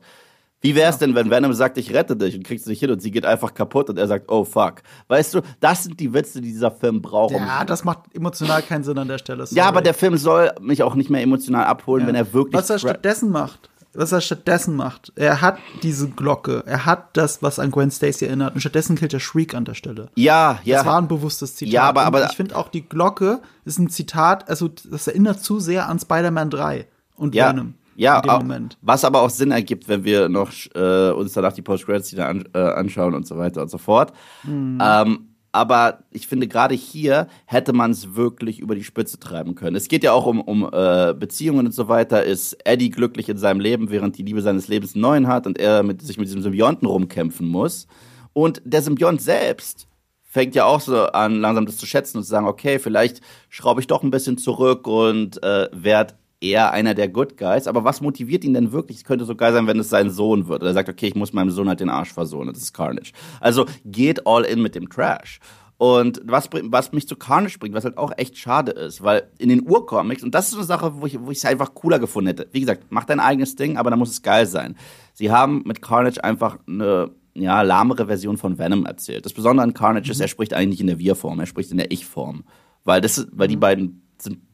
[0.66, 3.00] Wie wär's denn, wenn Venom sagt, ich rette dich und kriegst du dich hin und
[3.00, 4.82] sie geht einfach kaputt und er sagt, oh fuck.
[5.08, 7.36] Weißt du, das sind die Witze, die dieser Film braucht.
[7.36, 9.46] Ja, das macht emotional keinen Sinn an der Stelle.
[9.46, 9.60] Sorry.
[9.60, 12.08] Ja, aber der Film soll mich auch nicht mehr emotional abholen, ja.
[12.08, 12.60] wenn er wirklich.
[12.60, 15.14] Was er stattdessen macht, was er stattdessen macht.
[15.16, 19.14] Er hat diese Glocke, er hat das, was an Gwen Stacy erinnert, und stattdessen killt
[19.14, 20.10] er Shriek an der Stelle.
[20.16, 20.78] Ja, ja.
[20.78, 21.74] Das war ein bewusstes Zitat.
[21.74, 25.60] Ja, aber, aber ich finde auch die Glocke ist ein Zitat, also das erinnert zu
[25.60, 26.88] sehr an Spider-Man 3
[27.18, 27.52] und ja.
[27.52, 27.76] Venom.
[27.96, 28.44] Ja, auch,
[28.82, 32.60] was aber auch Sinn ergibt, wenn wir noch äh, uns danach die Post-Credits an, äh,
[32.60, 34.12] anschauen und so weiter und so fort.
[34.44, 34.80] Mhm.
[34.82, 39.78] Ähm, aber ich finde, gerade hier hätte man es wirklich über die Spitze treiben können.
[39.78, 42.26] Es geht ja auch um, um äh, Beziehungen und so weiter.
[42.26, 45.58] Ist Eddie glücklich in seinem Leben, während die Liebe seines Lebens einen neuen hat und
[45.58, 47.88] er mit, sich mit diesem Symbionten rumkämpfen muss.
[48.34, 49.88] Und der Symbiont selbst
[50.24, 53.80] fängt ja auch so an, langsam das zu schätzen und zu sagen, okay, vielleicht schraube
[53.80, 56.16] ich doch ein bisschen zurück und äh, werde
[56.50, 57.68] eher einer der Good Guys.
[57.68, 58.98] Aber was motiviert ihn denn wirklich?
[58.98, 60.62] Es könnte so geil sein, wenn es sein Sohn wird.
[60.62, 62.48] Oder er sagt, okay, ich muss meinem Sohn halt den Arsch versohlen.
[62.52, 63.12] Das ist Carnage.
[63.40, 65.40] Also geht all in mit dem Trash.
[65.78, 69.50] Und was, was mich zu Carnage bringt, was halt auch echt schade ist, weil in
[69.50, 72.48] den Urcomics, und das ist eine Sache, wo ich es einfach cooler gefunden hätte.
[72.54, 74.78] Wie gesagt, mach dein eigenes Ding, aber da muss es geil sein.
[75.14, 79.26] Sie haben mit Carnage einfach eine ja, lahmere Version von Venom erzählt.
[79.26, 80.12] Das Besondere an Carnage mhm.
[80.12, 82.46] ist, er spricht eigentlich in der Wir-Form, er spricht in der Ich-Form.
[82.86, 83.62] Weil, das, weil die mhm.
[83.62, 84.02] beiden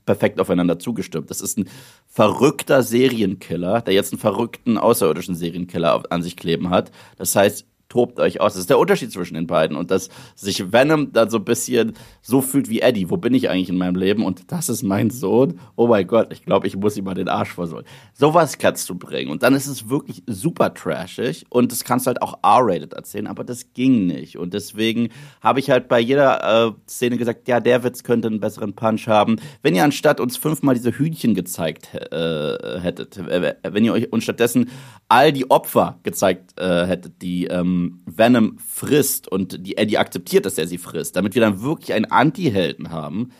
[0.05, 1.29] perfekt aufeinander zugestimmt.
[1.29, 1.69] Das ist ein
[2.07, 6.91] verrückter Serienkiller, der jetzt einen verrückten außerirdischen Serienkiller an sich kleben hat.
[7.17, 8.53] Das heißt, tobt euch aus.
[8.53, 9.75] Das ist der Unterschied zwischen den beiden.
[9.75, 13.09] Und dass sich Venom dann so ein bisschen so fühlt wie Eddie.
[13.09, 14.23] Wo bin ich eigentlich in meinem Leben?
[14.23, 15.59] Und das ist mein Sohn.
[15.75, 17.85] Oh mein Gott, ich glaube, ich muss ihm mal den Arsch versohlen.
[18.13, 19.29] Sowas kannst du bringen.
[19.29, 21.45] Und dann ist es wirklich super trashig.
[21.49, 23.27] Und das kannst du halt auch R-rated erzählen.
[23.27, 24.37] Aber das ging nicht.
[24.37, 25.09] Und deswegen
[25.41, 29.09] habe ich halt bei jeder äh, Szene gesagt, ja, der Witz könnte einen besseren Punch
[29.09, 29.35] haben.
[29.63, 34.23] Wenn ihr anstatt uns fünfmal diese Hühnchen gezeigt äh, hättet, äh, wenn ihr euch uns
[34.23, 34.69] stattdessen
[35.09, 40.57] all die Opfer gezeigt äh, hättet, die ähm, Venom frisst und die Eddie akzeptiert, dass
[40.57, 43.31] er sie frisst, damit wir dann wirklich einen Anti-Helden haben,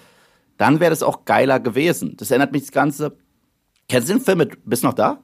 [0.57, 2.15] dann wäre das auch geiler gewesen.
[2.17, 3.17] Das erinnert mich das Ganze.
[3.89, 5.21] Kennst du den Film mit Bist noch da?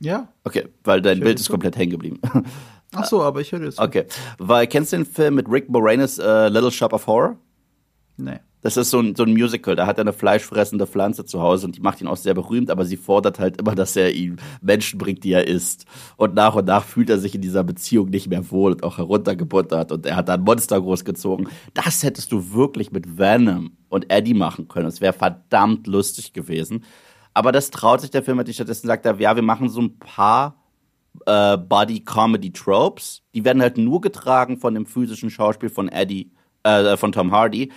[0.00, 0.32] Ja.
[0.44, 1.52] Okay, weil dein Bild ist so.
[1.52, 2.20] komplett hängen geblieben.
[2.92, 3.78] Ach so, aber ich höre jetzt.
[3.78, 4.06] Okay,
[4.38, 7.36] weil kennst du den Film mit Rick Moranis uh, Little Shop of Horror?
[8.16, 8.40] Nee.
[8.62, 11.66] Das ist so ein, so ein Musical, da hat er eine fleischfressende Pflanze zu Hause
[11.66, 14.36] und die macht ihn auch sehr berühmt, aber sie fordert halt immer, dass er ihm
[14.60, 15.86] Menschen bringt, die er isst.
[16.16, 18.98] Und nach und nach fühlt er sich in dieser Beziehung nicht mehr wohl und auch
[18.98, 21.48] heruntergebuttert und er hat dann Monster großgezogen.
[21.74, 24.86] Das hättest du wirklich mit Venom und Eddie machen können.
[24.86, 26.84] Es wäre verdammt lustig gewesen.
[27.32, 28.54] Aber das traut sich der Film nicht.
[28.54, 30.56] Stattdessen sagt er, ja, wir machen so ein paar
[31.26, 33.22] äh, Body-Comedy-Tropes.
[33.34, 36.32] Die werden halt nur getragen von dem physischen Schauspiel von Eddie,
[36.64, 37.70] äh, von Tom Hardy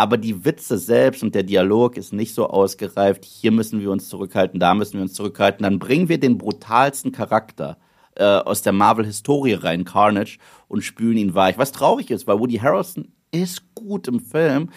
[0.00, 3.22] aber die Witze selbst und der Dialog ist nicht so ausgereift.
[3.22, 5.62] Hier müssen wir uns zurückhalten, da müssen wir uns zurückhalten.
[5.62, 7.76] Dann bringen wir den brutalsten Charakter
[8.16, 10.38] äh, aus der Marvel-Historie rein, Carnage,
[10.68, 11.58] und spülen ihn weich.
[11.58, 14.70] Was traurig ist, weil Woody Harrelson ist gut im Film,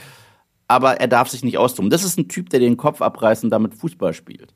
[0.68, 1.90] aber er darf sich nicht austoben.
[1.90, 4.54] Das ist ein Typ, der den Kopf abreißt und damit Fußball spielt.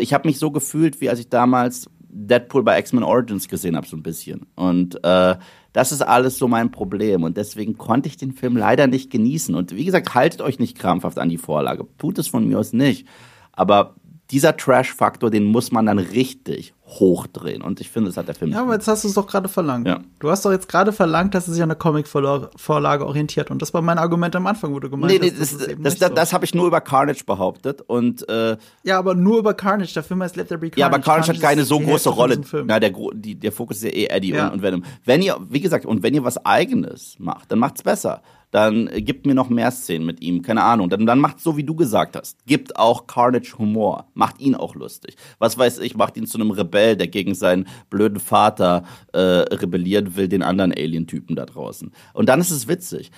[0.00, 3.86] Ich habe mich so gefühlt, wie als ich damals Deadpool bei X-Men Origins gesehen habe,
[3.86, 4.46] so ein bisschen.
[4.54, 5.36] Und äh,
[5.78, 7.22] das ist alles so mein Problem.
[7.22, 9.54] Und deswegen konnte ich den Film leider nicht genießen.
[9.54, 11.86] Und wie gesagt, haltet euch nicht krampfhaft an die Vorlage.
[11.98, 13.06] Tut es von mir aus nicht.
[13.52, 13.94] Aber
[14.30, 17.62] dieser Trash-Faktor, den muss man dann richtig hochdrehen.
[17.62, 18.52] Und ich finde, das hat der Film.
[18.52, 19.86] Ja, aber jetzt hast du es doch gerade verlangt.
[19.86, 20.00] Ja.
[20.20, 23.50] Du hast doch jetzt gerade verlangt, dass es sich an eine Comic-Vorlage orientiert.
[23.50, 25.76] Und das war mein Argument am Anfang, wo du gemeint nee, nee, hast, das, das,
[25.78, 27.82] das, das, das habe ich nur über Carnage behauptet.
[27.82, 29.92] Und, äh, ja, aber nur über Carnage.
[29.94, 30.80] Der Film heißt Let There Be Carnage.
[30.80, 32.40] Ja, aber Carnage, Carnage hat keine so große Rolle.
[32.64, 34.48] Na, der, die, der Fokus ist ja eh Eddie ja.
[34.48, 34.84] und, und Venom.
[35.04, 38.22] Wenn ihr, wie gesagt, und wenn ihr was Eigenes macht, dann macht's besser.
[38.50, 40.88] Dann äh, gibt mir noch mehr Szenen mit ihm, keine Ahnung.
[40.88, 42.44] Dann, dann macht so, wie du gesagt hast.
[42.46, 45.16] Gibt auch Carnage Humor, macht ihn auch lustig.
[45.38, 50.16] Was weiß ich, macht ihn zu einem Rebell, der gegen seinen blöden Vater äh, rebellieren
[50.16, 51.92] will, den anderen Alien-Typen da draußen.
[52.14, 53.10] Und dann ist es witzig.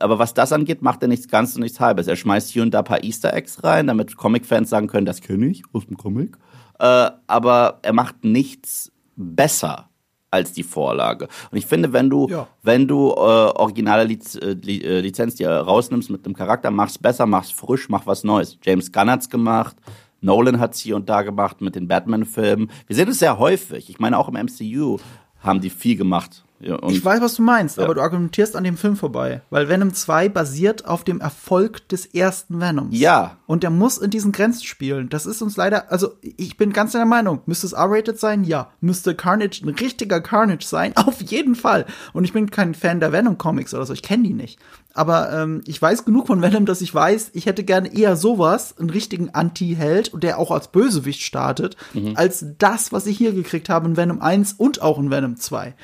[0.00, 2.06] Aber was das angeht, macht er nichts ganz und nichts halbes.
[2.06, 5.20] Er schmeißt hier und da ein paar Easter Eggs rein, damit Comic-Fans sagen können, das
[5.20, 6.36] kenne ich aus dem Comic.
[6.78, 9.88] Äh, aber er macht nichts besser
[10.34, 11.28] als die Vorlage.
[11.50, 12.46] Und ich finde, wenn du, ja.
[12.62, 17.26] wenn du äh, originale Liz, äh, äh, Lizenz dir rausnimmst mit einem Charakter, mach's besser,
[17.26, 18.58] mach's frisch, mach was Neues.
[18.62, 19.76] James Gunn hat's gemacht,
[20.20, 22.70] Nolan hat's hier und da gemacht mit den Batman-Filmen.
[22.86, 23.88] Wir sehen es sehr häufig.
[23.88, 24.98] Ich meine, auch im MCU
[25.40, 26.43] haben die viel gemacht.
[26.60, 27.84] Ja, ich weiß, was du meinst, ja.
[27.84, 29.42] aber du argumentierst an dem Film vorbei.
[29.50, 32.98] Weil Venom 2 basiert auf dem Erfolg des ersten Venoms.
[32.98, 33.38] Ja.
[33.46, 35.08] Und der muss in diesen Grenzen spielen.
[35.08, 38.44] Das ist uns leider, also ich bin ganz der Meinung, müsste es R-rated sein?
[38.44, 38.70] Ja.
[38.80, 40.96] Müsste Carnage ein richtiger Carnage sein?
[40.96, 41.86] Auf jeden Fall.
[42.12, 44.58] Und ich bin kein Fan der Venom-Comics oder so, ich kenne die nicht.
[44.94, 48.78] Aber ähm, ich weiß genug von Venom, dass ich weiß, ich hätte gerne eher sowas,
[48.78, 52.12] einen richtigen Anti-Held, der auch als Bösewicht startet, mhm.
[52.14, 55.74] als das, was ich hier gekriegt habe in Venom 1 und auch in Venom 2.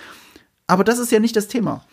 [0.71, 1.85] Aber das ist ja nicht das Thema.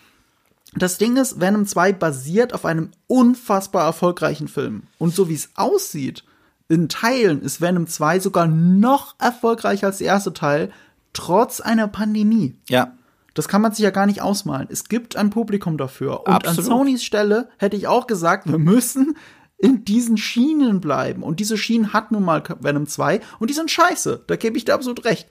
[0.75, 4.84] Das Ding ist, Venom 2 basiert auf einem unfassbar erfolgreichen Film.
[4.99, 6.23] Und so wie es aussieht,
[6.69, 10.71] in Teilen ist Venom 2 sogar noch erfolgreicher als der erste Teil,
[11.13, 12.55] trotz einer Pandemie.
[12.69, 12.93] Ja.
[13.34, 14.67] Das kann man sich ja gar nicht ausmalen.
[14.69, 16.28] Es gibt ein Publikum dafür.
[16.28, 16.59] Und Absolut.
[16.59, 19.17] an Sonys Stelle hätte ich auch gesagt, wir müssen
[19.57, 21.23] in diesen Schienen bleiben.
[21.23, 24.23] Und diese Schienen hat nun mal Venom 2 und die sind scheiße.
[24.28, 25.28] Da gebe ich dir absolut recht.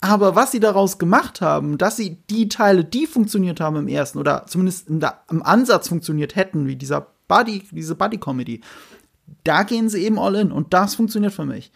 [0.00, 4.18] Aber was sie daraus gemacht haben, dass sie die Teile, die funktioniert haben im ersten
[4.18, 8.62] oder zumindest der, im Ansatz funktioniert hätten, wie dieser Buddy, diese Buddy-Comedy,
[9.44, 11.70] da gehen sie eben all in und das funktioniert für mich.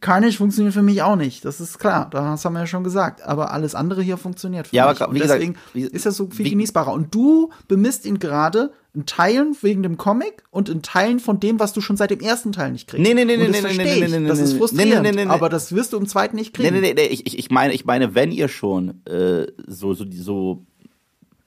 [0.00, 3.22] Carnage funktioniert für mich auch nicht, das ist klar, das haben wir ja schon gesagt.
[3.22, 5.00] Aber alles andere hier funktioniert für ja, mich.
[5.00, 6.92] Aber, wie deswegen gesagt, wie, ist das so viel wie, genießbarer.
[6.92, 11.58] Und du bemisst ihn gerade in Teilen wegen dem Comic und in Teilen von dem,
[11.58, 13.02] was du schon seit dem ersten Teil nicht kriegst.
[13.02, 15.24] Nee, nee, nee, nee, nee, nee, nee, nee, nee, Das ist frustrierend, nee, nee, nee,
[15.24, 15.30] nee.
[15.30, 16.72] aber das wirst du im zweiten nicht kriegen.
[16.74, 20.64] Nee, nee, nee, ich, ich meine, ich meine, wenn ihr schon äh, so, so, so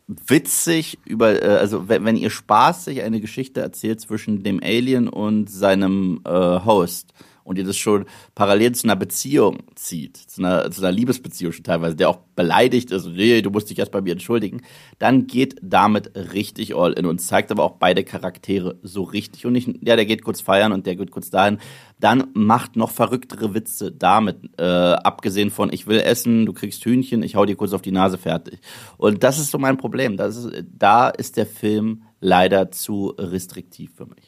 [0.08, 5.50] witzig über, äh, also wenn, wenn ihr spaßig eine Geschichte erzählt zwischen dem Alien und
[5.50, 7.14] seinem äh, Host,
[7.48, 11.64] und ihr das schon parallel zu einer Beziehung zieht, zu einer, zu einer Liebesbeziehung schon
[11.64, 14.62] teilweise, der auch beleidigt ist, nee, du musst dich erst bei mir entschuldigen,
[15.00, 19.54] dann geht damit richtig all in und zeigt aber auch beide Charaktere so richtig und
[19.54, 21.60] nicht, ja, der geht kurz feiern und der geht kurz dahin,
[22.00, 27.24] dann macht noch verrücktere Witze damit, äh, abgesehen von ich will essen, du kriegst Hühnchen,
[27.24, 28.60] ich hau dir kurz auf die Nase fertig.
[28.98, 33.92] Und das ist so mein Problem, das ist, da ist der Film leider zu restriktiv
[33.96, 34.27] für mich.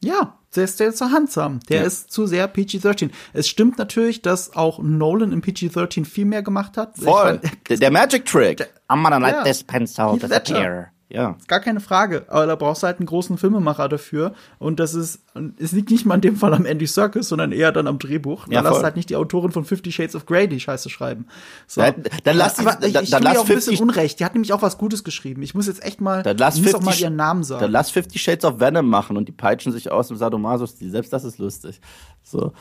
[0.00, 1.60] Ja, der ist, der ist zu handsam.
[1.68, 1.86] Der ja.
[1.86, 3.10] ist zu sehr PG-13.
[3.32, 6.96] Es stimmt natürlich, dass auch Nolan in PG-13 viel mehr gemacht hat.
[6.96, 7.40] Voll.
[7.42, 8.58] Mein, der, der, Magic Trick.
[8.58, 9.44] Der, I'm gonna let ja.
[9.44, 10.92] this pencil disappear.
[11.10, 11.36] Ja.
[11.46, 12.26] Gar keine Frage.
[12.28, 14.34] Aber da brauchst du halt einen großen Filmemacher dafür.
[14.58, 15.20] Und das ist,
[15.58, 18.46] es liegt nicht mal in dem Fall am Andy Serkis, sondern eher dann am Drehbuch.
[18.48, 21.26] Ja, dann lass halt nicht die Autorin von Fifty Shades of Grey die Scheiße schreiben.
[21.66, 21.80] So.
[21.80, 21.94] Dann,
[22.24, 24.20] dann lass Aber ich, dann, ich dann lass auch ein bisschen Unrecht.
[24.20, 25.40] Die hat nämlich auch was Gutes geschrieben.
[25.42, 27.62] Ich muss jetzt echt mal, dann lass ich muss 50, auch mal ihren Namen sagen.
[27.62, 30.90] Dann lass Fifty Shades of Venom machen und die peitschen sich aus im Sadomaso-Stil.
[30.90, 31.80] Selbst das ist lustig.
[32.22, 32.52] So.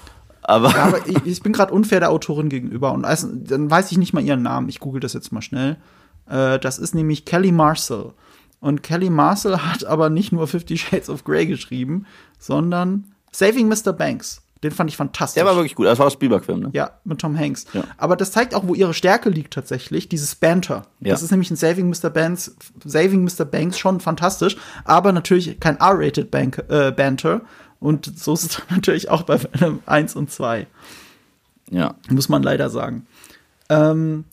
[0.41, 3.91] Aber, ja, aber ich, ich bin gerade unfair der Autorin gegenüber und also, dann weiß
[3.91, 4.69] ich nicht mal ihren Namen.
[4.69, 5.75] Ich google das jetzt mal schnell.
[6.29, 8.13] Äh, das ist nämlich Kelly Marcel.
[8.59, 12.05] Und Kelly Marcel hat aber nicht nur Fifty Shades of Grey geschrieben,
[12.39, 13.93] sondern Saving Mr.
[13.93, 14.41] Banks.
[14.63, 15.35] Den fand ich fantastisch.
[15.35, 15.85] Der war wirklich gut.
[15.85, 16.69] Das war ein Spielberg-Film, ne?
[16.73, 17.65] Ja, mit Tom Hanks.
[17.73, 17.83] Ja.
[17.97, 20.87] Aber das zeigt auch, wo ihre Stärke liegt tatsächlich, dieses Banter.
[20.99, 21.11] Ja.
[21.11, 22.09] Das ist nämlich in Saving Mr.
[22.09, 23.45] Banks, Saving Mr.
[23.45, 27.41] Banks schon fantastisch, aber natürlich kein R-rated äh, Banter.
[27.79, 30.65] Und so ist es natürlich auch bei Venom 1 und 2.
[31.69, 31.95] Ja.
[32.09, 33.05] Muss man leider sagen.
[33.69, 34.25] Ähm,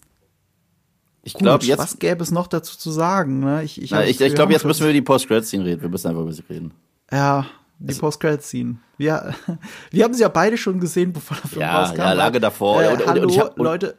[1.25, 1.79] ich glaube, jetzt.
[1.79, 3.41] Was gäbe es noch dazu zu sagen?
[3.41, 3.65] Ne?
[3.65, 5.83] Ich, ich, ich, ich glaube, jetzt müssen wir über die Post-Credit-Scene reden.
[5.83, 6.73] Wir müssen einfach über sie reden.
[7.11, 7.47] Ja,
[7.79, 8.77] die also, Post-Credit-Scene.
[8.99, 9.35] Wir,
[9.91, 11.99] wir haben sie ja beide schon gesehen, bevor der Film ja, rauskam.
[11.99, 12.83] Ja, lange davor.
[12.83, 13.97] Äh, und, hallo, und hab, und, Leute.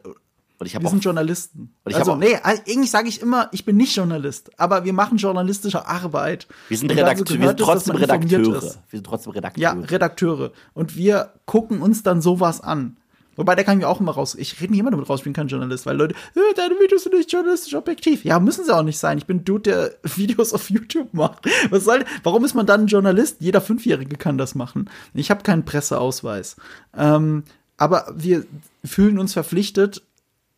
[0.58, 1.74] Und ich wir sind Journalisten.
[1.84, 6.46] also, nee, eigentlich sage ich immer, ich bin nicht Journalist, aber wir machen journalistische Arbeit.
[6.68, 8.62] Wir sind, Redakteure, wir sind trotzdem Redakteure.
[8.62, 9.62] Wir sind trotzdem Redakteure.
[9.62, 10.52] Ja, Redakteure.
[10.72, 12.96] Und wir gucken uns dann sowas an.
[13.36, 14.34] Wobei, da kann ich mir auch immer raus.
[14.34, 17.04] Ich rede mich immer damit raus, ich bin kein Journalist, weil Leute, äh, deine Videos
[17.04, 18.24] sind nicht journalistisch objektiv.
[18.24, 19.18] Ja, müssen sie auch nicht sein.
[19.18, 21.46] Ich bin Dude, der Videos auf YouTube macht.
[21.70, 23.36] Was soll, warum ist man dann ein Journalist?
[23.40, 24.90] Jeder Fünfjährige kann das machen.
[25.14, 26.56] Ich habe keinen Presseausweis.
[26.96, 27.44] Ähm,
[27.76, 28.44] aber wir
[28.84, 30.02] fühlen uns verpflichtet,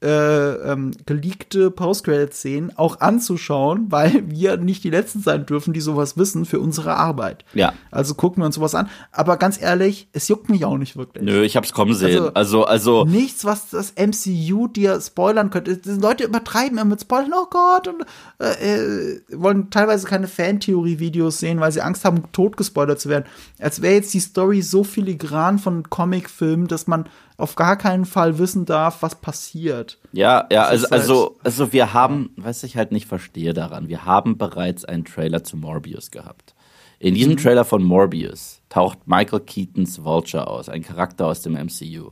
[0.01, 6.17] äh, ähm, geleakte Post-Credit-Szenen auch anzuschauen, weil wir nicht die Letzten sein dürfen, die sowas
[6.17, 7.45] wissen für unsere Arbeit.
[7.55, 7.73] Ja.
[7.91, 8.89] Also gucken wir uns sowas an.
[9.13, 11.25] Aber ganz ehrlich, es juckt mich auch nicht wirklich.
[11.25, 12.31] Nö, ich hab's kommen sehen.
[12.35, 15.77] Also, also, also nichts, was das MCU dir spoilern könnte.
[15.77, 17.33] Die Leute übertreiben immer mit Spoilern.
[17.35, 18.05] Oh Gott und
[18.39, 23.25] äh, äh, wollen teilweise keine Fantheorie-Videos sehen, weil sie Angst haben, tot gespoilert zu werden.
[23.59, 27.07] Als wäre jetzt die Story so filigran von Comicfilmen, dass man
[27.39, 29.99] auf gar keinen Fall wissen darf, was passiert.
[30.13, 34.37] Ja, ja, also, also, also wir haben, was ich halt nicht verstehe daran, wir haben
[34.37, 36.55] bereits einen Trailer zu Morbius gehabt.
[36.99, 37.37] In diesem mhm.
[37.37, 42.11] Trailer von Morbius taucht Michael Keatons Vulture aus, ein Charakter aus dem MCU.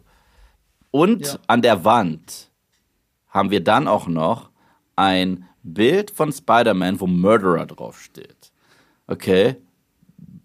[0.92, 1.38] Und ja.
[1.48, 2.50] an der Wand
[3.28, 4.50] haben wir dann auch noch
[4.94, 8.52] ein Bild von Spider-Man, wo Murderer draufsteht.
[9.08, 9.56] Okay.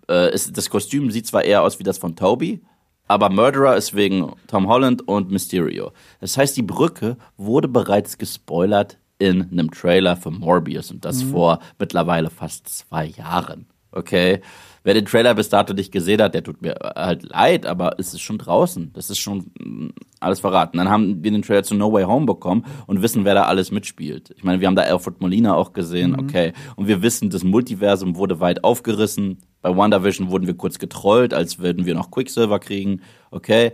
[0.10, 2.64] Äh, ist, das Kostüm sieht zwar eher aus wie das von Toby,
[3.12, 5.92] aber Murderer ist wegen Tom Holland und Mysterio.
[6.22, 11.32] Das heißt, die Brücke wurde bereits gespoilert in einem Trailer für Morbius und das mhm.
[11.32, 13.66] vor mittlerweile fast zwei Jahren.
[13.92, 14.40] Okay.
[14.84, 18.14] Wer den Trailer bis dato nicht gesehen hat, der tut mir halt leid, aber es
[18.14, 18.92] ist schon draußen.
[18.94, 19.90] Das ist schon mm,
[20.22, 20.78] alles verraten.
[20.78, 23.72] Dann haben wir den Trailer zu No Way Home bekommen und wissen, wer da alles
[23.72, 24.34] mitspielt.
[24.38, 26.20] Ich meine, wir haben da Alfred Molina auch gesehen, mhm.
[26.20, 26.54] okay.
[26.78, 29.40] Und wir wissen, das Multiversum wurde weit aufgerissen.
[29.62, 33.74] Bei WandaVision wurden wir kurz getrollt, als würden wir noch Quicksilver kriegen, okay.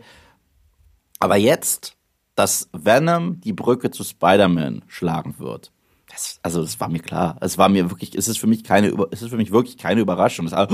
[1.19, 1.95] Aber jetzt,
[2.35, 5.72] dass Venom die Brücke zu Spider-Man schlagen wird,
[6.09, 7.38] das, also das war mir klar.
[7.41, 10.01] Es war mir wirklich, es ist für mich keine, es ist für mich wirklich keine
[10.01, 10.49] Überraschung.
[10.49, 10.68] War,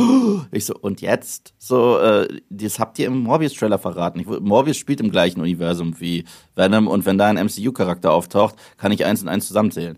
[0.51, 4.19] ich so und jetzt so, äh, das habt ihr im Morbius-Trailer verraten.
[4.19, 6.23] Ich, Morbius spielt im gleichen Universum wie
[6.55, 9.97] Venom und wenn da ein MCU-Charakter auftaucht, kann ich eins und eins zusammenzählen.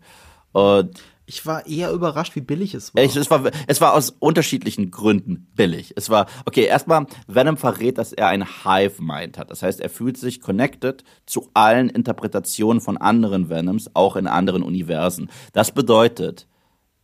[0.53, 3.03] Und ich war eher überrascht, wie billig es war.
[3.03, 3.51] Es war.
[3.67, 5.93] Es war aus unterschiedlichen Gründen billig.
[5.95, 9.49] Es war, okay, erstmal, Venom verrät, dass er ein Hive-Mind hat.
[9.49, 14.63] Das heißt, er fühlt sich connected zu allen Interpretationen von anderen Venoms, auch in anderen
[14.63, 15.29] Universen.
[15.53, 16.47] Das bedeutet,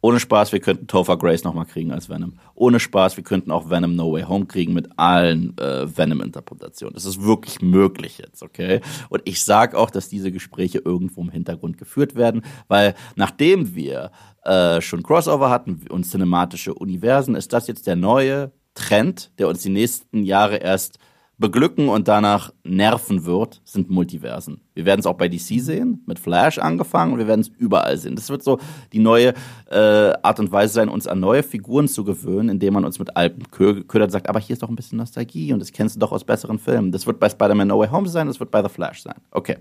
[0.02, 2.34] ohne Spaß, wir könnten Topher Grace nochmal kriegen als Venom.
[2.56, 6.96] Ohne Spaß, wir könnten auch Venom No Way Home kriegen mit allen äh, Venom-Interpretationen.
[6.96, 8.82] Das ist wirklich möglich jetzt, okay?
[9.10, 14.12] Und ich sag auch, dass diese Gespräche irgendwo im Hintergrund geführt werden, weil nachdem wir
[14.44, 19.62] äh, schon Crossover hatten und cinematische Universen, ist das jetzt der neue Trend, der uns
[19.62, 20.98] die nächsten Jahre erst
[21.42, 24.62] beglücken und danach nerven wird, sind Multiversen.
[24.74, 27.98] Wir werden es auch bei DC sehen, mit Flash angefangen und wir werden es überall
[27.98, 28.16] sehen.
[28.16, 28.60] Das wird so
[28.94, 29.34] die neue
[29.70, 33.18] äh, Art und Weise sein, uns an neue Figuren zu gewöhnen, indem man uns mit
[33.18, 36.00] alten ködert und sagt, aber hier ist doch ein bisschen Nostalgie und das kennst du
[36.00, 36.94] doch aus besseren Filmen.
[36.94, 39.16] Das wird bei Spider-Man No Way Home sein, das wird bei The Flash sein.
[39.32, 39.58] Okay.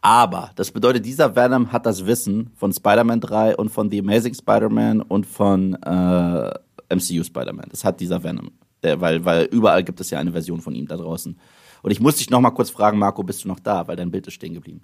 [0.00, 4.34] Aber das bedeutet, dieser Venom hat das Wissen von Spider-Man 3 und von The Amazing
[4.34, 6.50] Spider-Man und von äh,
[6.94, 7.66] MCU Spider-Man.
[7.70, 8.50] Das hat dieser Venom.
[8.82, 11.38] Der, weil, weil überall gibt es ja eine Version von ihm da draußen.
[11.82, 13.86] Und ich muss dich noch mal kurz fragen, Marco, bist du noch da?
[13.88, 14.82] Weil dein Bild ist stehen geblieben.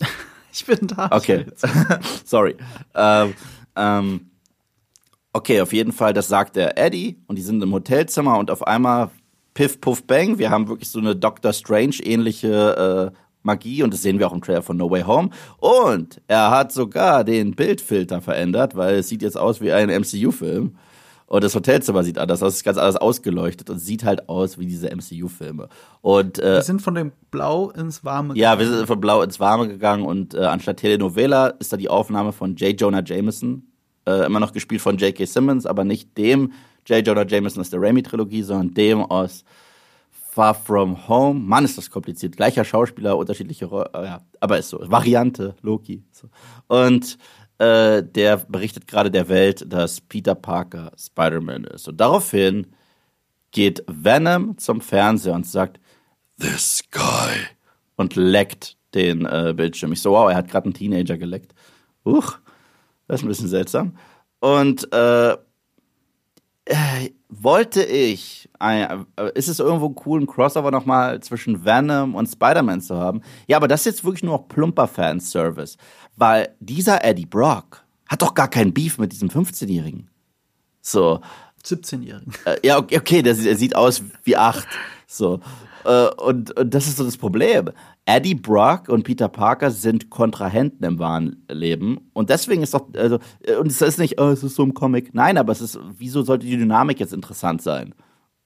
[0.52, 1.08] ich bin da.
[1.12, 1.46] Okay,
[2.24, 2.56] sorry.
[2.94, 3.34] Ähm,
[3.76, 4.30] ähm,
[5.32, 8.66] okay, auf jeden Fall, das sagt der Eddie und die sind im Hotelzimmer und auf
[8.66, 9.10] einmal
[9.54, 10.38] Piff, Puff, Bang.
[10.38, 14.42] Wir haben wirklich so eine Doctor Strange-ähnliche äh, Magie und das sehen wir auch im
[14.42, 15.30] Trailer von No Way Home.
[15.58, 20.76] Und er hat sogar den Bildfilter verändert, weil es sieht jetzt aus wie ein MCU-Film.
[21.26, 24.66] Und das Hotelzimmer sieht anders aus, ist ganz anders ausgeleuchtet und sieht halt aus wie
[24.66, 25.68] diese MCU-Filme.
[26.00, 28.42] Und äh, wir sind von dem Blau ins Warme gegangen.
[28.42, 31.88] Ja, wir sind von Blau ins Warme gegangen und äh, anstatt Telenovela ist da die
[31.88, 32.80] Aufnahme von J.
[32.80, 33.64] Jonah Jameson,
[34.06, 35.24] äh, immer noch gespielt von J.K.
[35.26, 36.52] Simmons, aber nicht dem
[36.86, 37.04] J.
[37.04, 39.44] Jonah Jameson aus der Raimi-Trilogie, sondern dem aus
[40.36, 41.40] Far From Home.
[41.40, 42.36] Mann, ist das kompliziert.
[42.36, 44.78] Gleicher Schauspieler, unterschiedliche Rollen, ja, aber ist so.
[44.82, 46.04] Variante, Loki.
[46.12, 46.28] So.
[46.68, 47.18] Und
[47.58, 51.88] äh, der berichtet gerade der Welt, dass Peter Parker Spider-Man ist.
[51.88, 52.68] Und daraufhin
[53.50, 55.80] geht Venom zum Fernseher und sagt,
[56.38, 57.46] This guy.
[57.96, 59.92] Und leckt den äh, Bildschirm.
[59.92, 61.54] Ich so, wow, er hat gerade einen Teenager geleckt.
[62.04, 62.38] Uch,
[63.08, 63.96] das ist ein bisschen seltsam.
[64.40, 65.36] Und äh,
[66.66, 68.98] äh wollte ich, äh,
[69.34, 73.20] ist es irgendwo cool, einen Crossover nochmal zwischen Venom und Spider-Man zu haben?
[73.46, 75.76] Ja, aber das ist jetzt wirklich nur noch plumper Fanservice.
[76.16, 80.08] Weil dieser Eddie Brock hat doch gar keinen Beef mit diesem 15-Jährigen.
[80.80, 81.20] So.
[81.64, 82.32] 17-Jährigen.
[82.44, 84.68] Äh, ja, okay, okay der, der, sieht aus wie acht.
[85.06, 85.40] So.
[85.86, 87.70] Äh, und, und das ist so das Problem.
[88.04, 92.10] Eddie Brock und Peter Parker sind Kontrahenten im wahren Leben.
[92.12, 94.74] Und deswegen ist doch, also, äh, und es ist nicht, oh, es ist so ein
[94.74, 95.14] Comic.
[95.14, 97.94] Nein, aber es ist, wieso sollte die Dynamik jetzt interessant sein?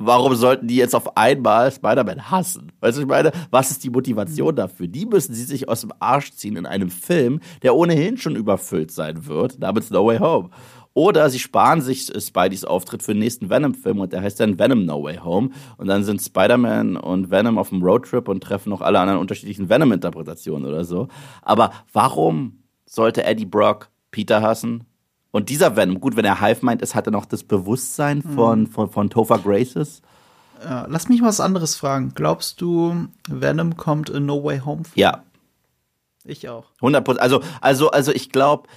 [0.01, 2.73] warum sollten die jetzt auf einmal Spider-Man hassen?
[2.81, 4.89] Weißt du, ich meine, was ist die Motivation dafür?
[4.89, 8.91] Die müssen sie sich aus dem Arsch ziehen in einem Film, der ohnehin schon überfüllt
[8.91, 10.51] sein wird, namens No Way Home.
[10.93, 14.85] Oder sie sparen sich Spideys Auftritt für den nächsten Venom-Film und der heißt dann Venom
[14.87, 15.51] No Way Home.
[15.77, 19.69] Und dann sind Spider-Man und Venom auf dem Roadtrip und treffen noch alle anderen unterschiedlichen
[19.69, 21.09] Venom-Interpretationen oder so.
[21.43, 24.85] Aber warum sollte Eddie Brock Peter hassen?
[25.31, 28.63] Und dieser Venom, gut, wenn er Hive meint ist, hat er noch das Bewusstsein von,
[28.63, 28.67] mhm.
[28.67, 30.03] von, von Topher Graces.
[30.65, 32.13] Ja, lass mich was anderes fragen.
[32.15, 34.93] Glaubst du, Venom kommt in No Way Home vor?
[34.95, 35.23] Ja.
[36.25, 36.67] Ich auch.
[36.81, 38.69] 100% Also, also, also ich glaube,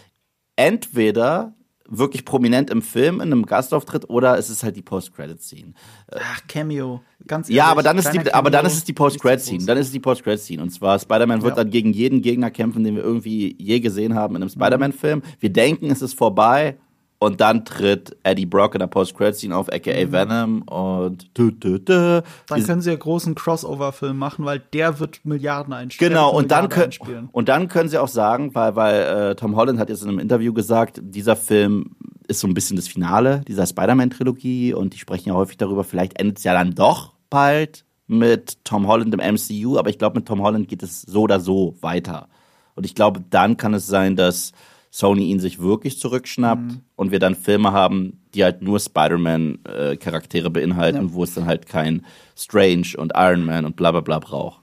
[0.55, 1.53] entweder
[1.89, 5.73] wirklich prominent im Film in einem Gastauftritt oder es ist halt die Post-Credit-Scene.
[6.11, 7.01] Ach, Cameo.
[7.27, 9.65] Ganz ehrlich, ja, aber dann ist die, aber dann ist es die Post-Credit-Scene.
[9.65, 10.61] Dann ist es die Post-Credit-Scene.
[10.61, 11.63] Und zwar Spider-Man wird ja.
[11.63, 15.21] dann gegen jeden Gegner kämpfen, den wir irgendwie je gesehen haben in einem Spider-Man-Film.
[15.39, 16.77] Wir denken, es ist vorbei
[17.23, 20.11] und dann tritt Eddie Brock in der Post-Credit-Scene auf, aka mhm.
[20.11, 20.61] Venom.
[20.63, 22.21] Und dü, dü, dü.
[22.47, 26.13] Dann können sie ja großen Crossover-Film machen, weil der wird Milliarden einspielen.
[26.13, 29.01] Genau, und dann, können, und dann können sie auch sagen, weil, weil
[29.31, 31.95] äh, Tom Holland hat jetzt in einem Interview gesagt, dieser Film
[32.27, 36.19] ist so ein bisschen das Finale dieser Spider-Man-Trilogie und die sprechen ja häufig darüber, vielleicht
[36.19, 40.27] endet es ja dann doch bald mit Tom Holland im MCU, aber ich glaube, mit
[40.27, 42.27] Tom Holland geht es so oder so weiter.
[42.75, 44.51] Und ich glaube, dann kann es sein, dass
[44.93, 46.81] Sony ihn sich wirklich zurückschnappt mhm.
[46.95, 51.13] und wir dann Filme haben, die halt nur Spider-Man-Charaktere beinhalten, ja.
[51.13, 52.05] wo es dann halt kein
[52.37, 54.61] Strange und Iron Man und bla bla bla braucht.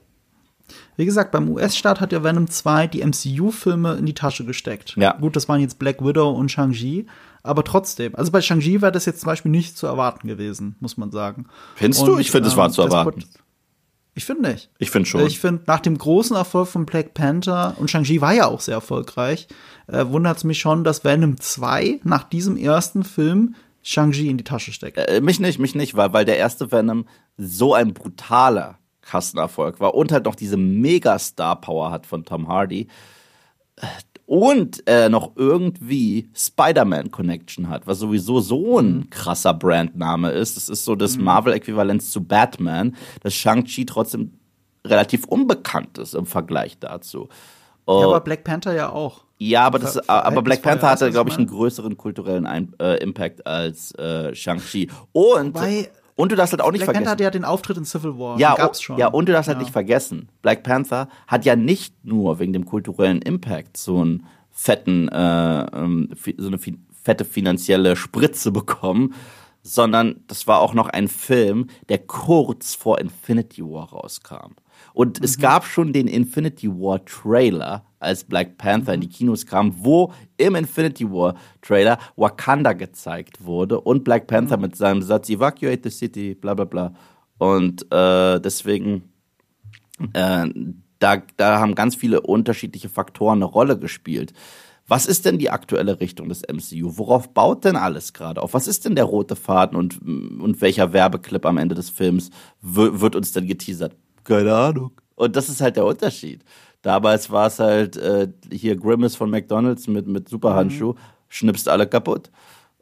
[0.96, 4.94] Wie gesagt, beim US-Start hat ja Venom 2 die MCU-Filme in die Tasche gesteckt.
[4.96, 5.14] Ja.
[5.14, 7.06] Gut, das waren jetzt Black Widow und Shang-Chi,
[7.42, 8.14] aber trotzdem.
[8.14, 11.46] Also bei Shang-Chi war das jetzt zum Beispiel nicht zu erwarten gewesen, muss man sagen.
[11.74, 12.18] Findest und, du?
[12.18, 13.24] Ich finde, es ähm, war zu erwarten.
[14.20, 14.68] Ich finde nicht.
[14.76, 15.26] Ich finde schon.
[15.26, 18.74] Ich finde, nach dem großen Erfolg von Black Panther und Shang-Chi war ja auch sehr
[18.74, 19.48] erfolgreich,
[19.86, 24.44] äh, wundert es mich schon, dass Venom 2 nach diesem ersten Film Shang-Chi in die
[24.44, 24.98] Tasche steckt.
[24.98, 27.06] Äh, mich nicht, mich nicht, weil, weil der erste Venom
[27.38, 32.88] so ein brutaler Kassenerfolg war und halt noch diese Megastar-Power hat von Tom Hardy
[34.30, 39.10] und äh, noch irgendwie Spider-Man-Connection hat, was sowieso so ein mhm.
[39.10, 40.56] krasser Brandname ist.
[40.56, 41.24] Das ist so das mhm.
[41.24, 42.94] Marvel-Äquivalenz zu Batman,
[43.24, 44.38] dass Shang-Chi trotzdem
[44.86, 47.28] relativ unbekannt ist im Vergleich dazu.
[47.88, 49.24] Ja, aber Black Panther ja auch.
[49.38, 53.48] Ja, aber, das, aber Black Panther hatte, glaube ich, einen größeren kulturellen Ein äh, Impact
[53.48, 54.90] als äh, Shang-Chi.
[55.10, 55.90] Und Wobei,
[56.20, 57.04] und du darfst halt auch nicht Black vergessen.
[57.04, 58.38] Black Panther hat ja den Auftritt in Civil War.
[58.38, 58.98] Ja, gab's schon.
[58.98, 59.58] Ja, und du darfst halt ja.
[59.58, 60.28] halt nicht vergessen.
[60.42, 66.10] Black Panther hat ja nicht nur wegen dem kulturellen Impact so einen fetten, äh, ähm,
[66.36, 66.58] so eine
[67.02, 69.14] fette finanzielle Spritze bekommen,
[69.62, 74.52] sondern das war auch noch ein Film, der kurz vor Infinity War rauskam.
[75.00, 75.24] Und mhm.
[75.24, 80.12] es gab schon den Infinity War Trailer, als Black Panther in die Kinos kam, wo
[80.36, 84.62] im Infinity War Trailer Wakanda gezeigt wurde und Black Panther mhm.
[84.64, 86.92] mit seinem Satz Evacuate the City, bla bla bla.
[87.38, 89.10] Und äh, deswegen,
[90.12, 90.46] äh,
[90.98, 94.34] da, da haben ganz viele unterschiedliche Faktoren eine Rolle gespielt.
[94.86, 96.98] Was ist denn die aktuelle Richtung des MCU?
[96.98, 98.52] Worauf baut denn alles gerade auf?
[98.52, 102.28] Was ist denn der rote Faden und, und welcher Werbeclip am Ende des Films
[102.60, 103.96] wird uns denn geteasert?
[104.30, 104.92] Keine Ahnung.
[105.16, 106.44] Und das ist halt der Unterschied.
[106.82, 110.98] Damals war es halt äh, hier Grimace von McDonalds mit, mit Superhandschuh, mhm.
[111.28, 112.30] schnippst alle kaputt.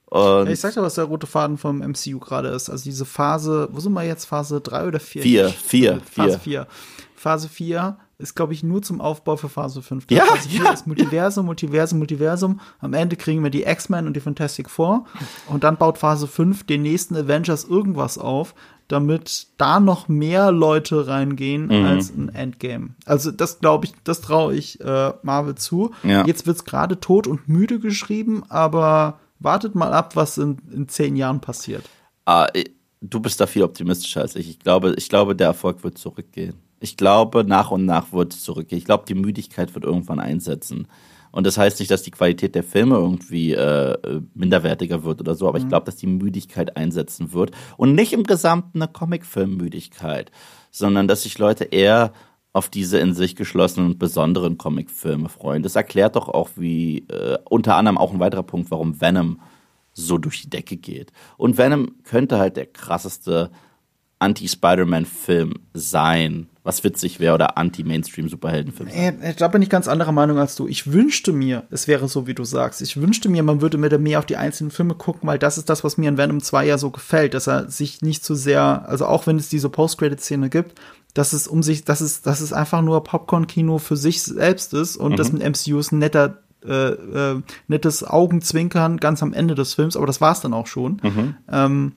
[0.04, 2.68] Und ich sag dir, was der rote Faden vom MCU gerade ist.
[2.68, 4.26] Also diese Phase, wo sind wir jetzt?
[4.26, 5.22] Phase 3 oder 4?
[5.22, 6.00] 4, 4.
[6.00, 6.66] Phase 4.
[7.16, 10.06] Phase 4 ist, glaube ich, nur zum Aufbau für Phase 5.
[10.10, 10.72] Ja, Phase 4 ja.
[10.72, 12.60] ist Multiversum, Multiversum, Multiversum.
[12.80, 15.06] Am Ende kriegen wir die X-Men und die Fantastic Four.
[15.48, 18.56] Und dann baut Phase 5 den nächsten Avengers irgendwas auf,
[18.88, 21.84] damit da noch mehr Leute reingehen mhm.
[21.84, 22.90] als ein Endgame.
[23.04, 25.92] Also das glaube ich, das traue ich äh, Marvel zu.
[26.02, 26.26] Ja.
[26.26, 31.14] Jetzt wird's gerade tot und müde geschrieben, aber wartet mal ab, was in, in zehn
[31.14, 31.84] Jahren passiert.
[32.24, 32.48] Ah,
[33.00, 34.50] du bist da viel optimistischer als ich.
[34.50, 36.54] Ich glaube, ich glaube, der Erfolg wird zurückgehen.
[36.80, 38.78] Ich glaube, nach und nach wird es zurückgehen.
[38.78, 40.86] Ich glaube, die Müdigkeit wird irgendwann einsetzen.
[41.30, 45.46] Und das heißt nicht, dass die Qualität der Filme irgendwie äh, minderwertiger wird oder so,
[45.48, 45.64] aber mhm.
[45.64, 47.50] ich glaube, dass die Müdigkeit einsetzen wird.
[47.76, 50.30] Und nicht im Gesamten eine Comicfilm-Müdigkeit,
[50.70, 52.12] sondern dass sich Leute eher
[52.52, 55.62] auf diese in sich geschlossenen und besonderen Comicfilme freuen.
[55.62, 59.40] Das erklärt doch auch, wie äh, unter anderem auch ein weiterer Punkt, warum Venom
[59.92, 61.12] so durch die Decke geht.
[61.36, 63.50] Und Venom könnte halt der krasseste
[64.20, 69.22] Anti-Spider-Man-Film sein, was witzig wäre, oder Anti-Mainstream-Superheldenfilm sein.
[69.22, 70.66] Ich glaube, bin ich ganz anderer Meinung als du.
[70.66, 72.82] Ich wünschte mir, es wäre so, wie du sagst.
[72.82, 75.84] Ich wünschte mir, man würde mehr auf die einzelnen Filme gucken, weil das ist das,
[75.84, 79.06] was mir in Venom 2 ja so gefällt, dass er sich nicht zu sehr, also
[79.06, 80.78] auch wenn es diese Post-Credit-Szene gibt,
[81.14, 84.96] dass es um sich, dass es, dass es einfach nur Popcorn-Kino für sich selbst ist
[84.96, 85.16] und mhm.
[85.16, 89.96] das mit MCU ist ein netter äh, äh, nettes Augenzwinkern ganz am Ende des Films,
[89.96, 91.00] aber das war es dann auch schon.
[91.02, 91.36] Mhm.
[91.48, 91.92] Ähm,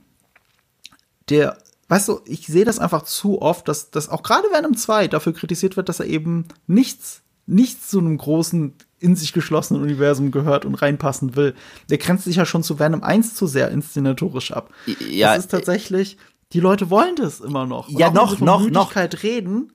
[1.30, 1.58] der
[1.92, 5.34] weißt du, ich sehe das einfach zu oft, dass, dass auch gerade Venom 2 dafür
[5.34, 10.64] kritisiert wird, dass er eben nichts, nichts zu einem großen in sich geschlossenen Universum gehört
[10.64, 11.54] und reinpassen will.
[11.90, 14.70] Der grenzt sich ja schon zu Venom 1 zu sehr inszenatorisch ab.
[15.10, 16.18] Ja, das ist tatsächlich,
[16.54, 17.90] die Leute wollen das immer noch.
[17.90, 18.96] Und ja, noch, noch, noch.
[18.96, 19.74] reden.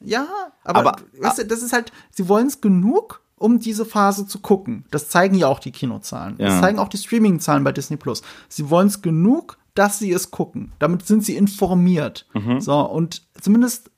[0.00, 0.26] Ja,
[0.64, 4.38] aber, aber weißt du, das ist halt, sie wollen es genug, um diese Phase zu
[4.38, 4.86] gucken.
[4.90, 6.36] Das zeigen ja auch die Kinozahlen.
[6.38, 6.46] Ja.
[6.46, 8.22] Das zeigen auch die Streaming-Zahlen bei Disney Plus.
[8.48, 10.72] Sie wollen es genug, dass sie es gucken.
[10.78, 12.26] Damit sind sie informiert.
[12.34, 12.60] Mhm.
[12.60, 13.90] So, und zumindest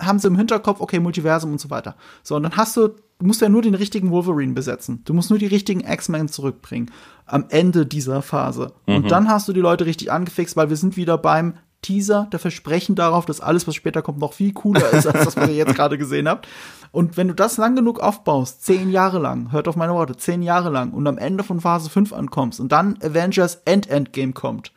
[0.00, 1.96] haben sie im Hinterkopf, okay, Multiversum und so weiter.
[2.22, 5.02] So, und dann hast du, du musst ja nur den richtigen Wolverine besetzen.
[5.04, 6.90] Du musst nur die richtigen X-Men zurückbringen
[7.26, 8.72] am Ende dieser Phase.
[8.86, 8.96] Mhm.
[8.96, 12.40] Und dann hast du die Leute richtig angefixt, weil wir sind wieder beim Teaser, der
[12.40, 15.54] Versprechen darauf, dass alles, was später kommt, noch viel cooler ist, als das, was ihr
[15.54, 16.48] jetzt gerade gesehen habt.
[16.90, 20.42] Und wenn du das lang genug aufbaust, zehn Jahre lang, hört auf meine Worte, zehn
[20.42, 24.72] Jahre lang und am Ende von Phase 5 ankommst und dann Avengers End Endgame kommt,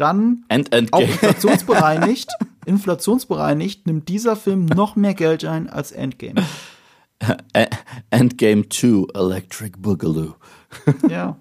[0.00, 2.30] dann End -End auch inflationsbereinigt,
[2.66, 6.42] inflationsbereinigt nimmt dieser Film noch mehr Geld ein als Endgame.
[8.10, 10.34] Endgame 2 Electric Boogaloo.
[11.08, 11.36] Ja.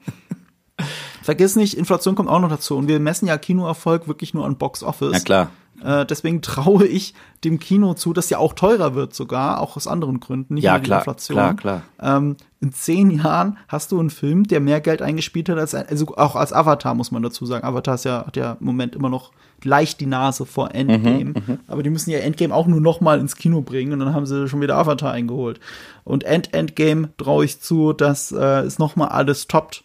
[1.24, 2.78] Vergiss nicht, Inflation kommt auch noch dazu.
[2.78, 5.14] Und wir messen ja Kinoerfolg wirklich nur an Box Office.
[5.14, 5.52] Ja, klar.
[5.84, 7.14] Äh, deswegen traue ich
[7.44, 10.74] dem Kino zu, dass ja auch teurer wird sogar, auch aus anderen Gründen, nicht ja,
[10.74, 11.36] nur die klar, Inflation.
[11.36, 11.82] Klar, klar.
[12.02, 16.16] Ähm, in zehn Jahren hast du einen Film, der mehr Geld eingespielt hat als also
[16.18, 17.64] auch als Avatar muss man dazu sagen.
[17.64, 19.32] Avatar ist ja, hat ja im Moment immer noch
[19.64, 21.60] leicht die Nase vor Endgame, mhm, mhm.
[21.68, 24.26] aber die müssen ja Endgame auch nur noch mal ins Kino bringen und dann haben
[24.26, 25.60] sie schon wieder Avatar eingeholt.
[26.04, 29.84] Und End Endgame traue ich zu, dass äh, es noch mal alles toppt.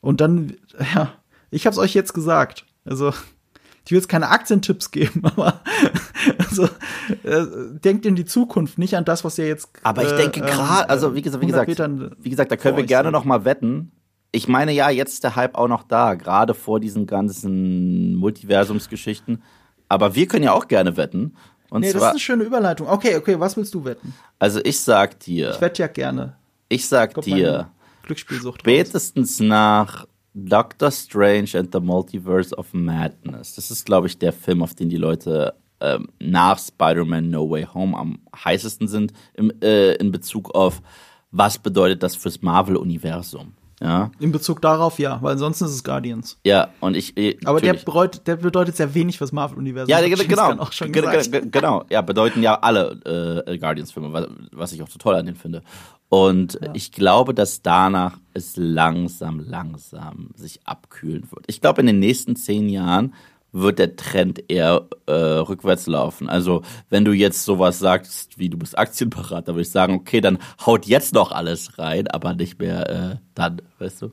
[0.00, 0.54] Und dann,
[0.94, 1.10] ja,
[1.50, 2.64] ich hab's euch jetzt gesagt.
[2.84, 3.12] Also
[3.84, 5.60] ich will jetzt keine Aktientipps geben, aber
[6.38, 6.64] also,
[7.22, 7.44] äh,
[7.84, 9.68] denkt in die Zukunft, nicht an das, was ihr jetzt.
[9.82, 11.68] Aber ich denke äh, gerade, also wie gesagt, wie gesagt,
[12.18, 13.92] wie gesagt, da können wir gerne noch mal wetten.
[14.32, 19.42] Ich meine, ja, jetzt ist der Hype auch noch da, gerade vor diesen ganzen Multiversumsgeschichten.
[19.88, 21.36] Aber wir können ja auch gerne wetten.
[21.70, 22.88] Und nee, zwar, das ist eine schöne Überleitung.
[22.88, 24.14] Okay, okay, was willst du wetten?
[24.38, 25.50] Also ich sag dir.
[25.50, 26.36] Ich wette ja gerne.
[26.68, 27.70] Ich sag Kommt dir.
[28.02, 28.60] Glücksspielsucht.
[28.60, 29.46] Spätestens raus.
[29.46, 33.54] nach Doctor Strange and the Multiverse of Madness.
[33.54, 37.68] Das ist, glaube ich, der Film, auf den die Leute ähm, nach Spider-Man No Way
[37.72, 40.82] Home am heißesten sind im, äh, in Bezug auf,
[41.30, 43.54] was bedeutet das fürs Marvel-Universum.
[43.80, 44.10] Ja.
[44.18, 46.38] In Bezug darauf ja, weil ansonsten ist es Guardians.
[46.44, 47.16] Ja, und ich.
[47.16, 49.90] ich Aber der bedeutet, der bedeutet sehr wenig fürs Marvel-Universum.
[49.90, 50.52] Ja, genau.
[50.58, 51.84] Auch schon genau.
[51.90, 55.62] Ja, bedeuten ja alle äh, Guardians-Filme, was, was ich auch so toll an denen finde.
[56.14, 56.70] Und ja.
[56.74, 61.44] ich glaube, dass danach es langsam, langsam sich abkühlen wird.
[61.48, 63.14] Ich glaube, in den nächsten zehn Jahren
[63.50, 66.28] wird der Trend eher äh, rückwärts laufen.
[66.28, 70.38] Also wenn du jetzt sowas sagst, wie du bist Aktienberater, würde ich sagen, okay, dann
[70.64, 74.12] haut jetzt noch alles rein, aber nicht mehr äh, dann, weißt du?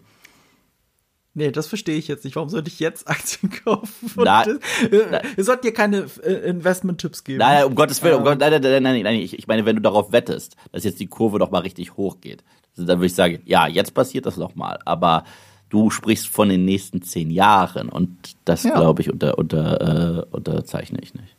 [1.33, 2.35] Nee, das verstehe ich jetzt nicht.
[2.35, 4.11] Warum sollte ich jetzt Aktien kaufen?
[4.15, 4.59] Nein,
[4.91, 7.39] äh, Ihr sollt dir keine äh, Investment-Tipps geben.
[7.39, 9.81] Nein, um Gottes Willen, um Gott, nein, nein, nein, nein, ich, ich meine, wenn du
[9.81, 12.43] darauf wettest, dass jetzt die Kurve doch mal richtig hoch geht,
[12.75, 14.79] dann würde ich sagen, ja, jetzt passiert das noch mal.
[14.85, 15.23] Aber
[15.69, 18.75] du sprichst von den nächsten zehn Jahren und das, ja.
[18.75, 21.35] glaube ich, unter, unter, äh, unterzeichne ich nicht.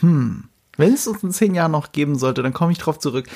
[0.00, 0.44] Hm.
[0.78, 3.28] Wenn es uns in zehn Jahren noch geben sollte, dann komme ich drauf zurück.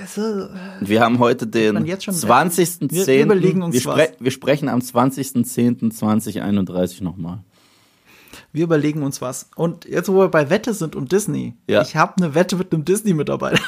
[0.00, 0.48] Also,
[0.80, 2.92] wir haben heute den 20.10.
[2.92, 4.10] Wir, wir überlegen uns wir, spre was.
[4.20, 7.38] wir sprechen am 20.10.2031 nochmal.
[8.52, 9.48] Wir überlegen uns was.
[9.56, 11.80] Und jetzt, wo wir bei Wette sind und Disney, ja.
[11.80, 13.62] ich habe eine Wette mit einem Disney-Mitarbeiter.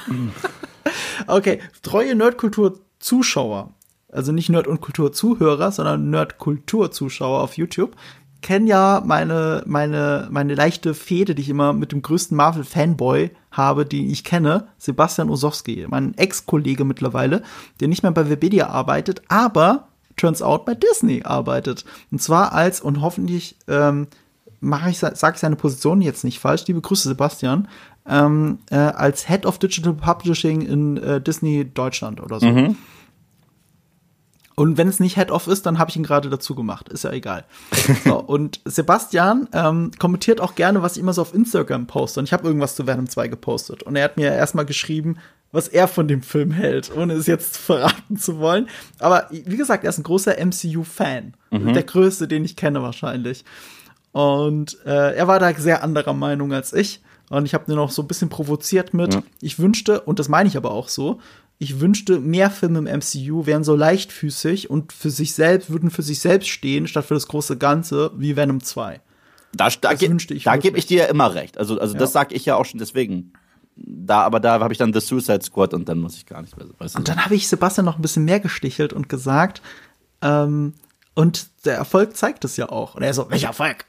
[1.26, 3.72] okay, treue Nerdkultur-Zuschauer,
[4.10, 7.97] also nicht Nerd- und Kultur-Zuhörer, sondern Nerd-Kultur-Zuschauer auf YouTube,
[8.40, 13.85] kennen ja meine, meine, meine leichte Fehde, die ich immer mit dem größten Marvel-Fanboy habe,
[13.85, 17.43] die ich kenne, Sebastian Osowski, mein Ex-Kollege mittlerweile,
[17.81, 21.85] der nicht mehr bei Webedia arbeitet, aber turns out bei Disney arbeitet.
[22.10, 24.06] Und zwar als, und hoffentlich ähm,
[24.60, 27.69] mache ich, sage ich seine Position jetzt nicht falsch, liebe Grüße Sebastian,
[28.06, 32.47] ähm, äh, als Head of Digital Publishing in äh, Disney Deutschland oder so.
[32.47, 32.77] Mhm.
[34.59, 36.89] Und wenn es nicht Head-Off ist, dann habe ich ihn gerade dazu gemacht.
[36.89, 37.44] Ist ja egal.
[38.05, 42.18] so, und Sebastian ähm, kommentiert auch gerne, was ich immer so auf Instagram poste.
[42.18, 43.85] Und ich habe irgendwas zu Venom 2 gepostet.
[43.85, 45.18] Und er hat mir erstmal geschrieben,
[45.52, 48.68] was er von dem Film hält, ohne es jetzt verraten zu wollen.
[48.98, 51.35] Aber wie gesagt, er ist ein großer MCU-Fan.
[51.52, 51.72] Mhm.
[51.72, 53.44] Der größte, den ich kenne wahrscheinlich.
[54.10, 57.01] Und äh, er war da sehr anderer Meinung als ich.
[57.30, 59.22] Und ich habe ihn noch so ein bisschen provoziert mit, ja.
[59.40, 61.20] ich wünschte, und das meine ich aber auch so,
[61.59, 66.02] ich wünschte, mehr Filme im MCU wären so leichtfüßig und für sich selbst, würden für
[66.02, 69.01] sich selbst stehen, statt für das große Ganze, wie Venom 2.
[69.55, 71.59] Da, da, ge da gebe ich dir ja immer recht.
[71.59, 72.01] Also, also ja.
[72.01, 73.32] das sag ich ja auch schon deswegen.
[73.74, 76.56] Da, aber da habe ich dann The Suicide Squad und dann muss ich gar nicht
[76.56, 76.66] mehr.
[76.78, 79.62] Und dann habe ich Sebastian noch ein bisschen mehr gestichelt und gesagt,
[80.20, 80.74] ähm,
[81.18, 82.94] und der Erfolg zeigt es ja auch.
[82.94, 83.86] Und er so, welcher Erfolg?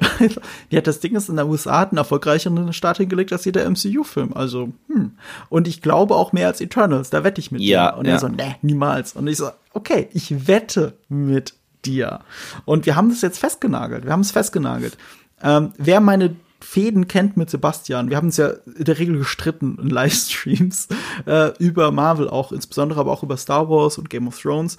[0.68, 4.34] ja, das Ding ist, in der USA hat einen erfolgreicheren Start hingelegt als jeder MCU-Film.
[4.34, 5.12] Also, hm.
[5.48, 7.96] Und ich glaube auch mehr als Eternals, da wette ich mit Ja, dir.
[7.96, 8.12] Und ja.
[8.12, 9.14] er so, ne, niemals.
[9.14, 11.54] Und ich so, okay, ich wette mit
[11.86, 12.20] dir.
[12.66, 14.04] Und wir haben das jetzt festgenagelt.
[14.04, 14.98] Wir haben es festgenagelt.
[15.42, 19.78] Ähm, wer meine Fäden kennt mit Sebastian, wir haben uns ja in der Regel gestritten
[19.80, 20.88] in Livestreams
[21.26, 24.76] äh, über Marvel auch, insbesondere aber auch über Star Wars und Game of Thrones.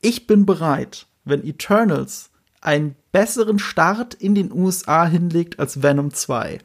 [0.00, 2.30] Ich bin bereit, wenn Eternals
[2.62, 6.58] einen besseren Start in den USA hinlegt als Venom 2,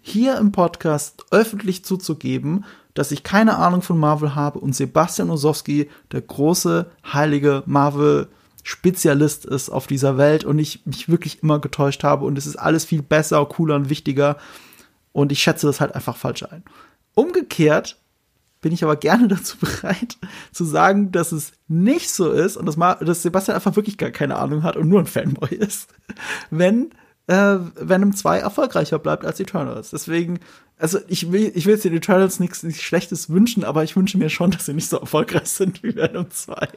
[0.00, 5.90] hier im Podcast öffentlich zuzugeben, dass ich keine Ahnung von Marvel habe und Sebastian Osowski
[6.12, 8.28] der große, heilige Marvel
[8.62, 12.56] Spezialist ist auf dieser Welt und ich mich wirklich immer getäuscht habe und es ist
[12.56, 14.38] alles viel besser, cooler und wichtiger.
[15.12, 16.64] Und ich schätze das halt einfach falsch ein.
[17.14, 17.98] Umgekehrt
[18.64, 20.16] bin ich aber gerne dazu bereit
[20.50, 24.10] zu sagen, dass es nicht so ist und dass, Ma dass Sebastian einfach wirklich gar
[24.10, 25.90] keine Ahnung hat und nur ein Fanboy ist,
[26.50, 26.90] wenn
[27.26, 29.90] äh, Venom 2 erfolgreicher bleibt als Eternals.
[29.90, 30.40] Deswegen,
[30.78, 34.16] also ich will, ich will jetzt den Eternals nichts nichts Schlechtes wünschen, aber ich wünsche
[34.18, 36.68] mir schon, dass sie nicht so erfolgreich sind wie Venom 2.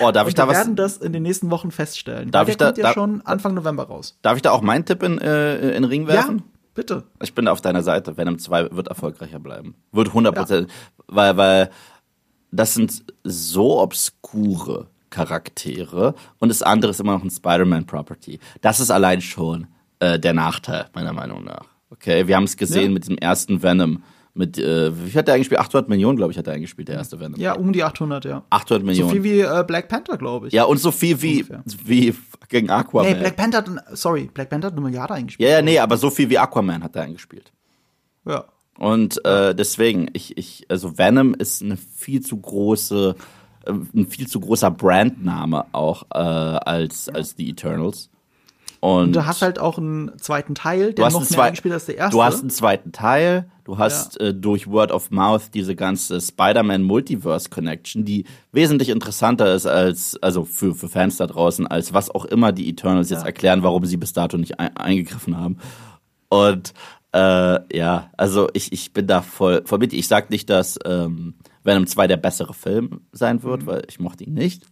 [0.00, 0.56] Oh, darf ich Und da wir was?
[0.56, 2.30] werden das in den nächsten Wochen feststellen.
[2.30, 4.18] Darf ich da- kommt ja da- schon Anfang November raus.
[4.22, 6.38] Darf ich da auch meinen Tipp in, äh, in den Ring werfen?
[6.38, 6.44] Ja,
[6.76, 7.02] bitte.
[7.22, 8.16] Ich bin auf deiner Seite.
[8.16, 9.74] Venom 2 wird erfolgreicher bleiben.
[9.92, 10.68] Wird 100%.
[11.08, 11.70] Weil, weil
[12.52, 18.38] das sind so obskure Charaktere und das andere ist immer noch ein Spider-Man-Property.
[18.60, 19.66] Das ist allein schon
[19.98, 21.64] äh, der Nachteil, meiner Meinung nach.
[21.90, 22.90] Okay, wir haben es gesehen Ja.
[22.90, 24.02] mit dem ersten Venom.
[24.38, 25.58] Mit, äh, wie viel hat der eingespielt?
[25.60, 27.40] 800 Millionen, glaube ich, hat er eingespielt, der erste Venom.
[27.40, 28.44] Ja, um die 800, ja.
[28.50, 29.10] 800 So Millionen.
[29.12, 30.52] viel wie äh, Black Panther, glaube ich.
[30.52, 31.62] ja, und so viel wie, Ungefähr.
[31.86, 33.12] wie fucking Aquaman.
[33.12, 35.48] Nee, Black Panther, hat, sorry, Black Panther hat eine Milliarde eingespielt.
[35.48, 37.50] ja, ja, nee, aber so viel wie Aquaman hat er eingespielt.
[38.26, 38.44] Ja.
[38.78, 43.14] Und äh, deswegen, ich, ich, also Venom ist eine viel zu große,
[43.64, 48.10] äh, ein viel zu großer Brandname auch äh, als, als die Eternals.
[48.80, 51.96] Und, Und du hast halt auch einen zweiten Teil, der noch mehr eingespielt als der
[51.96, 52.16] erste.
[52.16, 56.82] Du hast einen zweiten Teil, du hast äh, durch Word of Mouth diese ganze Spider-Man
[56.82, 62.10] Multiverse Connection, die wesentlich interessanter ist als, also für, für Fans da draußen, als was
[62.10, 65.58] auch immer die Eternals jetzt erklären, warum sie bis dato nicht ein, eingegriffen haben.
[66.28, 66.74] Und
[67.12, 69.92] äh, ja, also ich, ich bin da voll, voll mit.
[69.92, 71.34] Ich sag nicht, dass ähm,
[71.64, 73.66] Venom 2 der bessere Film sein wird, Mhm.
[73.66, 74.66] weil ich mochte ihn nicht.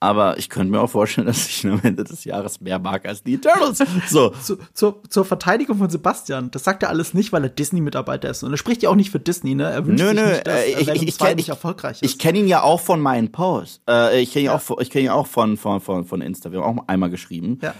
[0.00, 3.06] Aber ich könnte mir auch vorstellen, dass ich ihn am Ende des Jahres mehr mag
[3.06, 3.82] als die Eternals.
[4.08, 4.30] So.
[4.42, 8.42] zu, zur, zur Verteidigung von Sebastian, das sagt er alles nicht, weil er Disney-Mitarbeiter ist.
[8.42, 9.70] Und er spricht ja auch nicht für Disney, ne?
[9.70, 11.48] Er wünscht Nö, sich nö, nicht, dass äh, ich, ich, ich 2 kenne nicht ich,
[11.50, 12.10] erfolgreich ist.
[12.10, 13.80] ich kenn ihn ja auch von meinen Posts.
[13.88, 16.52] Äh, ich kenne ihn, auch von- ich kenn ihn auch von, von, von, von Insta.
[16.52, 17.60] Wir haben auch einmal geschrieben.
[17.62, 17.72] ja.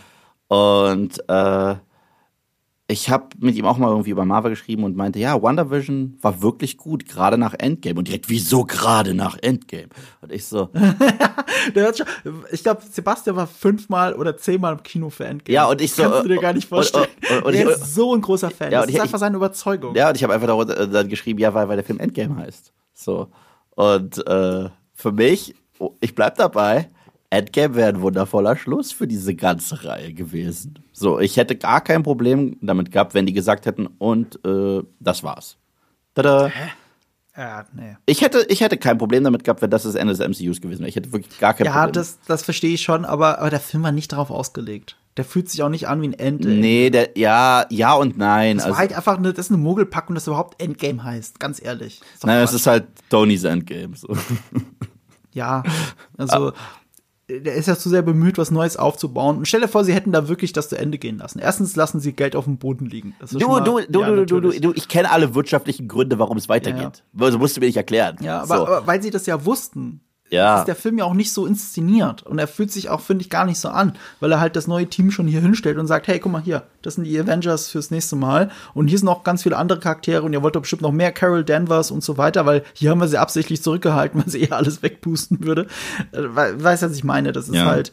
[0.49, 1.74] Und äh,
[2.86, 6.43] ich habe mit ihm auch mal irgendwie über Marvel geschrieben und meinte, ja, WandaVision war
[6.43, 7.98] wirklich gut, gerade nach Endgame.
[7.98, 9.89] Und direkt, wieso gerade nach Endgame?
[10.20, 10.69] Und ich so,
[12.52, 15.55] ich glaube, Sebastian war fünfmal oder zehnmal im Kino für Endgame.
[15.55, 17.06] Ja, und ich so, Kannst du dir äh, gar nicht vorstellen.
[17.31, 18.70] und- und- und er ist so ein großer Fan.
[18.73, 19.94] Ja, das ist ich- einfach seine Überzeugung.
[19.94, 22.36] ja, und ich habe einfach darunter, äh, dann geschrieben, ja, weil, weil der Film Endgame
[22.36, 22.73] heißt.
[22.93, 23.28] So.
[23.70, 26.90] Und äh, für mich, oh, ich bleib dabei,
[27.35, 30.78] Endgame wäre ein wundervoller Schluss für diese ganze Reihe gewesen.
[30.93, 35.23] So, ich hätte gar kein Problem damit gehabt, wenn die gesagt hätten, und äh, das
[35.23, 35.56] war's.
[36.15, 36.51] Tada.
[37.36, 37.97] Ja, nee.
[38.06, 40.81] Ich hätte, ich hätte kein Problem damit gehabt, wenn das das Ende des MCUs gewesen
[40.81, 40.89] wäre.
[40.89, 41.93] Ich hätte wirklich gar kein Ja, Problem.
[41.94, 44.97] das, das verstehe ich schon, aber, aber der Film war nicht darauf ausgelegt.
[45.16, 46.48] Der fühlt sich auch nicht an wie ein Ende.
[46.48, 48.56] nee, der, ja, ja und nein.
[48.59, 51.61] Das Also, war halt einfach eine, das ist eine Mogelpackung, dass überhaupt Endgame heißt, ganz
[51.62, 52.01] ehrlich.
[52.23, 53.97] Nein, es ist halt Tonys Endgame.
[53.97, 54.16] So.
[55.32, 55.65] Ja,
[56.16, 56.52] also
[57.29, 59.39] der ist ja zu sehr bemüht, was Neues aufzubauen.
[59.39, 61.39] Und stell dir vor, sie hätten da wirklich das zu Ende gehen lassen.
[61.39, 63.15] Erstens lassen sie Geld auf dem Boden liegen.
[63.31, 66.37] Du, mal- du, du, ja, du, du, du, du, ich kenne alle wirtschaftlichen Gründe, warum
[66.37, 67.03] es weitergeht.
[67.19, 68.17] Also musst du mir nicht erklären.
[68.21, 68.67] Ja, aber, so.
[68.67, 70.59] aber weil sie das ja wussten, ja.
[70.59, 72.23] ist der Film ja auch nicht so inszeniert.
[72.25, 74.67] Und er fühlt sich auch, finde ich, gar nicht so an, weil er halt das
[74.67, 77.69] neue Team schon hier hinstellt und sagt, hey, guck mal hier, das sind die Avengers
[77.69, 78.51] fürs nächste Mal.
[78.75, 81.13] Und hier sind noch ganz viele andere Charaktere und ihr wollt doch bestimmt noch mehr
[81.13, 84.57] Carol Danvers und so weiter, weil hier haben wir sie absichtlich zurückgehalten, weil sie eher
[84.57, 85.67] alles wegpusten würde.
[86.13, 87.33] Äh, we- Weißt du, was ich meine?
[87.33, 87.67] Das ist Ja.
[87.67, 87.93] halt,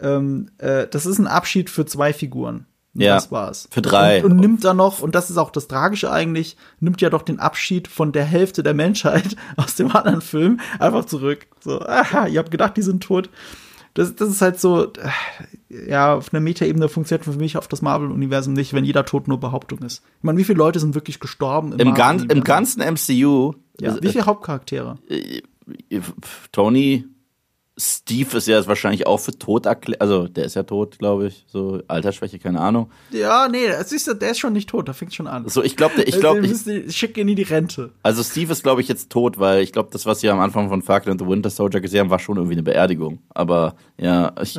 [0.00, 2.66] ähm, äh, das ist ein Abschied für zwei Figuren.
[2.94, 3.68] Ja, Das war's.
[3.70, 4.24] für drei.
[4.24, 7.22] Und, und nimmt dann noch, und das ist auch das Tragische eigentlich, nimmt ja doch
[7.22, 11.46] den Abschied von der Hälfte der Menschheit aus dem anderen Film einfach zurück.
[11.60, 13.30] So, aha, ihr habt gedacht, die sind tot.
[13.94, 14.84] Das, das ist halt so,
[15.68, 19.26] äh, ja, auf einer Metaebene funktioniert für mich auf das Marvel-Universum nicht, wenn jeder Tod
[19.28, 20.02] nur Behauptung ist.
[20.18, 22.36] Ich meine, wie viele Leute sind wirklich gestorben Im, gan Marvel-Universum?
[22.38, 24.98] Im ganzen MCU, Ja, äh, wie viele Hauptcharaktere?
[25.08, 25.40] äh,
[26.52, 27.04] Tony,
[27.80, 30.00] Steve ist ja wahrscheinlich auch für tot erklärt.
[30.02, 31.44] Also, der ist ja tot, glaube ich.
[31.48, 32.90] So, Altersschwäche, keine Ahnung.
[33.10, 35.48] Ja, nee, das ist, der ist schon nicht tot, da fängt schon an.
[35.48, 37.90] So, ich glaube, ich Den glaube, ich, müssen die- schick ihn in die Rente.
[38.02, 40.68] also Steve ist, glaube ich, jetzt tot, weil ich glaube, das, was wir am Anfang
[40.68, 43.20] von Falcon and the Winter Soldier gesehen haben, war schon irgendwie eine Beerdigung.
[43.30, 44.58] Aber ja, ich?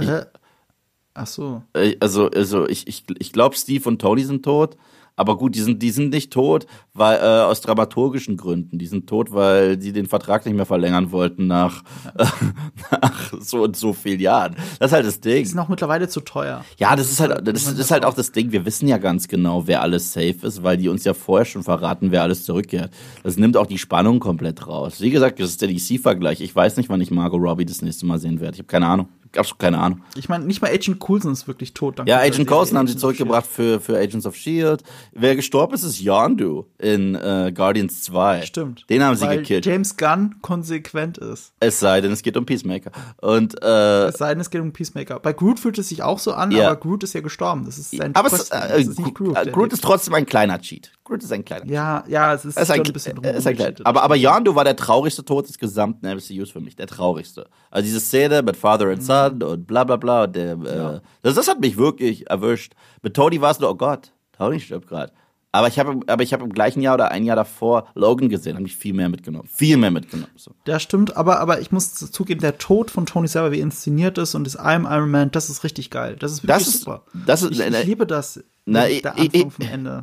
[1.14, 1.62] Ach so.
[1.74, 4.78] Äh, Also, also ich, ich, ich glaube, Steve und Tony sind tot.
[5.16, 8.78] Aber gut, die sind, die sind nicht tot, weil äh, aus dramaturgischen Gründen.
[8.78, 11.84] Die sind tot, weil sie den Vertrag nicht mehr verlängern wollten nach,
[12.18, 12.26] äh,
[12.92, 14.56] nach so und so vielen Jahren.
[14.80, 15.44] Das ist halt das Ding.
[15.44, 16.64] Die sind auch mittlerweile zu teuer.
[16.78, 18.52] Ja, das ist halt, das ist, ist halt auch das Ding.
[18.52, 21.64] Wir wissen ja ganz genau, wer alles safe ist, weil die uns ja vorher schon
[21.64, 22.92] verraten, wer alles zurückkehrt.
[23.24, 25.02] Das nimmt auch die Spannung komplett raus.
[25.02, 26.42] Wie gesagt, das ist der DC-Vergleich.
[26.42, 28.56] Ich weiß nicht, wann ich Margot Robbie das nächste Mal sehen werde.
[28.56, 29.08] Ich habe keine Ahnung.
[29.38, 30.02] Absolut keine Ahnung.
[30.16, 32.02] Ich meine, nicht mal Agent Coulson ist wirklich tot.
[32.06, 34.84] Ja, Agent Coulson haben sie zurückgebracht für, für Agents of S.H.I.E.L.D.
[35.14, 38.12] Wer gestorben ist, ist Yondu in äh, Guardians 2.
[38.40, 38.48] S.H.I.E.L.D.
[38.48, 38.90] Stimmt.
[38.90, 39.66] Den haben sie Weil gekillt.
[39.66, 41.54] James Gunn konsequent ist.
[41.60, 42.92] Es sei denn, es geht um Peacemaker.
[43.22, 45.20] Und äh, Es sei denn, es geht um Peacemaker.
[45.20, 46.68] Bei Groot fühlt es sich auch so an, Ja.
[46.68, 47.66] aber Groot ist ja gestorben.
[47.66, 50.60] Das ist sein aber es, äh, ist nicht Groot, äh, Groot ist trotzdem ein kleiner
[50.60, 50.92] Cheat.
[51.12, 51.66] Groot ist ein kleiner.
[51.70, 53.76] Ja, ja, es ist, Er ist ein, ein bisschen er ist ein kleiner.
[53.84, 56.76] Aber, aber Yondu war der traurigste Tod des gesamten MCUs für mich.
[56.78, 57.48] Der traurigste.
[57.70, 60.24] Also diese Szene mit Father and Son und bla bla bla.
[60.24, 62.74] Und der, äh, das, das hat mich wirklich erwischt.
[63.02, 65.12] Mit Tony war es nur, oh Gott, Tony stirbt gerade.
[65.54, 68.54] Aber ich habe aber ich habe im gleichen Jahr oder ein Jahr davor Logan gesehen,
[68.54, 69.50] habe mich viel mehr mitgenommen.
[69.52, 70.32] Viel mehr mitgenommen.
[70.38, 70.52] So.
[70.64, 74.34] Das stimmt, aber, aber ich muss zugeben, der Tod von Tony selber, wie inszeniert ist
[74.34, 76.16] und das I'm Iron Man, das ist richtig geil.
[76.18, 77.04] Das ist wirklich Das ist- super.
[77.28, 78.42] das ist- ich, ich liebe das.
[78.66, 79.32] Na, ich- ich-.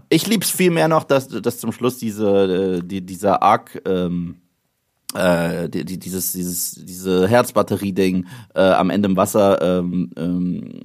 [0.09, 4.37] Ich lieb's viel mehr noch, dass, dass zum Schluss diese, äh, die, dieser Arc, ähm,
[5.15, 10.81] äh, die, die, dieses, dieses, diese Herzbatterie-Ding äh, am Ende im Wasser ähm, ähm,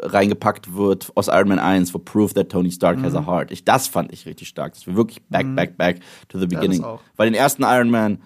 [0.00, 3.50] reingepackt wird aus Iron Man 1 for proof that Tony Stark has a heart.
[3.50, 4.74] Ich, das fand ich richtig stark.
[4.74, 6.84] Das wir wirklich back, back, back to the beginning.
[6.84, 7.00] auch.
[7.16, 8.18] Weil den ersten Iron Man,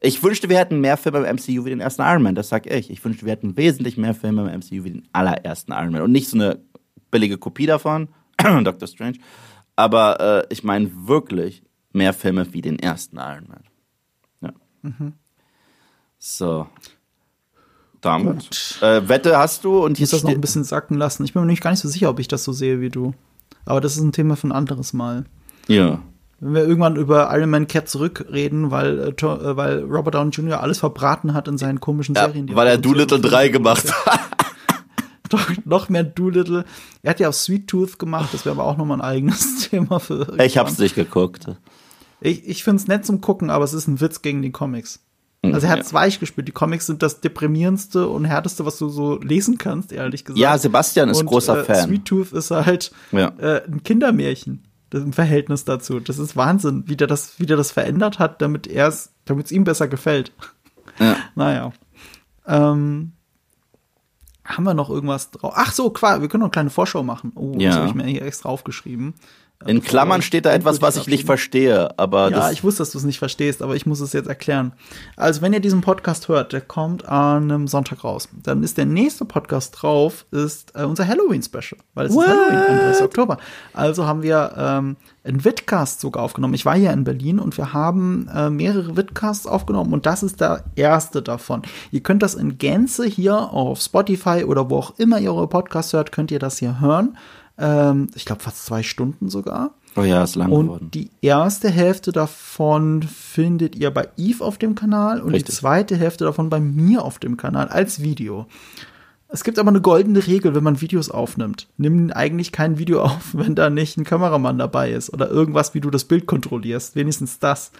[0.00, 2.66] ich wünschte, wir hätten mehr Filme im MCU wie den ersten Iron Man, das sag
[2.70, 2.90] ich.
[2.90, 6.02] Ich wünschte, wir hätten wesentlich mehr Filme im MCU wie den allerersten Iron Man.
[6.02, 6.58] Und nicht so eine
[7.10, 8.08] billige Kopie davon,
[8.64, 9.18] Doctor Strange.
[9.76, 13.64] Aber äh, ich meine wirklich mehr Filme wie den ersten Iron Man.
[14.40, 15.12] Ja.
[16.18, 16.66] So.
[18.00, 18.78] Damit.
[18.80, 21.24] Äh, Wette hast du und hier Ich muss das noch ein bisschen sacken lassen.
[21.24, 23.14] Ich bin mir nicht gar nicht so sicher, ob ich das so sehe wie du.
[23.64, 25.24] Aber das ist ein Thema für ein anderes Mal.
[25.66, 26.02] Ja.
[26.38, 30.60] Wenn wir irgendwann über Iron Man Cat zurückreden, weil, äh, äh, weil Robert Downey Jr.
[30.60, 32.54] alles verbraten hat in seinen komischen ja Serien.
[32.54, 34.20] weil er Doolittle und 3 gemacht hat.
[35.30, 36.64] Doch, noch mehr Doolittle.
[37.02, 39.98] Er hat ja auch Sweet Tooth gemacht, das wäre aber auch nochmal ein eigenes Thema
[40.00, 40.36] für.
[40.42, 41.46] Ich hab's nicht geguckt.
[42.20, 45.00] Ich, ich finde es nett zum Gucken, aber es ist ein Witz gegen die Comics.
[45.42, 45.84] Also er hat Ja.
[45.84, 46.48] es weich gespielt.
[46.48, 50.40] Die Comics sind das deprimierendste und härteste, was du so lesen kannst, ehrlich gesagt.
[50.40, 51.88] Ja, Sebastian ist und, großer äh, Fan.
[51.88, 53.28] Sweet Tooth ist halt Ja.
[53.38, 54.64] äh, ein Kindermärchen.
[54.90, 56.00] Das im Verhältnis dazu.
[56.00, 59.46] Das ist Wahnsinn, wie der das, wie der das verändert hat, damit er es, damit
[59.46, 60.32] es ihm besser gefällt.
[60.98, 61.16] Ja.
[61.34, 61.72] Naja.
[62.46, 63.12] Ähm,
[64.46, 65.52] haben wir noch irgendwas drauf?
[65.56, 67.32] Ach so, klar, wir können noch eine kleine Vorschau machen.
[67.34, 67.70] Oh, Ja.
[67.70, 69.14] das habe ich mir hier extra aufgeschrieben.
[69.64, 72.98] In Klammern steht da etwas, was ich nicht verstehe, aber Ja, ich wusste, dass du
[72.98, 74.72] es nicht verstehst, aber ich muss es jetzt erklären.
[75.16, 78.84] Also, wenn ihr diesen Podcast hört, der kommt an einem Sonntag raus, dann ist der
[78.84, 82.26] nächste Podcast drauf, ist äh, unser Halloween-Special, weil es What?
[82.26, 83.04] ist Halloween, 31.
[83.04, 83.38] Oktober.
[83.72, 86.54] Also haben wir ähm, einen Vidcast sogar aufgenommen.
[86.54, 90.40] Ich war hier in Berlin und wir haben äh, mehrere Vidcasts aufgenommen und das ist
[90.40, 91.62] der erste davon.
[91.90, 95.92] Ihr könnt das in Gänze hier auf Spotify oder wo auch immer ihr eure Podcasts
[95.94, 97.16] hört, könnt ihr das hier hören.
[97.58, 99.74] Ähm, ich glaube fast zwei Stunden sogar.
[99.96, 100.68] oh ja, ist lang geworden.
[100.68, 105.54] Und die erste Hälfte davon findet ihr bei Eve auf dem Kanal und Richtig.
[105.54, 108.46] die zweite Hälfte davon bei mir auf dem Kanal als Video.
[109.28, 111.66] Es gibt aber eine goldene Regel, wenn man Videos aufnimmt.
[111.78, 115.80] Nimm eigentlich kein Video auf, wenn da nicht ein Kameramann dabei ist oder irgendwas, wie
[115.80, 116.94] du das Bild kontrollierst.
[116.94, 117.72] Wenigstens das.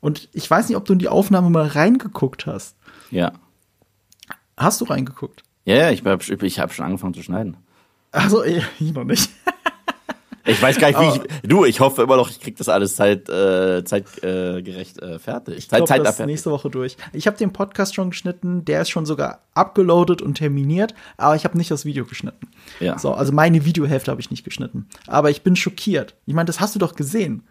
[0.00, 2.76] Und ich weiß nicht, ob du in die Aufnahme mal reingeguckt hast.
[3.10, 3.32] Ja.
[4.56, 5.42] Hast du reingeguckt?
[5.64, 7.56] Ja, ja, ich ich hab schon angefangen zu schneiden.
[8.12, 9.30] Also, ich noch nicht.
[10.46, 11.42] Ich weiß gar nicht, wie ich.
[11.42, 15.58] Du, ich hoffe immer noch, ich krieg das alles zeit, äh, zeitgerecht äh, äh, fertig.
[15.58, 16.32] Ich Zeit, glaube, zeitnah das fertig.
[16.32, 16.96] nächste Woche durch.
[17.12, 21.44] Ich habe den Podcast schon geschnitten, der ist schon sogar abgeloadet und terminiert, aber ich
[21.44, 22.48] habe nicht das Video geschnitten.
[22.80, 22.98] Ja.
[22.98, 24.88] So, also meine Videohälfte habe ich nicht geschnitten.
[25.06, 26.16] Aber ich bin schockiert.
[26.26, 27.44] Ich meine, das hast du doch gesehen.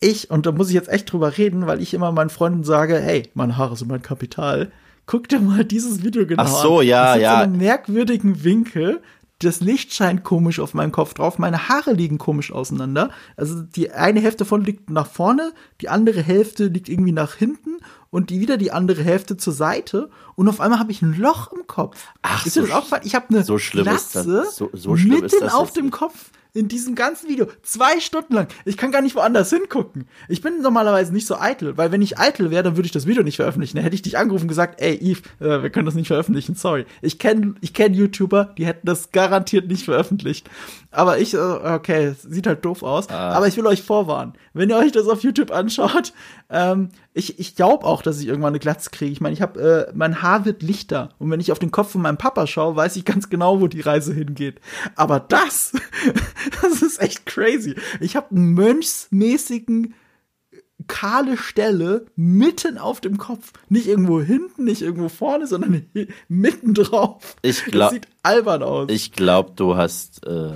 [0.00, 2.98] Ich, und da muss ich jetzt echt drüber reden, weil ich immer meinen Freunden sage,
[2.98, 4.70] hey, meine Haare sind mein Kapital.
[5.06, 6.86] Guck dir mal dieses Video genau Ach so, an.
[6.86, 7.34] ja, das sitzt ja.
[7.34, 9.00] in einem merkwürdigen Winkel.
[9.40, 11.38] Das Licht scheint komisch auf meinem Kopf drauf.
[11.38, 13.10] Meine Haare liegen komisch auseinander.
[13.36, 17.78] Also die eine Hälfte davon liegt nach vorne, die andere Hälfte liegt irgendwie nach hinten
[18.10, 20.10] und die wieder die andere Hälfte zur Seite.
[20.36, 22.08] Und auf einmal habe ich ein Loch im Kopf.
[22.22, 23.02] Ach, ist so das aufgefallen?
[23.06, 25.72] Ich habe eine so schlimm ist das- Glatze so- so schlimm mitten ist das auf
[25.72, 25.90] dem.
[25.90, 27.46] Kopf in diesem ganzen Video.
[27.62, 28.48] Zwei Stunden lang.
[28.64, 30.06] Ich kann gar nicht woanders hingucken.
[30.28, 33.06] Ich bin normalerweise nicht so eitel, weil wenn ich eitel wäre, dann würde ich das
[33.06, 33.76] Video nicht veröffentlichen.
[33.76, 36.54] Dann hätte ich dich angerufen und gesagt, ey Yves, äh, wir können das nicht veröffentlichen,
[36.54, 36.86] sorry.
[37.02, 40.48] Ich kenne ich kenn YouTuber, die hätten das garantiert nicht veröffentlicht.
[40.92, 43.08] Aber ich, äh, okay, sieht halt doof aus.
[43.08, 43.30] Ah.
[43.30, 44.32] Aber ich will euch vorwarnen.
[44.52, 46.12] Wenn ihr euch das auf YouTube anschaut,
[46.50, 49.12] ähm, ich, ich glaube auch, dass ich irgendwann eine Glatze kriege.
[49.12, 51.10] Ich meine, ich habe, äh, mein Haar wird lichter.
[51.18, 53.68] Und wenn ich auf den Kopf von meinem Papa schaue, weiß ich ganz genau, wo
[53.68, 54.60] die Reise hingeht.
[54.96, 55.72] Aber das,
[56.62, 57.76] das ist echt crazy.
[58.00, 59.94] Ich habe einen mönchsmäßigen
[60.90, 63.52] kahle Stelle mitten auf dem Kopf.
[63.68, 65.86] Nicht irgendwo hinten, nicht irgendwo vorne, sondern
[66.28, 67.36] mitten drauf.
[67.42, 68.90] Ich glaube, sieht albern aus.
[68.90, 70.52] Ich glaube, du hast äh,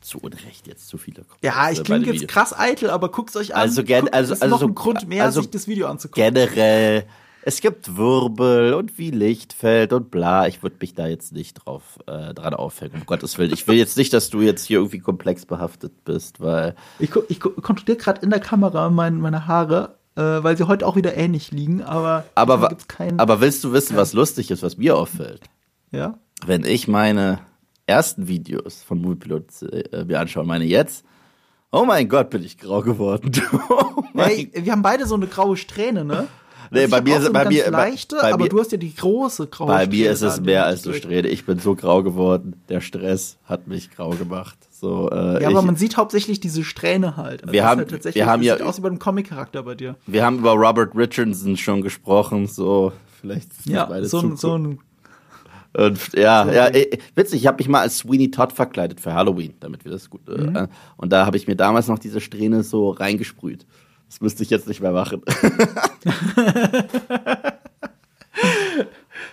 [0.00, 1.66] zu Unrecht jetzt zu viele Kommentare.
[1.66, 3.62] Ja, ich klinge jetzt krass eitel, aber guckt's euch an.
[3.62, 6.34] Also, gen also, ist also noch ein Grund mehr, also sich das Video anzugucken.
[6.34, 7.04] Generell
[7.42, 10.46] es gibt Wirbel und wie Licht fällt und bla.
[10.46, 13.52] Ich würde mich da jetzt nicht drauf äh, dran aufhängen, um Gottes Willen.
[13.52, 16.74] Ich will jetzt nicht, dass du jetzt hier irgendwie komplex behaftet bist, weil.
[16.98, 20.96] Ich, ich kontrolliere gerade in der Kamera mein, meine Haare, äh, weil sie heute auch
[20.96, 22.24] wieder ähnlich liegen, aber.
[22.34, 22.76] Aber,
[23.16, 25.42] aber willst du wissen, was lustig ist, was mir auffällt?
[25.90, 26.18] Ja.
[26.44, 27.40] Wenn ich meine
[27.86, 31.04] ersten Videos von Moviepilot äh, mir anschaue, meine jetzt.
[31.70, 33.30] Oh mein Gott, bin ich grau geworden.
[33.68, 36.26] oh hey, wir haben beide so eine graue Strähne, ne?
[36.70, 39.46] Nee, bei mir ist bei mir leichte, bei, aber mir, du hast ja die große
[39.48, 41.28] graue Bei mir ist es mehr als Strähne.
[41.28, 42.60] Ich bin so grau geworden.
[42.68, 44.58] Der Stress hat mich grau gemacht.
[44.70, 47.42] So, äh, ja, aber man sieht hauptsächlich diese Strähne halt.
[47.42, 49.96] Also wir haben, halt wir haben ja sieht aus wie beim Comic-Charakter bei dir.
[50.06, 52.46] Wir haben über Robert Richardson schon gesprochen.
[52.46, 54.78] So, vielleicht ist ja, beides so, so ein
[55.76, 56.70] und ja, so ja,
[57.14, 60.28] witzig, ich habe mich mal als Sweeney Todd verkleidet für Halloween, damit wir das gut.
[60.28, 60.56] Äh, mhm.
[60.56, 63.66] Äh, und da habe ich mir damals noch diese Strähne so reingesprüht.
[64.08, 65.22] Das müsste ich jetzt nicht mehr machen.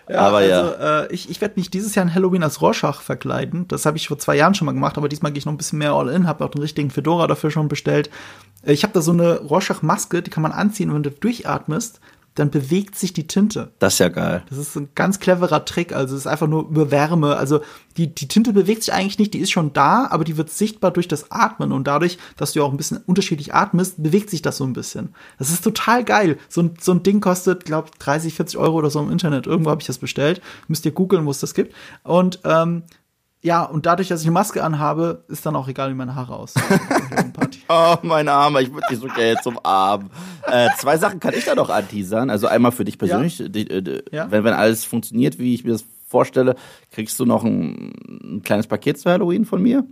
[0.10, 1.03] ja, aber also, ja.
[1.03, 3.68] Äh, ich ich werde mich dieses Jahr in Halloween als Rorschach verkleiden.
[3.68, 5.57] Das habe ich vor zwei Jahren schon mal gemacht, aber diesmal gehe ich noch ein
[5.57, 8.10] bisschen mehr all in, habe auch den richtigen Fedora dafür schon bestellt.
[8.64, 11.99] Ich habe da so eine Rorschach-Maske, die kann man anziehen, wenn du durchatmest,
[12.36, 13.72] dann bewegt sich die Tinte.
[13.80, 14.44] Das ist ja geil.
[14.49, 15.94] Das ist ein ganz cleverer Trick.
[15.94, 17.38] Also es ist einfach nur über Wärme.
[17.38, 17.62] Also
[17.95, 20.91] die, die Tinte bewegt sich eigentlich nicht, die ist schon da, aber die wird sichtbar
[20.91, 21.72] durch das Atmen.
[21.72, 25.16] Und dadurch, dass du auch ein bisschen unterschiedlich atmest, bewegt sich das so ein bisschen.
[25.40, 26.38] Das ist total geil.
[26.49, 29.48] So ein, so ein Ding kostet, glaube 30, 40 Euro oder so im Internet.
[29.48, 30.41] Irgendwo habe ich das bestellt.
[30.68, 31.74] Müsst ihr googeln, wo es das gibt.
[32.03, 32.84] Und ähm,
[33.46, 36.36] ja, und dadurch, dass ich eine Maske anhabe, ist dann auch egal, wie meine Haare
[36.36, 36.64] aussehen.
[37.70, 40.10] oh, mein Armer, ich würde dich so gerne zum Arm.
[40.48, 42.32] Äh, zwei Sachen kann ich da noch anteasern.
[42.32, 43.48] Also einmal für dich persönlich, ja.
[43.48, 44.32] die, äh, ja.
[44.32, 46.56] wenn, wenn alles funktioniert, wie ich mir das vorstelle,
[46.90, 47.94] kriegst du noch ein,
[48.24, 49.86] ein kleines Paket zu Halloween von mir.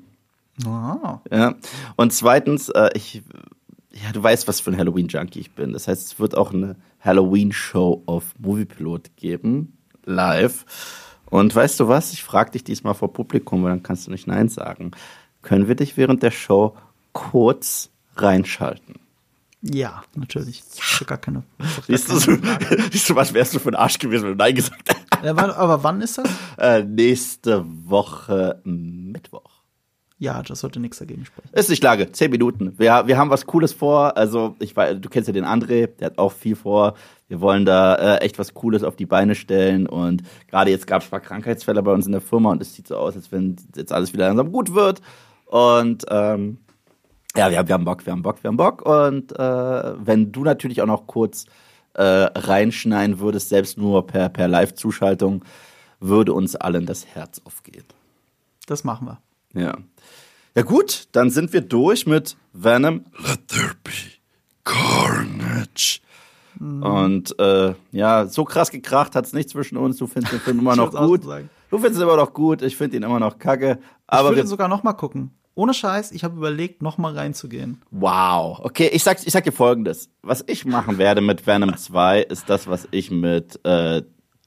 [0.66, 1.20] Oh.
[1.32, 1.54] Ja.
[1.96, 3.22] Und zweitens, äh, ich,
[3.92, 5.74] ja, du weißt, was für ein Halloween-Junkie ich bin.
[5.74, 10.66] Das heißt, es wird auch eine Halloween-Show auf Moviepilot geben, live.
[11.34, 12.14] Und weißt du was?
[12.14, 14.92] Ich frage dich diesmal vor Publikum, weil dann kannst du nicht Nein sagen.
[15.42, 16.78] Können wir dich während der Show
[17.12, 19.00] kurz reinschalten?
[19.64, 20.62] Ja, natürlich.
[20.76, 21.08] Ja.
[21.08, 21.42] Gar keine.
[21.88, 22.20] Siehst du,
[22.92, 25.24] siehst du, was wärst du für ein Arsch gewesen, wenn du Nein gesagt hättest?
[25.24, 26.30] Ja, aber wann ist das?
[26.60, 29.53] Äh, nächste Woche Mittwoch.
[30.24, 31.50] Ja, das sollte nichts dagegen sprechen.
[31.52, 32.80] Ist nicht lange, zehn Minuten.
[32.80, 34.16] Wir, wir haben was Cooles vor.
[34.16, 36.94] Also, ich weiß, du kennst ja den André, der hat auch viel vor.
[37.28, 39.86] Wir wollen da äh, echt was Cooles auf die Beine stellen.
[39.86, 42.74] Und gerade jetzt gab es ein paar Krankheitsfälle bei uns in der Firma und es
[42.74, 45.02] sieht so aus, als wenn jetzt alles wieder langsam gut wird.
[45.44, 46.60] Und ähm,
[47.36, 48.82] ja, wir, wir haben Bock, wir haben Bock, wir haben Bock.
[48.86, 51.48] Und äh, wenn du natürlich auch noch kurz
[51.96, 55.44] äh, reinschneiden würdest, selbst nur per, per Live-Zuschaltung,
[56.00, 57.84] würde uns allen das Herz aufgehen.
[58.68, 59.62] Das machen wir.
[59.62, 59.78] Ja.
[60.56, 63.06] Ja gut, dann sind wir durch mit Venom.
[63.18, 63.92] Let there be
[64.64, 66.00] carnage.
[66.60, 66.84] Mhm.
[66.84, 69.98] Und äh, ja, so krass gekracht hat es nicht zwischen uns.
[69.98, 71.24] Du findest den Film immer noch gut.
[71.24, 72.62] Du findest ihn immer noch gut.
[72.62, 73.80] Ich finde ihn immer noch kacke.
[74.06, 75.32] Aber ich würde sogar noch mal gucken.
[75.56, 77.82] Ohne Scheiß, ich habe überlegt, noch mal reinzugehen.
[77.90, 78.60] Wow.
[78.64, 80.10] Okay, ich sag, ich sag dir folgendes.
[80.22, 84.04] Was ich machen werde mit Venom 2, ist das, was ich mit äh,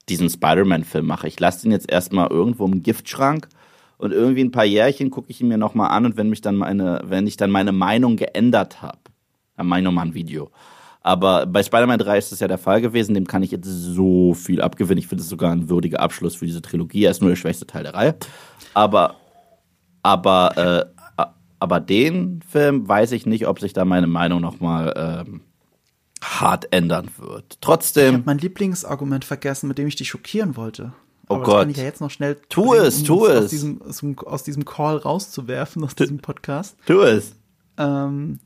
[0.08, 1.28] diesem Spider-Man-Film mache.
[1.28, 3.48] Ich lasse ihn jetzt erstmal irgendwo im Giftschrank
[3.98, 6.56] und irgendwie ein paar Jährchen gucke ich ihn mir nochmal an und wenn mich dann
[6.56, 8.98] meine, wenn ich dann meine Meinung geändert habe,
[9.56, 10.50] dann mache ich nochmal ein Video.
[11.06, 14.34] Aber bei Spider-Man 3 ist das ja der Fall gewesen, dem kann ich jetzt so
[14.34, 14.98] viel abgewinnen.
[14.98, 17.04] Ich finde es sogar ein würdiger Abschluss für diese Trilogie.
[17.04, 18.16] Er ist nur der schwächste Teil der Reihe.
[18.74, 19.14] Aber,
[20.02, 21.24] aber, äh,
[21.60, 25.42] aber den Film weiß ich nicht, ob sich da meine Meinung nochmal ähm,
[26.20, 27.58] hart ändern wird.
[27.60, 28.06] Trotzdem.
[28.06, 30.92] Ich habe mein Lieblingsargument vergessen, mit dem ich dich schockieren wollte.
[31.28, 31.54] Oh Aber Gott.
[31.54, 33.44] Das kann ich ja jetzt noch schnell tu bringen, es, tu um es.
[33.44, 33.80] Aus diesem,
[34.18, 36.76] aus diesem Call rauszuwerfen, aus diesem Podcast.
[36.86, 37.32] Tu es.
[37.78, 38.38] Ähm,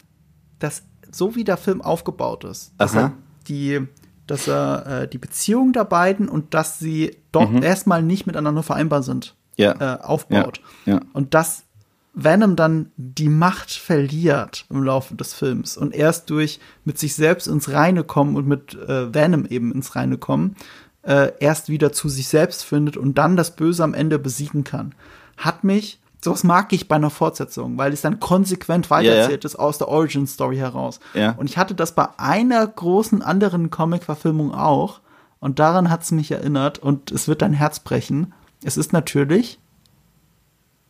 [0.59, 0.83] dass
[1.13, 3.01] so wie der Film aufgebaut ist, dass Aha.
[3.01, 3.13] er
[3.49, 3.81] die,
[4.27, 7.63] dass er äh, die Beziehung der beiden und dass sie doch mhm.
[7.63, 9.75] erstmal nicht miteinander vereinbar sind, ja.
[9.79, 10.61] äh, aufbaut.
[10.87, 10.95] Ja.
[10.95, 11.01] Ja.
[11.13, 11.65] Und dass
[12.13, 17.47] Venom dann die Macht verliert im Laufe des Films und erst durch mit sich selbst
[17.47, 20.57] ins Reine kommen und mit äh, Venom eben ins Reine kommen,
[21.03, 24.95] äh, erst wieder zu sich selbst findet und dann das Böse am Ende besiegen kann,
[25.37, 29.79] hat mich sowas mag ich bei einer Fortsetzung, weil es dann konsequent weitererzählt ist aus
[29.79, 31.01] der Origin Story heraus.
[31.15, 31.33] Ja.
[31.33, 35.01] Und ich hatte das bei einer großen anderen Comic-Verfilmung auch.
[35.39, 38.35] Und daran hat es mich erinnert und es wird dein Herz brechen.
[38.63, 39.59] Es ist natürlich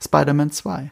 [0.03, 0.91] Spider-Man 2.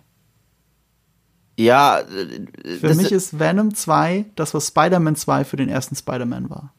[1.57, 6.51] Ja, äh, Für mich ist Venom 2 das, was Spider-Man 2 für den ersten Spider-Man
[6.51, 6.73] war.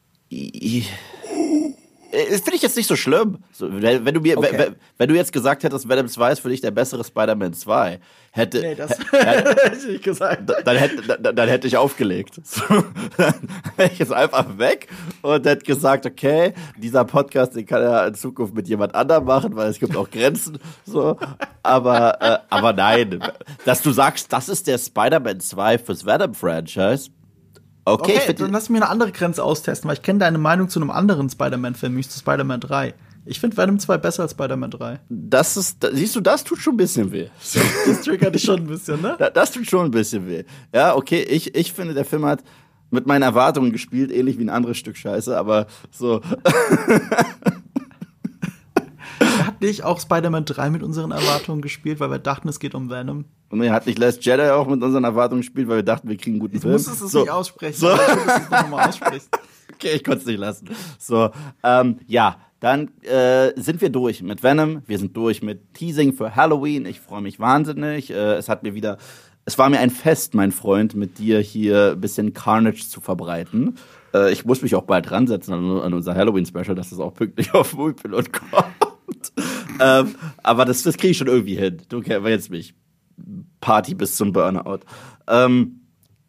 [2.12, 3.38] Das finde ich jetzt nicht so schlimm.
[3.52, 4.50] So, wenn, wenn, du mir, Okay.
[4.56, 8.00] wenn, wenn du jetzt gesagt hättest, Venom 2 ist für dich der bessere Spider-Man 2,
[8.32, 10.42] hätte, Nee, das hä- hä- hätte ich nicht gesagt.
[10.64, 12.40] dann, hätte, dann, dann hätte ich aufgelegt.
[12.44, 12.62] So,
[13.16, 13.34] dann
[13.76, 14.88] wäre ich jetzt einfach weg
[15.22, 19.54] und hätte gesagt, okay, dieser Podcast, den kann er in Zukunft mit jemand anderem machen,
[19.56, 20.58] weil es gibt auch Grenzen.
[20.84, 21.16] So,
[21.62, 23.20] aber, äh, aber nein,
[23.64, 27.10] dass du sagst, das ist der Spider-Man 2 fürs Venom-Franchise.
[27.84, 30.80] Okay, Okay, dann lass mich eine andere Grenze austesten, weil ich kenne deine Meinung zu
[30.80, 32.94] einem anderen Spider-Man-Film, nämlich zu Spider-Man 3.
[33.26, 35.00] Ich finde Venom 2 besser als Spider-Man 3.
[35.08, 37.28] das ist, siehst du, das tut schon ein bisschen weh.
[37.86, 39.14] Das triggert dich schon ein bisschen, ne?
[39.18, 40.44] Da- Das tut schon ein bisschen weh.
[40.74, 42.42] Ja, okay, ich, ich finde, der Film hat
[42.90, 46.20] mit meinen Erwartungen gespielt, ähnlich wie ein anderes Stück Scheiße, aber so,
[49.46, 52.90] Hat nicht auch Spider-Man 3 mit unseren Erwartungen gespielt, weil wir dachten, es geht um
[52.90, 53.24] Venom?
[53.50, 56.16] und er hat nicht Last Jedi auch mit unseren Erwartungen gespielt, weil wir dachten, wir
[56.16, 56.72] kriegen einen guten Ich Film.
[56.72, 57.90] muss es so, nicht aussprechen, So.
[57.92, 59.28] ich will, du es aussprichst.
[59.74, 60.68] Okay, ich konnte es nicht lassen.
[60.98, 61.30] So,
[61.64, 64.82] ähm, ja, dann äh, sind wir durch mit Venom.
[64.86, 66.84] Wir sind durch mit Teasing für Halloween.
[66.84, 68.10] Ich freue mich wahnsinnig.
[68.10, 68.98] Äh, es hat mir wieder,
[69.46, 73.76] es war mir ein Fest, mein Freund, mit dir hier ein bisschen Carnage zu verbreiten.
[74.12, 77.14] Äh, ich muss mich auch bald dran setzen an, an unser Halloween-Special, dass das auch
[77.14, 78.66] pünktlich auf Moviepilot kommt.
[79.80, 81.82] Ähm, aber das, das kriege ich schon irgendwie hin.
[81.88, 82.74] Du kennst mich.
[83.60, 84.80] Party bis zum Burnout.
[85.28, 85.82] Ähm,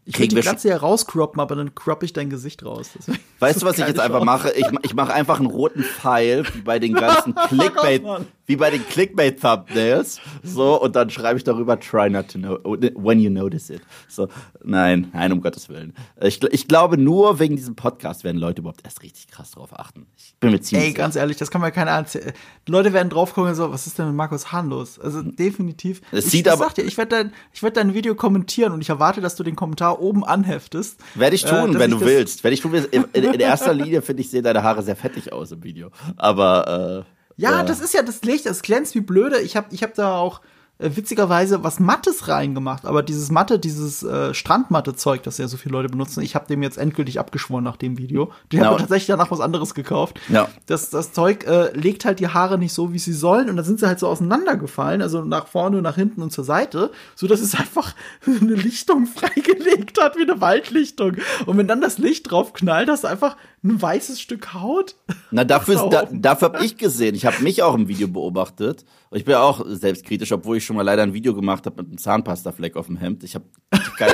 [0.03, 2.89] Ich wir die ganze hier rauscroppen, aber dann cropp ich dein Gesicht raus.
[2.97, 4.51] Deswegen Weißt du, was ich jetzt einfach mache?
[4.51, 8.27] Ich, ich mache einfach einen roten Pfeil, wie bei den ganzen Clickbait, Mann.
[8.51, 10.19] Wie bei den Clickbait-Thumbnails.
[10.43, 13.81] So, und dann schreibe ich darüber, try not to know, when you notice it.
[14.09, 14.27] So,
[14.63, 15.93] nein, nein, um Gottes Willen.
[16.21, 20.05] Ich, ich glaube, nur wegen diesem Podcast werden Leute überhaupt erst richtig krass drauf achten.
[20.17, 22.33] Ich bin mir ziemlich Ey, ganz ehrlich, das kann mir keiner erzählen.
[22.67, 24.99] Die Leute werden drauf gucken und so, was ist denn mit Markus Hahn los?
[24.99, 26.01] Also definitiv.
[26.11, 28.73] Es ich, sieht ich aber- sag dir, ich werde dein, ich werd dein Video kommentieren
[28.73, 30.99] und ich erwarte, dass du den Kommentar oben anheftest.
[31.15, 32.43] Werde ich Äh, tun, dass wenn ich du willst.
[32.43, 32.73] Werde ich tun.
[32.73, 35.89] In, in, in erster Linie finde ich, sehen deine Haare sehr fettig aus im Video.
[36.17, 39.39] Aber, äh, Ja, das ist ja das Licht, das glänzt wie blöde.
[39.41, 40.41] Ich habe ich hab da auch
[40.77, 45.73] äh, witzigerweise was Mattes reingemacht, aber dieses Matte, dieses äh, Strandmatte-Zeug, das ja so viele
[45.73, 48.31] Leute benutzen, ich habe dem jetzt endgültig abgeschworen nach dem Video.
[48.51, 48.65] Die Ja.
[48.65, 50.19] haben tatsächlich danach was anderes gekauft.
[50.30, 50.47] Ja.
[50.65, 53.65] Das, das Zeug äh, legt halt die Haare nicht so, wie sie sollen und dann
[53.65, 57.41] sind sie halt so auseinandergefallen, also nach vorne, nach hinten und zur Seite, so dass
[57.41, 57.93] es einfach
[58.26, 61.18] eine Lichtung freigelegt hat, wie eine Waldlichtung.
[61.45, 64.95] Und wenn dann das Licht drauf knallt, hast du einfach ein weißes Stück Haut.
[65.29, 65.89] Na, dafür, Sau.
[65.89, 67.13] da, dafür habe ich gesehen.
[67.15, 68.85] Ich habe mich auch im Video beobachtet.
[69.09, 71.88] Und ich bin auch selbstkritisch, obwohl ich schon mal leider ein Video gemacht habe mit
[71.88, 73.23] einem Zahnpastafleck auf dem Hemd.
[73.23, 73.43] Ich, hab,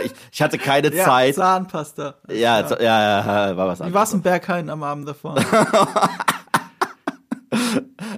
[0.03, 1.35] ich, ich hatte keine Zeit.
[1.35, 2.15] Zahnpasta.
[2.29, 4.13] Ja, ja, ja, ja, war was Wie war's anderes.
[4.13, 5.35] im Berghain am Abend davor?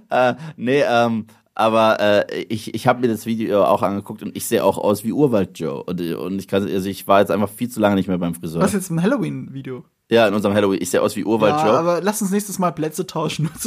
[0.09, 4.47] Äh, nee, ähm, aber äh, ich, ich habe mir das Video auch angeguckt und ich
[4.47, 5.83] sehe auch aus wie Urwald Joe.
[5.83, 8.33] Und, und ich kann, also ich war jetzt einfach viel zu lange nicht mehr beim
[8.33, 8.61] Friseur.
[8.61, 9.85] Was jetzt im Halloween-Video?
[10.11, 10.81] Ja, in unserem Halloween.
[10.81, 11.77] Ich sehe aus wie Urwald Ja, Joe.
[11.77, 13.47] aber lass uns nächstes Mal Plätze tauschen.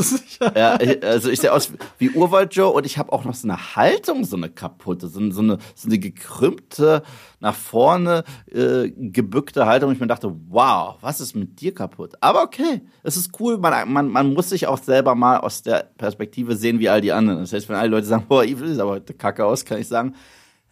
[0.57, 3.47] Ja, ich- also ich sehe aus wie Urwald Joe und ich habe auch noch so
[3.47, 7.05] eine Haltung, so eine kaputte, so, so, eine, so eine gekrümmte,
[7.39, 9.93] nach vorne äh, gebückte Haltung.
[9.93, 12.15] Ich mir dachte, wow, was ist mit dir kaputt?
[12.21, 13.59] Aber okay, es ist cool.
[13.59, 17.13] Man, man, man muss sich auch selber mal aus der Perspektive sehen wie all die
[17.13, 17.39] anderen.
[17.39, 19.87] Das heißt, wenn alle Leute sagen, boah, Evil sieht aber heute kacke aus, kann ich
[19.87, 20.17] sagen,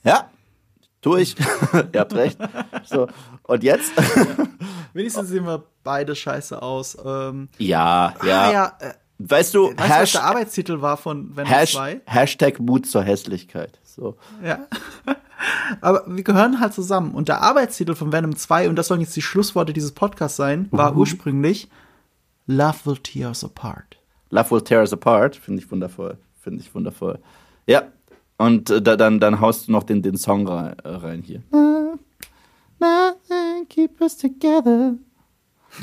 [0.02, 0.28] ja,
[1.02, 1.36] tue ich.
[1.92, 2.38] Ihr habt recht.
[2.84, 3.08] So,
[3.44, 3.92] und jetzt?
[4.92, 6.96] Wenigstens sehen wir beide scheiße aus.
[7.04, 8.40] Ähm, ja, ja.
[8.40, 11.74] Ah, ja, äh, Weißt du, weißt du, was Hash, der Arbeitstitel war von Venom Hash,
[11.74, 12.00] 2?
[12.06, 13.78] Hashtag Mut zur Hässlichkeit.
[13.84, 14.16] So.
[14.42, 14.60] Ja.
[15.82, 17.12] Aber wir gehören halt zusammen.
[17.12, 20.68] Und der Arbeitstitel von Venom 2, und das sollen jetzt die Schlussworte dieses Podcasts sein,
[20.70, 21.68] war ursprünglich
[22.46, 23.98] Love Will Tear Us Apart.
[24.30, 26.16] Love Will Tear Us Apart, finde ich wundervoll.
[26.40, 27.18] Finde ich wundervoll.
[27.66, 27.82] Ja,
[28.40, 31.42] und äh, da, dann, dann haust du noch den, den Song rein, äh, rein hier.
[32.80, 34.94] Nothing keep us together.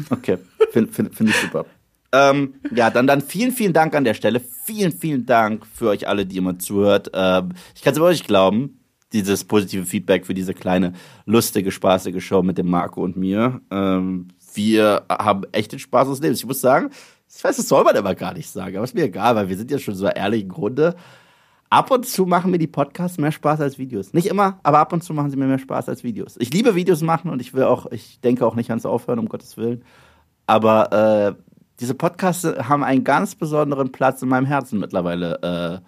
[0.10, 0.40] Okay,
[0.72, 1.66] finde find, find ich super.
[2.12, 4.40] Ähm, ja, dann, dann vielen, vielen Dank an der Stelle.
[4.40, 7.12] Vielen, vielen Dank für euch alle, die immer zuhört.
[7.14, 8.80] Ähm, ich kann es aber nicht glauben,
[9.14, 10.94] dieses positive Feedback für diese kleine,
[11.26, 13.62] lustige, spaßige Show mit dem Marco und mir.
[13.70, 16.40] Ähm, wir haben echt den Spaß des Lebens.
[16.40, 16.90] Ich muss sagen,
[17.30, 19.58] ich weiß, das soll man immer gar nicht sagen, aber ist mir egal, weil wir
[19.58, 20.96] sind ja schon so ehrlichen Grunde.
[21.70, 24.14] Ab und zu machen mir die Podcasts mehr Spaß als Videos.
[24.14, 26.36] Nicht immer, aber ab und zu machen sie mir mehr Spaß als Videos.
[26.40, 29.28] Ich liebe Videos machen und ich will auch, ich denke auch nicht ans Aufhören, um
[29.28, 29.84] Gottes Willen.
[30.46, 31.44] Aber äh,
[31.80, 35.88] diese Podcasts haben einen ganz besonderen Platz in meinem Herzen mittlerweile äh,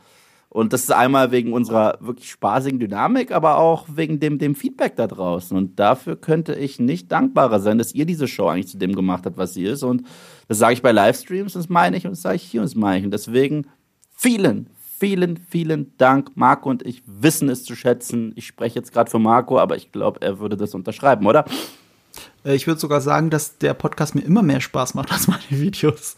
[0.50, 4.96] Und das ist einmal wegen unserer wirklich spaßigen Dynamik, aber auch wegen dem, dem Feedback
[4.96, 5.56] da draußen.
[5.56, 9.26] Und dafür könnte ich nicht dankbarer sein, dass ihr diese Show eigentlich zu dem gemacht
[9.26, 9.84] habt, was sie ist.
[9.84, 10.04] Und
[10.48, 12.76] das sage ich bei Livestreams, das meine ich und das sage ich hier und das
[12.76, 13.06] meine ich.
[13.06, 13.68] Und deswegen
[14.10, 14.70] vielen,
[15.00, 16.32] vielen, vielen Dank.
[16.36, 18.34] Marco und ich wissen es zu schätzen.
[18.36, 21.46] Ich spreche jetzt gerade für Marco, aber ich glaube, er würde das unterschreiben, oder?
[22.44, 25.44] Äh, ich würde sogar sagen, dass der Podcast mir immer mehr Spaß macht als meine
[25.50, 26.16] Videos.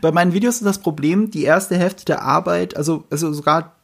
[0.00, 3.76] Bei meinen Videos ist das Problem, die erste Hälfte der Arbeit, also, also sogar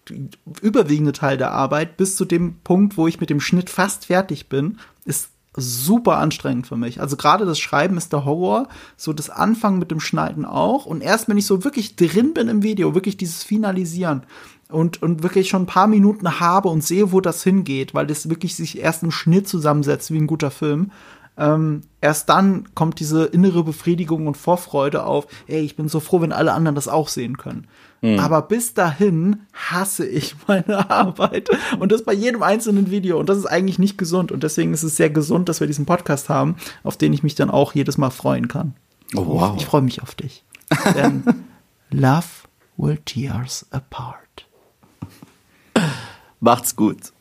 [0.62, 4.48] überwiegende Teil der Arbeit, bis zu dem Punkt, wo ich mit dem Schnitt fast fertig
[4.48, 7.00] bin, ist super anstrengend für mich.
[7.00, 10.86] Also gerade das Schreiben ist der Horror, so das Anfangen mit dem Schneiden auch.
[10.86, 14.22] Und erst wenn ich so wirklich drin bin im Video, wirklich dieses Finalisieren
[14.70, 18.28] und, und wirklich schon ein paar Minuten habe und sehe, wo das hingeht, weil das
[18.28, 20.90] wirklich sich erst im Schnitt zusammensetzt wie ein guter Film,
[21.38, 26.20] ähm, erst dann kommt diese innere Befriedigung und Vorfreude auf, ey, ich bin so froh,
[26.20, 27.66] wenn alle anderen das auch sehen können.
[28.00, 28.18] Mhm.
[28.18, 31.48] Aber bis dahin hasse ich meine Arbeit
[31.78, 34.82] und das bei jedem einzelnen Video und das ist eigentlich nicht gesund und deswegen ist
[34.82, 37.98] es sehr gesund, dass wir diesen Podcast haben, auf den ich mich dann auch jedes
[37.98, 38.74] Mal freuen kann.
[39.16, 39.56] Oh, wow.
[39.56, 40.44] Ich, freue mich auf dich.
[40.94, 41.24] Denn
[41.90, 42.26] Love
[42.76, 44.46] will tear us apart.
[46.40, 47.12] Macht's gut.